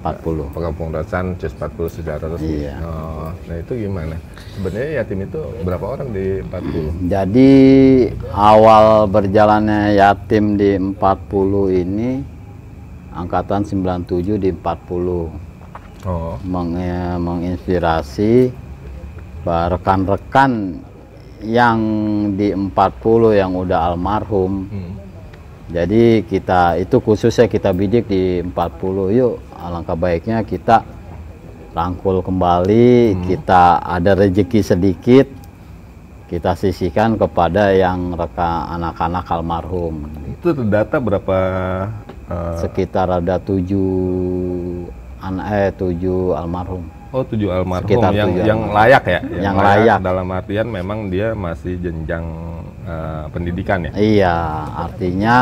40. 0.02 0.52
pengepengurusan 0.52 1.38
CUS 1.38 1.54
40 1.56 1.88
secara 1.88 2.26
resmi. 2.28 2.64
Iya. 2.64 2.76
Oh, 2.82 3.32
nah 3.48 3.56
itu 3.56 3.72
gimana? 3.76 4.16
Sebenarnya 4.52 4.90
yatim 5.00 5.20
itu 5.24 5.40
berapa 5.64 5.86
orang 5.86 6.10
di 6.12 6.42
40? 6.44 7.08
Jadi 7.08 7.52
awal 8.32 9.08
berjalannya 9.08 9.96
yatim 9.96 10.56
di 10.56 10.76
40 10.76 10.96
ini 11.72 12.20
angkatan 13.14 13.64
97 13.64 14.36
di 14.36 14.50
40 14.52 15.53
Oh, 16.04 16.36
Meng- 16.44 16.76
menginspirasi 17.20 18.52
rekan-rekan 19.44 20.80
yang 21.44 21.80
di 22.36 22.52
40 22.52 23.36
yang 23.36 23.52
udah 23.56 23.92
almarhum. 23.92 24.68
hmm. 24.68 24.92
Jadi 25.72 26.28
kita 26.28 26.76
itu 26.76 27.00
khususnya 27.00 27.48
kita 27.48 27.72
bidik 27.72 28.06
di 28.08 28.44
40 28.44 29.16
yuk 29.16 29.40
alangkah 29.56 29.96
baiknya 29.96 30.44
kita 30.44 30.84
rangkul 31.74 32.20
kembali, 32.22 33.18
kita 33.26 33.82
ada 33.82 34.12
rezeki 34.14 34.62
sedikit 34.62 35.28
kita 36.28 36.58
sisihkan 36.58 37.14
kepada 37.14 37.70
yang 37.72 38.14
reka 38.14 38.70
anak-anak 38.74 39.26
almarhum. 39.30 40.04
itu 40.26 40.50
terdata 40.50 40.98
berapa? 40.98 41.38
eh, 42.30 42.56
Sekitar 42.58 43.22
ada 43.22 43.38
tujuh 43.38 44.88
anak 45.24 45.46
eh 45.50 45.70
tujuh 45.74 46.36
almarhum. 46.36 46.84
oh, 47.10 47.24
tujuh 47.24 47.48
almarhum 47.48 47.88
Sekitar 47.88 48.12
yang 48.12 48.30
tujuh 48.30 48.44
yang 48.44 48.60
almarhum. 48.60 48.78
layak 48.78 49.04
ya? 49.06 49.20
Yang 49.40 49.56
layak. 49.58 49.98
Dalam 50.02 50.28
artian 50.30 50.68
memang 50.68 51.00
dia 51.08 51.28
masih 51.32 51.80
jenjang 51.80 52.26
eh, 52.84 53.24
pendidikan 53.30 53.88
ya? 53.88 53.92
Iya, 53.94 54.36
artinya 54.78 55.36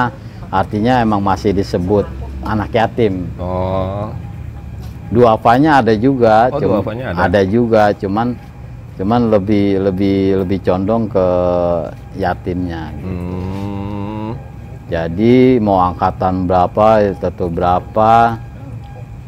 artinya 0.48 0.94
emang 1.00 1.22
masih 1.22 1.52
disebut 1.52 2.06
anak 2.44 2.70
yatim. 2.72 3.26
Oh, 3.36 4.12
Duafanya 5.08 5.80
ada 5.80 5.92
juga, 5.92 6.48
Oh, 6.48 6.56
cum- 6.56 6.72
duafanya 6.80 7.12
ada. 7.12 7.42
juga, 7.44 7.92
cuman 7.92 8.32
cuman 8.96 9.22
lebih 9.30 9.82
lebih 9.82 10.18
lebih 10.40 10.60
condong 10.62 11.10
ke 11.10 11.28
yatimnya. 12.16 12.94
gitu. 12.94 13.10
hmm. 13.10 14.30
Jadi 14.88 15.36
mau 15.58 15.80
angkatan 15.82 16.44
berapa, 16.46 16.88
tentu 17.16 17.48
berapa, 17.48 18.36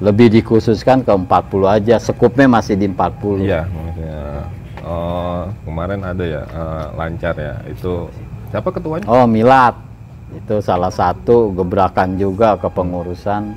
lebih 0.02 0.34
dikhususkan 0.42 1.06
ke 1.06 1.12
40 1.12 1.68
aja. 1.70 1.96
Sekupnya 2.02 2.48
masih 2.50 2.80
di 2.80 2.88
40. 2.90 3.44
Iya, 3.46 3.68
maksudnya. 3.70 4.22
Oh, 4.84 5.48
kemarin 5.64 6.02
ada 6.04 6.24
ya 6.24 6.44
eh, 6.44 6.86
lancar 6.98 7.36
ya. 7.38 7.56
Itu 7.70 8.10
siapa 8.50 8.70
ketuanya? 8.74 9.06
Oh, 9.08 9.26
Milat. 9.30 9.76
Itu 10.34 10.60
salah 10.66 10.90
satu 10.90 11.54
gebrakan 11.54 12.18
juga 12.18 12.58
ke 12.58 12.66
pengurusan 12.66 13.54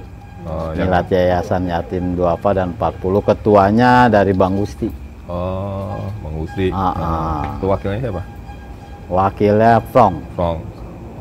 Oh, 0.46 0.70
yang 0.78 0.86
Milat 0.86 1.10
Yayasan 1.10 1.66
Yatim 1.66 2.14
Duafa 2.14 2.54
dan 2.54 2.70
40 2.78 3.18
ketuanya 3.18 4.06
dari 4.06 4.30
Bang 4.30 4.54
Gusti. 4.54 4.86
Oh, 5.26 6.06
Bang 6.22 6.38
Gusti. 6.38 6.70
Ah, 6.70 6.78
ah. 6.78 6.92
Nah, 6.94 7.42
Itu 7.58 7.66
wakilnya 7.66 7.98
siapa? 7.98 8.22
Wakilnya 9.10 9.72
Frong. 9.90 10.14
Frong. 10.38 10.58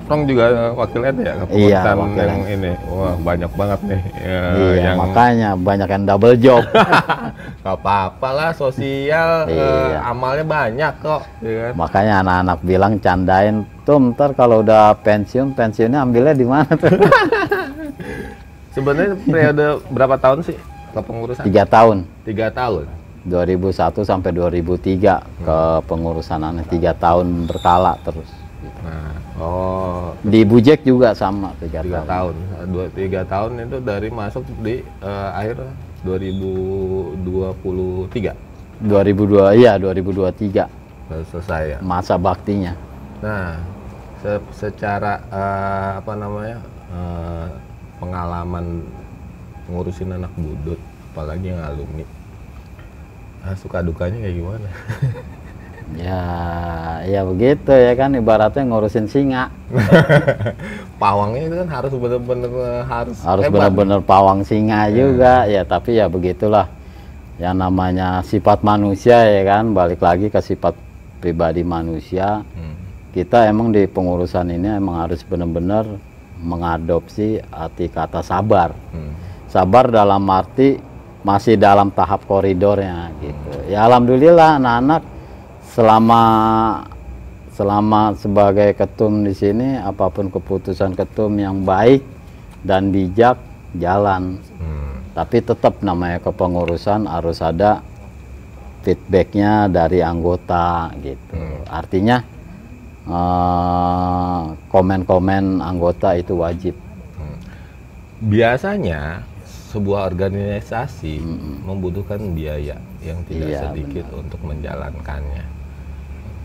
Frong 0.05 0.21
juga 0.23 0.43
eh, 0.47 0.71
wakilnya 0.71 1.11
ya 1.11 1.17
Iya, 1.17 1.33
kepengurusan 1.41 1.95
wakilnya. 1.97 2.25
yang 2.29 2.43
ini. 2.47 2.71
Wah, 2.85 3.15
banyak 3.17 3.51
banget 3.51 3.79
nih. 3.83 4.01
Ya, 4.15 4.41
iya, 4.53 4.71
yang 4.83 4.97
makanya 4.99 5.49
banyak 5.55 5.89
yang 5.89 6.03
double 6.05 6.35
job. 6.35 6.63
Gak 7.65 7.75
apa-apa 7.75 8.29
lah 8.29 8.49
sosial 8.51 9.29
eh, 9.45 9.57
Iya. 9.57 9.97
amalnya 10.05 10.45
banyak 10.45 10.93
kok. 10.99 11.21
ya 11.39 11.51
kan? 11.59 11.71
makanya 11.75 12.13
anak-anak 12.21 12.57
bilang 12.61 12.93
candain 12.97 13.55
tuh 13.81 13.97
ntar 14.07 14.31
kalau 14.31 14.61
udah 14.61 14.93
pensiun 14.97 15.51
pensiunnya 15.51 15.99
ambilnya 15.99 16.33
di 16.33 16.45
mana 16.45 16.69
tuh 16.71 16.93
Sebenarnya 18.71 19.15
periode 19.19 19.65
berapa 19.87 20.15
tahun 20.15 20.43
sih 20.43 20.57
kepengurusan? 20.91 21.43
tiga 21.43 21.63
tahun 21.65 21.97
Tiga 22.21 22.47
tahun. 22.49 22.85
2001 23.23 23.73
sampai 24.03 24.29
2003 24.29 25.01
ke 25.41 25.57
pengurusan 25.83 26.37
aneh 26.39 26.61
tiga 26.67 26.93
tahun 26.93 27.49
berkala 27.49 27.97
terus 27.99 28.29
Nah, 28.85 29.11
oh 29.41 30.13
di 30.21 30.45
Bujek 30.45 30.85
juga 30.85 31.09
sama 31.11 31.49
tiga, 31.57 31.81
tiga 31.81 32.05
tahun. 32.05 32.33
tahun. 32.37 32.69
Dua 32.69 32.85
tiga 32.93 33.21
tahun 33.25 33.51
itu 33.65 33.77
dari 33.81 34.09
masuk 34.09 34.45
di 34.61 34.81
eh, 34.81 35.29
akhir 35.33 35.57
2023 36.05 38.85
2002 38.85 39.57
iya 39.57 39.73
2023 39.75 40.69
baru 41.05 41.21
selesai 41.29 41.61
ya. 41.65 41.77
masa 41.81 42.17
baktinya 42.17 42.73
Nah, 43.23 43.57
se- 44.21 44.49
secara 44.53 45.17
eh, 45.31 45.91
apa 45.97 46.13
namanya 46.13 46.57
eh, 46.91 47.47
pengalaman 47.97 48.83
ngurusin 49.65 50.13
anak 50.13 50.29
budut, 50.37 50.77
apalagi 51.09 51.49
yang 51.49 51.57
alumni, 51.63 52.05
ah, 53.41 53.55
suka 53.57 53.81
dukanya 53.81 54.21
kayak 54.21 54.35
gimana? 54.37 54.69
Ya, 55.93 56.21
ya 57.05 57.21
begitu 57.21 57.69
ya 57.69 57.93
kan 57.93 58.17
ibaratnya 58.17 58.65
ngurusin 58.65 59.05
singa. 59.05 59.53
Pawangnya 61.01 61.45
itu 61.45 61.55
kan 61.61 61.69
harus 61.69 61.93
bener-bener 61.93 62.49
eh, 62.49 62.83
harus 62.89 63.17
Harus 63.21 63.45
benar-benar 63.53 64.01
pawang 64.01 64.41
singa 64.41 64.89
juga 64.89 65.45
ya, 65.45 65.61
tapi 65.61 66.01
ya 66.01 66.09
begitulah. 66.09 66.65
Yang 67.37 67.55
namanya 67.61 68.25
sifat 68.25 68.65
manusia 68.65 69.21
ya 69.29 69.45
kan, 69.45 69.77
balik 69.77 70.01
lagi 70.01 70.33
ke 70.33 70.41
sifat 70.41 70.73
pribadi 71.21 71.61
manusia. 71.61 72.41
Hmm. 72.41 72.73
Kita 73.13 73.45
emang 73.45 73.69
di 73.69 73.85
pengurusan 73.85 74.49
ini 74.49 74.81
emang 74.81 75.05
harus 75.05 75.21
benar-benar 75.21 75.85
mengadopsi 76.41 77.37
arti 77.53 77.93
kata 77.93 78.25
sabar. 78.25 78.73
Hmm. 78.89 79.13
Sabar 79.45 79.93
dalam 79.93 80.25
arti 80.33 80.81
masih 81.21 81.57
dalam 81.57 81.93
tahap 81.93 82.25
koridornya 82.25 83.13
gitu. 83.21 83.69
Ya 83.69 83.85
alhamdulillah 83.89 84.61
anak-anak 84.61 85.14
selama 85.75 86.23
selama 87.51 88.15
sebagai 88.15 88.71
ketum 88.79 89.27
di 89.27 89.35
sini 89.35 89.75
apa 89.75 90.07
pun 90.07 90.31
keputusan 90.31 90.95
ketum 90.95 91.35
yang 91.35 91.67
baik 91.67 91.99
dan 92.63 92.95
bijak 92.95 93.35
jalan. 93.75 94.39
Hmm. 94.55 95.03
Tapi 95.11 95.43
tetap 95.43 95.83
namanya 95.83 96.23
kepengurusan 96.23 97.07
harus 97.07 97.43
ada 97.43 97.83
feedbacknya 98.87 99.67
dari 99.67 99.99
anggota 99.99 100.91
gitu. 101.03 101.35
Artinya 101.67 102.23
eh, 103.07 104.41
komen-komen 104.71 105.59
anggota 105.59 106.15
itu 106.15 106.39
wajib. 106.39 106.75
Biasanya 108.15 109.27
sebuah 109.75 110.07
organisasi 110.07 111.19
membutuhkan 111.67 112.31
biaya 112.31 112.79
yang 113.03 113.19
tidak 113.27 113.49
Iya, 113.51 113.59
sedikit 113.67 114.07
untuk 114.15 114.39
menjalankannya. 114.47 115.54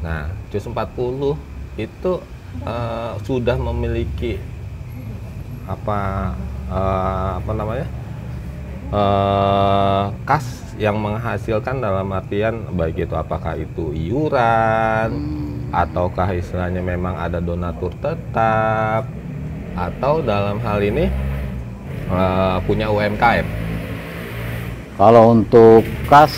Nah, 0.00 0.32
CUS 0.48 0.64
40 0.64 1.36
itu 1.76 2.12
eh, 2.64 3.12
sudah 3.24 3.56
memiliki 3.60 4.40
apa 5.68 6.32
eh, 6.72 7.30
apa 7.40 7.52
namanya? 7.52 7.86
eh, 8.90 10.04
kas 10.24 10.46
yang 10.80 10.96
menghasilkan 10.96 11.84
dalam 11.84 12.08
artian 12.10 12.72
baik 12.72 13.04
itu 13.04 13.14
apakah 13.14 13.54
itu 13.60 13.92
iuran 13.92 15.12
ataukah 15.70 16.34
istilahnya 16.34 16.82
memang 16.82 17.14
ada 17.14 17.38
donatur 17.38 17.94
tetap 18.00 19.06
atau 19.76 20.24
dalam 20.24 20.58
hal 20.64 20.80
ini 20.82 21.06
eh, 22.10 22.56
punya 22.64 22.90
UMKM. 22.90 23.46
Kalau 25.00 25.32
untuk 25.32 25.80
kas, 26.12 26.36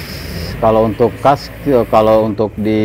kalau 0.63 0.87
untuk 0.87 1.11
kas, 1.19 1.51
kalau 1.91 2.31
untuk 2.31 2.55
di 2.55 2.79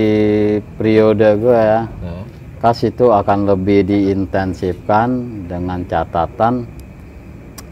periode 0.75 1.37
gue 1.37 1.53
ya, 1.53 1.85
Nah, 1.85 2.25
kas 2.57 2.81
itu 2.81 3.13
akan 3.13 3.45
lebih 3.45 3.85
diintensifkan 3.85 5.07
dengan 5.45 5.85
catatan 5.85 6.65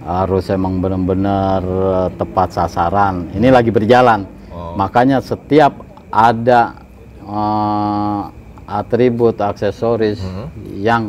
harus 0.06 0.45
emang 0.53 0.78
benar-benar 0.78 1.62
eh, 1.66 2.10
tepat 2.14 2.53
sasaran. 2.53 3.34
Ini 3.34 3.49
lagi 3.49 3.74
berjalan, 3.74 4.30
Oh. 4.53 4.78
makanya 4.78 5.18
setiap 5.20 5.74
ada 6.14 6.78
eh, 7.26 8.22
atribut 8.70 9.41
aksesoris 9.41 10.22
Mhm. 10.22 10.45
yang 10.78 11.03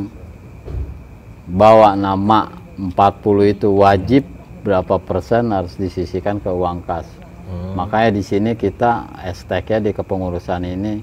bawa 1.45 1.93
nama 1.93 2.49
40 2.81 3.45
itu 3.47 3.69
wajib 3.71 4.25
berapa 4.65 4.97
persen 4.99 5.53
harus 5.53 5.77
disisikan 5.77 6.41
ke 6.41 6.49
uang 6.49 6.81
kas. 6.83 7.05
Hmm. 7.47 7.79
Makanya 7.79 8.11
di 8.11 8.23
sini 8.23 8.51
kita 8.53 8.91
esteknya 9.23 9.79
di 9.81 9.91
kepengurusan 9.93 10.63
ini 10.63 10.95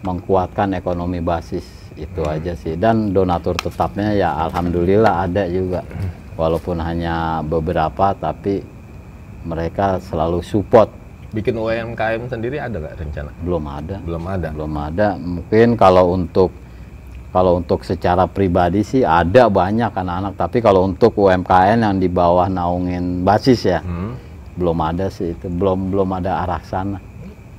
mengkuatkan 0.00 0.72
ekonomi 0.72 1.18
basis 1.18 1.66
itu 1.98 2.22
aja 2.22 2.54
sih 2.54 2.78
dan 2.78 3.10
donatur 3.10 3.58
tetapnya 3.58 4.14
ya 4.14 4.30
alhamdulillah 4.46 5.26
ada 5.26 5.50
juga 5.50 5.82
walaupun 6.38 6.78
hanya 6.78 7.42
beberapa 7.42 8.14
tapi 8.14 8.62
mereka 9.42 9.98
selalu 9.98 10.38
support 10.40 10.86
bikin 11.28 11.58
UMKM 11.58 12.30
sendiri 12.30 12.56
ada 12.56 12.78
nggak 12.78 12.94
rencana? 12.96 13.30
belum 13.42 13.64
ada 13.66 13.96
Belum 14.06 14.24
ada. 14.24 14.48
belum 14.54 14.74
ada 14.78 15.08
mungkin 15.18 15.68
kalau 15.74 16.14
untuk 16.14 16.54
kalau 17.28 17.58
untuk 17.58 17.82
secara 17.82 18.24
pribadi 18.24 18.80
sih 18.80 19.02
ada 19.02 19.50
banyak 19.50 19.90
anak-anak 19.90 20.38
tapi 20.38 20.62
kalau 20.62 20.86
untuk 20.86 21.18
UMKM 21.18 21.76
yang 21.76 21.98
di 21.98 22.06
bawah 22.06 22.46
naungin 22.46 23.26
basis 23.26 23.66
ya 23.66 23.82
Hmm. 23.82 24.14
Belum 24.58 24.78
ada 24.82 25.06
sih 25.08 25.32
itu 25.32 25.46
belum 25.46 25.94
belum 25.94 26.08
ada 26.18 26.42
arah 26.42 26.60
sana 26.66 26.98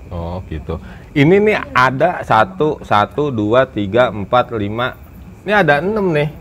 Oh 0.10 0.42
gitu. 0.50 0.82
Ini 1.14 1.38
nih 1.38 1.70
ada 1.70 2.26
satu, 2.26 2.82
satu, 2.82 3.30
dua, 3.30 3.70
tiga, 3.70 4.10
empat, 4.10 4.50
lima. 4.58 4.98
Ini 5.46 5.62
ada 5.62 5.86
enam 5.86 6.10
nih. 6.10 6.34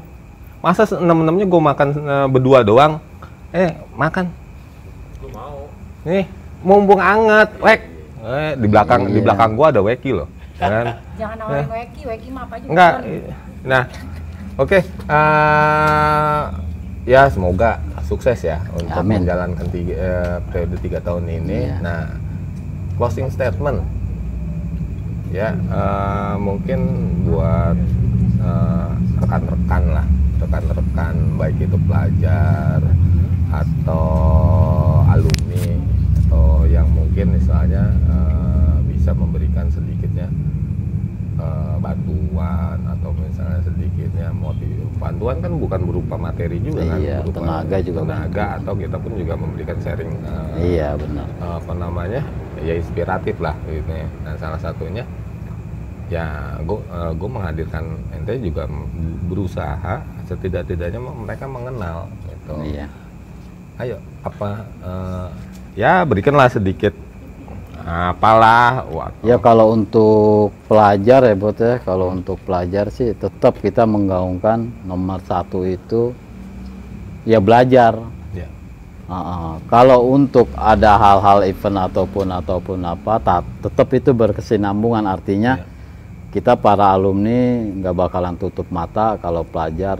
Masa 0.64 0.88
enam 0.96 1.20
enamnya 1.20 1.44
gue 1.44 1.60
makan 1.60 1.88
eh, 1.92 2.26
berdua 2.32 2.64
doang? 2.64 2.96
Eh 3.52 3.76
makan. 3.92 4.32
Gue 5.20 5.30
mau. 5.36 5.68
Nih 6.08 6.24
mumpung 6.64 6.96
anget, 6.96 7.52
wek. 7.60 7.80
Eh, 8.24 8.52
di 8.56 8.66
belakang 8.72 9.04
di 9.12 9.20
Iya. 9.20 9.24
belakang 9.28 9.50
gua 9.52 9.68
ada 9.68 9.84
weki 9.84 10.10
loh. 10.16 10.28
Kan? 10.56 10.96
Jangan 11.20 11.36
nawarin 11.36 11.68
weki, 11.68 12.02
weki 12.08 12.28
mah 12.32 12.42
apa 12.48 12.54
aja. 12.56 12.66
Enggak. 12.72 12.92
Nah, 13.68 13.82
oke. 14.56 14.78
eh, 14.80 16.42
ya 17.08 17.24
semoga 17.32 17.80
sukses 18.04 18.44
ya 18.44 18.60
untuk 18.76 19.00
Amin. 19.00 19.24
menjalankan 19.24 19.64
tiga, 19.72 19.94
eh, 19.96 20.36
periode 20.52 20.76
tiga 20.84 21.00
tahun 21.00 21.24
ini. 21.24 21.72
Iya. 21.72 21.76
Nah, 21.80 22.02
closing 23.00 23.32
statement. 23.32 23.80
Ya, 25.32 25.56
eh, 25.56 26.34
mungkin 26.36 26.80
buat 27.24 27.76
eh, 28.44 28.90
rekan-rekan 29.24 29.82
lah, 29.88 30.06
rekan-rekan 30.36 31.14
baik 31.40 31.56
itu 31.64 31.76
pelajar 31.88 32.80
atau 33.48 34.04
alumni 35.08 35.64
atau 36.20 36.68
yang 36.68 36.88
mungkin 36.92 37.40
misalnya 37.40 37.88
eh, 38.04 38.76
bisa 38.92 39.16
memberikan 39.16 39.72
sedikitnya 39.72 40.28
eh, 41.40 41.76
bantuan 41.80 42.84
atau 42.84 43.16
misalnya 43.16 43.64
sedikitnya 43.64 44.28
motif 44.32 44.87
bantuan 44.98 45.38
kan 45.38 45.52
bukan 45.54 45.80
berupa 45.86 46.14
materi 46.18 46.58
juga 46.58 46.82
kan 46.84 46.98
Iya, 46.98 47.22
berupa 47.22 47.38
tenaga 47.40 47.76
juga 47.80 47.98
tenaga 48.02 48.44
atau 48.58 48.72
kita 48.74 48.96
pun 48.98 49.12
juga 49.14 49.34
memberikan 49.38 49.76
sharing 49.78 50.10
eh, 50.10 50.46
iya 50.74 50.88
benar 50.98 51.26
apa 51.38 51.72
namanya 51.72 52.22
ya 52.58 52.74
inspiratif 52.74 53.38
lah 53.38 53.54
gitu 53.64 53.86
ya. 53.88 54.08
Nah 54.26 54.34
salah 54.36 54.58
satunya 54.58 55.06
ya 56.08 56.24
gue 56.64 56.78
gue 57.14 57.28
menghadirkan 57.30 57.84
ente 58.10 58.32
juga 58.40 58.64
berusaha 59.28 60.00
setidak-tidaknya 60.24 60.98
mereka 60.98 61.44
mengenal 61.46 62.08
gitu. 62.26 62.54
iya 62.64 62.86
Ayo 63.78 63.96
apa 64.26 64.66
eh, 64.82 65.28
ya 65.78 66.02
berikanlah 66.02 66.50
sedikit 66.50 66.90
apalah 67.84 68.82
waktu 68.88 69.22
Ya 69.22 69.36
kalau 69.36 69.72
untuk 69.72 70.50
pelajar 70.66 71.22
ya 71.22 71.34
Bot 71.34 71.56
ya, 71.56 71.78
kalau 71.78 72.10
untuk 72.10 72.40
pelajar 72.42 72.88
sih 72.88 73.12
tetap 73.12 73.58
kita 73.58 73.84
menggaungkan 73.84 74.66
nomor 74.82 75.20
satu 75.22 75.62
itu 75.62 76.10
ya 77.22 77.38
belajar. 77.38 77.98
ya. 78.32 78.48
Heeh. 79.08 79.52
Kalau 79.66 80.08
untuk 80.08 80.48
ada 80.54 80.96
hal-hal 80.96 81.44
event 81.44 81.78
ataupun 81.86 82.26
ataupun 82.28 82.78
apa, 82.82 83.14
ta- 83.18 83.46
tetap 83.60 83.88
itu 83.92 84.10
berkesinambungan 84.12 85.04
artinya 85.04 85.60
Ya. 85.60 85.66
kita 86.28 86.56
para 86.56 86.92
alumni 86.92 87.62
nggak 87.72 87.94
bakalan 87.94 88.36
tutup 88.36 88.68
mata 88.68 89.16
kalau 89.16 89.42
pelajar 89.42 89.96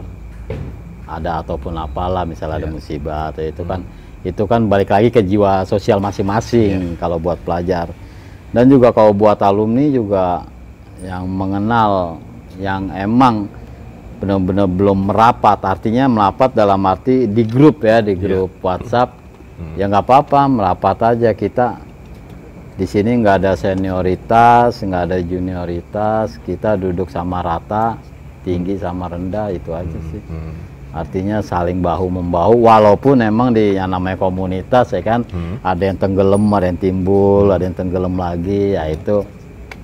ada 1.05 1.41
ataupun 1.41 1.73
apalah 1.73 2.21
misalnya 2.21 2.61
ada 2.61 2.69
Ya. 2.69 2.73
musibah 2.73 3.33
atau 3.33 3.41
itu 3.41 3.65
kan 3.65 3.81
itu 4.23 4.43
kan 4.43 4.67
balik 4.67 4.91
lagi 4.91 5.09
ke 5.09 5.23
jiwa 5.23 5.63
sosial 5.63 6.03
masing-masing 6.03 6.99
kalau 6.99 7.15
buat 7.15 7.39
pelajar. 7.39 7.87
Dan 8.51 8.67
juga 8.67 8.91
kalau 8.91 9.13
buat 9.13 9.39
alumni 9.45 9.85
juga 9.87 10.43
yang 10.99 11.23
mengenal 11.29 12.19
yang 12.59 12.91
emang 12.91 13.47
benar-benar 14.19 14.67
belum 14.67 15.07
merapat 15.07 15.63
artinya 15.63 16.11
merapat 16.11 16.51
dalam 16.51 16.83
arti 16.83 17.23
di 17.23 17.47
grup 17.47 17.87
ya 17.87 18.03
di 18.03 18.19
grup 18.19 18.51
WhatsApp 18.59 19.15
ya 19.79 19.87
nggak 19.87 20.03
apa-apa 20.03 20.41
merapat 20.51 20.97
aja 21.15 21.31
kita. 21.31 21.79
Di 22.79 22.87
sini 22.87 23.19
nggak 23.19 23.43
ada 23.43 23.53
senioritas 23.59 24.83
nggak 24.83 25.03
ada 25.07 25.19
junioritas 25.23 26.39
kita 26.43 26.75
duduk 26.75 27.11
sama 27.11 27.43
rata 27.43 27.99
tinggi 28.43 28.75
sama 28.79 29.07
rendah 29.07 29.51
itu 29.51 29.71
aja 29.71 29.99
sih. 30.11 30.23
Hmm. 30.27 30.68
Artinya 30.89 31.37
saling 31.39 31.79
bahu 31.79 32.09
membahu 32.09 32.65
walaupun 32.65 33.21
emang 33.21 33.53
di 33.53 33.77
yang 33.77 33.93
namanya 33.93 34.17
komunitas 34.17 34.89
ya 34.89 35.01
kan 35.01 35.21
Hmm. 35.29 35.61
ada 35.61 35.83
yang 35.85 35.97
tenggelam 35.97 36.43
ada 36.49 36.65
yang 36.65 36.79
timbul 36.81 37.45
ada 37.49 37.61
yang 37.61 37.77
tenggelam 37.77 38.17
lagi 38.17 38.73
ya 38.73 38.89
itu 38.89 39.21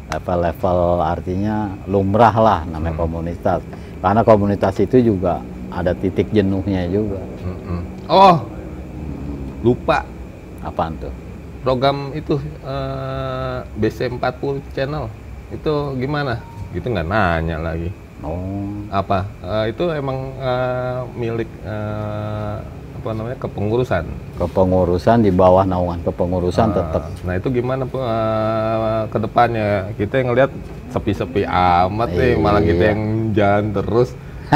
level-level 0.06 0.80
artinya 1.02 1.56
lumrah 1.86 2.34
lah 2.34 2.60
namanya 2.66 2.96
komunitas 2.96 3.62
Karena 4.02 4.22
komunitas 4.22 4.78
itu 4.78 5.02
juga 5.02 5.42
ada 5.74 5.92
titik 5.92 6.30
jenuhnya 6.30 6.86
juga. 6.86 7.18
Mm-mm. 7.42 7.82
Oh, 8.06 8.38
lupa 9.66 10.06
Apaan 10.62 10.94
tuh? 11.02 11.10
program 11.66 12.14
itu 12.14 12.38
eh, 12.62 13.58
BC40 13.82 14.62
channel 14.78 15.10
itu 15.50 15.74
gimana? 15.98 16.38
Gitu 16.70 16.86
nggak 16.86 17.10
nanya 17.10 17.58
lagi. 17.58 17.90
Oh, 18.24 18.72
Apa? 18.90 19.28
Eh, 19.44 19.76
itu 19.76 19.84
emang 19.92 20.18
eh, 20.40 21.00
milik 21.16 21.50
eh, 21.64 22.56
apa 22.96 23.10
namanya 23.14 23.38
kepengurusan. 23.38 24.04
kepengurusan 24.36 25.22
di 25.22 25.30
bawah 25.30 25.62
naungan 25.62 26.02
kepengurusan 26.02 26.74
Ah, 26.74 26.76
tetap 26.76 27.04
Nah 27.22 27.34
itu 27.38 27.48
gimana 27.54 27.86
uh, 27.86 29.06
ke 29.06 29.18
depannya? 29.22 29.94
Kita 29.94 30.18
yang 30.18 30.34
ngeliat 30.34 30.52
sepi-sepi 30.90 31.46
amat 31.46 32.10
nih, 32.12 32.34
malah 32.36 32.60
kita 32.60 32.82
Iya. 32.82 32.92
yang 32.98 33.02
jalan 33.32 33.66
terus. 33.72 34.10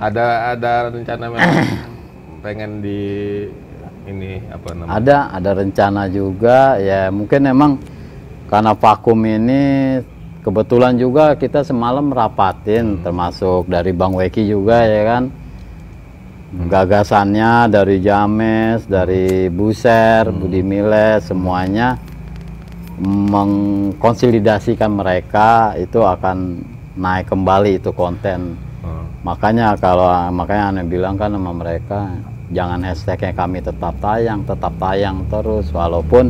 ada 0.00 0.26
ada 0.56 0.72
rencana 0.90 1.24
memang 1.28 1.54
pengen 2.40 2.70
di 2.80 3.00
ini 4.02 4.42
apa 4.48 4.66
namanya? 4.74 4.92
ada 4.96 5.16
ada 5.30 5.50
rencana 5.54 6.02
juga 6.08 6.58
ya 6.76 7.06
mungkin 7.08 7.40
emang 7.46 7.72
karena 8.50 8.72
vakum 8.74 9.20
ini 9.22 9.62
kebetulan 10.42 10.98
juga 10.98 11.38
kita 11.38 11.62
semalam 11.62 12.10
rapatin 12.10 12.98
termasuk 13.00 13.70
dari 13.70 13.94
Bang 13.94 14.18
Weki 14.18 14.50
juga 14.50 14.82
ya 14.82 15.02
kan? 15.06 15.24
Gagasannya 16.52 17.72
dari 17.72 17.96
James 18.04 18.84
dari 18.84 19.48
Buser 19.48 20.28
Budi 20.28 20.60
Miles 20.60 21.24
semuanya 21.24 21.96
mengkonsolidasikan 23.00 24.92
mereka 24.92 25.72
itu 25.80 26.04
akan 26.04 26.60
naik 26.92 27.32
kembali 27.32 27.80
itu 27.80 27.88
konten. 27.96 28.60
Oh, 28.84 29.08
makanya 29.24 29.72
kalau 29.80 30.12
makanya 30.28 30.76
aneh 30.76 30.84
bilang 30.84 31.16
kan 31.16 31.32
sama 31.32 31.56
mereka 31.56 32.20
jangan 32.52 32.84
hashtagnya 32.84 33.32
kami 33.32 33.64
tetap 33.64 33.96
tayang 34.04 34.44
tetap 34.44 34.76
tayang 34.76 35.24
terus 35.32 35.72
walaupun 35.72 36.28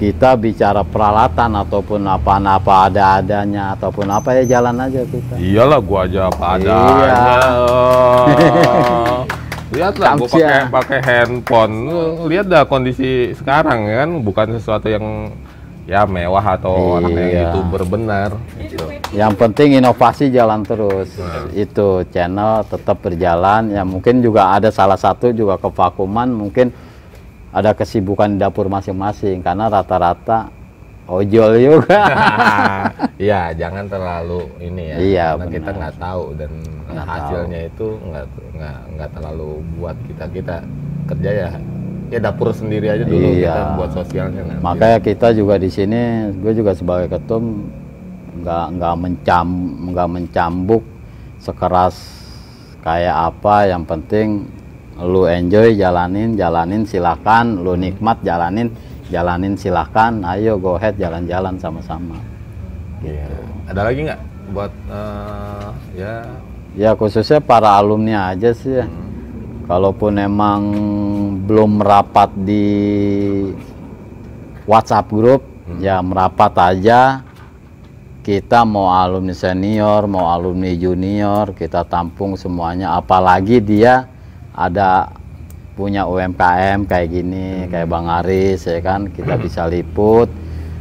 kita 0.00 0.32
bicara 0.32 0.80
peralatan 0.80 1.60
ataupun 1.60 2.00
apa-apa 2.08 2.88
ada 2.88 3.20
adanya 3.20 3.76
ataupun 3.76 4.08
apa 4.08 4.32
ya 4.40 4.56
jalan 4.56 4.80
aja 4.80 5.04
kita 5.04 5.36
Iyalah 5.36 5.76
gua 5.78 6.08
aja 6.08 6.20
apa 6.26 6.56
Iya. 6.56 6.72
adanya. 6.72 7.12
Oh. 7.68 8.24
Lihat 9.76 9.94
lah 10.00 10.16
gua 10.16 10.26
Kamsia. 10.26 10.40
pakai 10.40 10.60
pakai 10.72 11.00
handphone. 11.04 11.74
Lihat 12.26 12.46
dah 12.48 12.64
kondisi 12.64 13.36
sekarang 13.36 13.86
ya 13.86 14.02
kan 14.02 14.10
bukan 14.24 14.46
sesuatu 14.56 14.88
yang 14.88 15.30
ya 15.84 16.06
mewah 16.06 16.56
atau 16.56 16.96
orang 16.96 17.12
yang 17.12 17.28
Iya. 17.28 17.40
youtuber 17.44 17.82
benar. 17.84 18.30
Gitu. 18.56 18.84
yang 19.10 19.34
penting 19.34 19.74
inovasi 19.74 20.30
jalan 20.30 20.62
terus 20.62 21.18
itu 21.50 22.06
channel 22.08 22.62
tetap 22.62 23.02
berjalan 23.02 23.66
ya 23.68 23.82
mungkin 23.82 24.22
juga 24.22 24.54
ada 24.54 24.70
salah 24.70 24.94
satu 24.94 25.34
juga 25.34 25.58
kevakuman 25.58 26.30
mungkin 26.30 26.70
ada 27.50 27.70
kesibukan 27.74 28.30
di 28.30 28.38
dapur 28.38 28.66
masing-masing 28.66 29.42
karena 29.42 29.66
rata-rata 29.66 30.50
ojol 31.04 31.58
juga 31.58 32.00
Iya, 33.20 33.52
jangan 33.52 33.84
terlalu 33.84 34.48
ini 34.62 34.82
ya. 34.88 34.96
Iya, 34.96 35.26
karena 35.36 35.44
kita 35.52 35.60
benar. 35.68 35.76
nggak 35.76 35.94
tahu 35.98 36.24
dan 36.40 36.50
Nggak 36.90 37.06
hasilnya 37.06 37.60
itu 37.68 37.86
nggak 38.00 38.26
nggak 38.56 38.78
nggak 38.96 39.10
terlalu 39.12 39.48
buat 39.76 39.96
kita 40.08 40.24
kita 40.32 40.56
kerja 41.06 41.30
ya. 41.30 41.50
Ya 42.10 42.18
dapur 42.18 42.48
sendiri 42.50 42.86
aja 42.88 43.04
dulu 43.04 43.20
Iya. 43.20 43.52
kita 43.52 43.62
buat 43.76 43.90
sosialnya 43.92 44.42
nanti. 44.42 44.62
Makanya 44.64 44.98
kita 44.98 45.28
juga 45.30 45.54
di 45.54 45.68
sini, 45.68 46.02
gue 46.32 46.52
juga 46.56 46.72
sebagai 46.72 47.12
ketum 47.12 47.68
nggak 48.40 48.66
nggak 48.78 48.94
mencam 48.96 49.46
nggak 49.92 50.08
mencambuk 50.08 50.82
sekeras 51.36 51.96
kayak 52.80 53.14
apa. 53.30 53.68
Yang 53.68 53.82
penting 53.84 54.28
lu 55.00 55.24
enjoy 55.24 55.76
jalanin 55.76 56.36
jalanin 56.36 56.84
silakan, 56.84 57.64
lu 57.64 57.76
nikmat 57.76 58.20
jalanin 58.20 58.68
jalanin 59.08 59.56
silakan. 59.56 60.24
Ayo 60.24 60.60
go 60.60 60.76
ahead 60.76 60.96
jalan-jalan 61.00 61.56
sama-sama. 61.56 62.16
Iya. 63.00 63.28
Ada 63.72 63.80
lagi 63.86 64.00
nggak 64.04 64.20
buat 64.50 64.72
eh, 64.90 65.68
ya 65.94 66.14
Ya 66.78 66.94
khususnya 66.94 67.42
para 67.42 67.74
alumni 67.74 68.30
aja 68.30 68.54
sih 68.54 68.78
ya. 68.78 68.86
Kalaupun 69.66 70.18
emang 70.18 70.62
belum 71.46 71.82
merapat 71.82 72.30
di 72.34 72.66
WhatsApp 74.66 75.10
grup, 75.10 75.42
ya 75.82 75.98
merapat 76.02 76.54
aja. 76.58 77.22
Kita 78.22 78.62
mau 78.62 78.90
alumni 78.90 79.34
senior, 79.34 80.06
mau 80.06 80.30
alumni 80.30 80.70
junior, 80.74 81.54
kita 81.54 81.86
tampung 81.86 82.38
semuanya. 82.38 82.94
Apalagi 82.98 83.58
dia 83.58 84.06
ada 84.54 85.10
punya 85.78 86.04
UMKM 86.04 86.84
kayak 86.84 87.08
gini, 87.08 87.64
kayak 87.70 87.88
Bang 87.88 88.06
Aris 88.06 88.68
ya 88.68 88.80
kan, 88.84 89.08
kita 89.08 89.40
bisa 89.40 89.64
liput. 89.64 90.28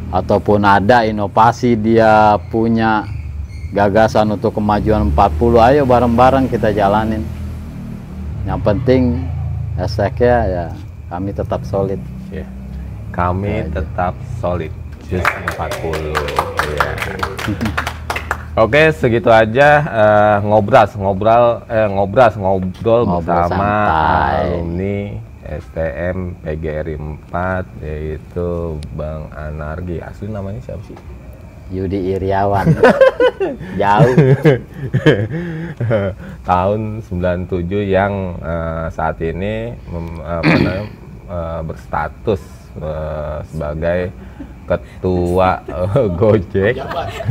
Ataupun 0.09 0.65
ada 0.65 1.05
inovasi 1.05 1.77
dia 1.77 2.33
punya 2.49 3.05
gagasan 3.69 4.33
untuk 4.33 4.57
kemajuan 4.57 5.13
40 5.13 5.67
ayo 5.69 5.81
bareng-bareng 5.85 6.49
kita 6.49 6.73
jalanin. 6.73 7.21
Yang 8.49 8.59
penting 8.65 9.03
hashtagnya 9.77 10.37
ya 10.49 10.65
kami 11.13 11.29
tetap 11.29 11.61
solid. 11.61 12.01
Ya. 12.33 12.45
Kami 13.13 13.69
tetap 13.69 14.17
solid. 14.41 14.73
Jus 15.05 15.21
40 15.21 16.13
ya. 16.73 17.97
Oke 18.55 18.91
segitu 18.91 19.29
aja 19.29 19.69
eh, 19.79 20.37
ngobras 20.41 20.93
ngobrol 20.93 21.61
eh 21.65 21.85
ngobras 21.87 22.33
ngobrol, 22.33 23.05
Ngobrol 23.05 23.21
bersama 23.21 23.69
santai. 23.85 24.37
alumni 24.43 24.97
STM 25.49 26.17
PGRI 26.39 26.95
4 27.31 27.81
yaitu 27.81 28.49
Bang 28.91 29.27
Anargi 29.31 29.97
asli 29.99 30.27
namanya 30.27 30.59
siapa 30.61 30.81
sih? 30.83 30.97
Yudi 31.69 32.09
Iriawan 32.09 32.65
jauh 33.79 34.15
tahun 36.49 36.81
97 37.05 37.45
yang 37.87 38.35
eh, 38.35 38.85
saat 38.89 39.21
ini 39.21 39.77
mem- 39.85 40.19
apa 40.19 40.43
namanya, 40.49 40.83
eh, 41.29 41.59
berstatus 41.63 42.41
eh, 42.75 43.37
sebagai 43.47 43.99
ketua 44.69 45.65
eh, 45.65 46.05
Gojek. 46.13 46.75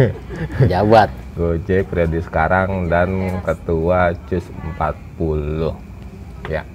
Jabat 0.70 1.10
Gojek 1.38 1.86
periode 1.86 2.18
sekarang 2.18 2.90
dan 2.90 3.38
ketua 3.46 4.10
CUS 4.26 4.50
40 4.74 6.50
ya. 6.50 6.66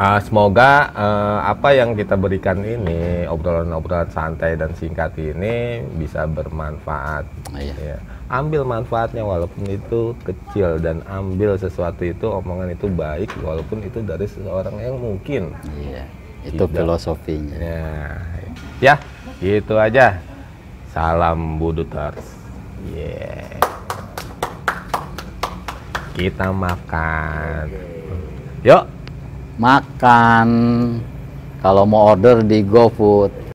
Ah, 0.00 0.16
semoga 0.22 0.92
eh, 0.92 1.38
apa 1.44 1.76
yang 1.76 1.92
kita 1.96 2.16
berikan 2.20 2.60
ini 2.64 3.24
obrolan-obrolan 3.28 4.08
santai 4.12 4.56
dan 4.56 4.76
singkat 4.76 5.16
ini 5.16 5.84
bisa 5.96 6.28
bermanfaat. 6.28 7.24
Iya. 7.56 7.96
ya. 7.96 7.98
ambil 8.30 8.62
manfaatnya 8.62 9.26
walaupun 9.26 9.66
itu 9.66 10.14
kecil 10.22 10.78
dan 10.78 11.02
ambil 11.10 11.58
sesuatu 11.58 12.06
itu 12.06 12.30
omongan 12.30 12.78
itu 12.78 12.86
baik 12.86 13.26
walaupun 13.42 13.82
itu 13.82 13.98
dari 14.06 14.24
seseorang 14.28 14.78
yang 14.78 14.96
mungkin. 15.00 15.50
Iya. 15.80 16.06
Itu 16.46 16.64
Tidak. 16.64 16.76
filosofinya. 16.80 17.58
Ya. 17.58 17.84
Ya 18.80 18.94
gitu 19.40 19.80
aja. 19.80 20.20
Salam 20.92 21.56
buduters. 21.56 22.20
Yeah. 22.92 23.56
Kita 26.12 26.52
makan. 26.52 27.72
Yuk. 28.60 28.84
Makan. 29.56 30.48
Kalau 31.60 31.84
mau 31.84 32.16
order 32.16 32.44
di 32.44 32.64
GoFood 32.64 33.49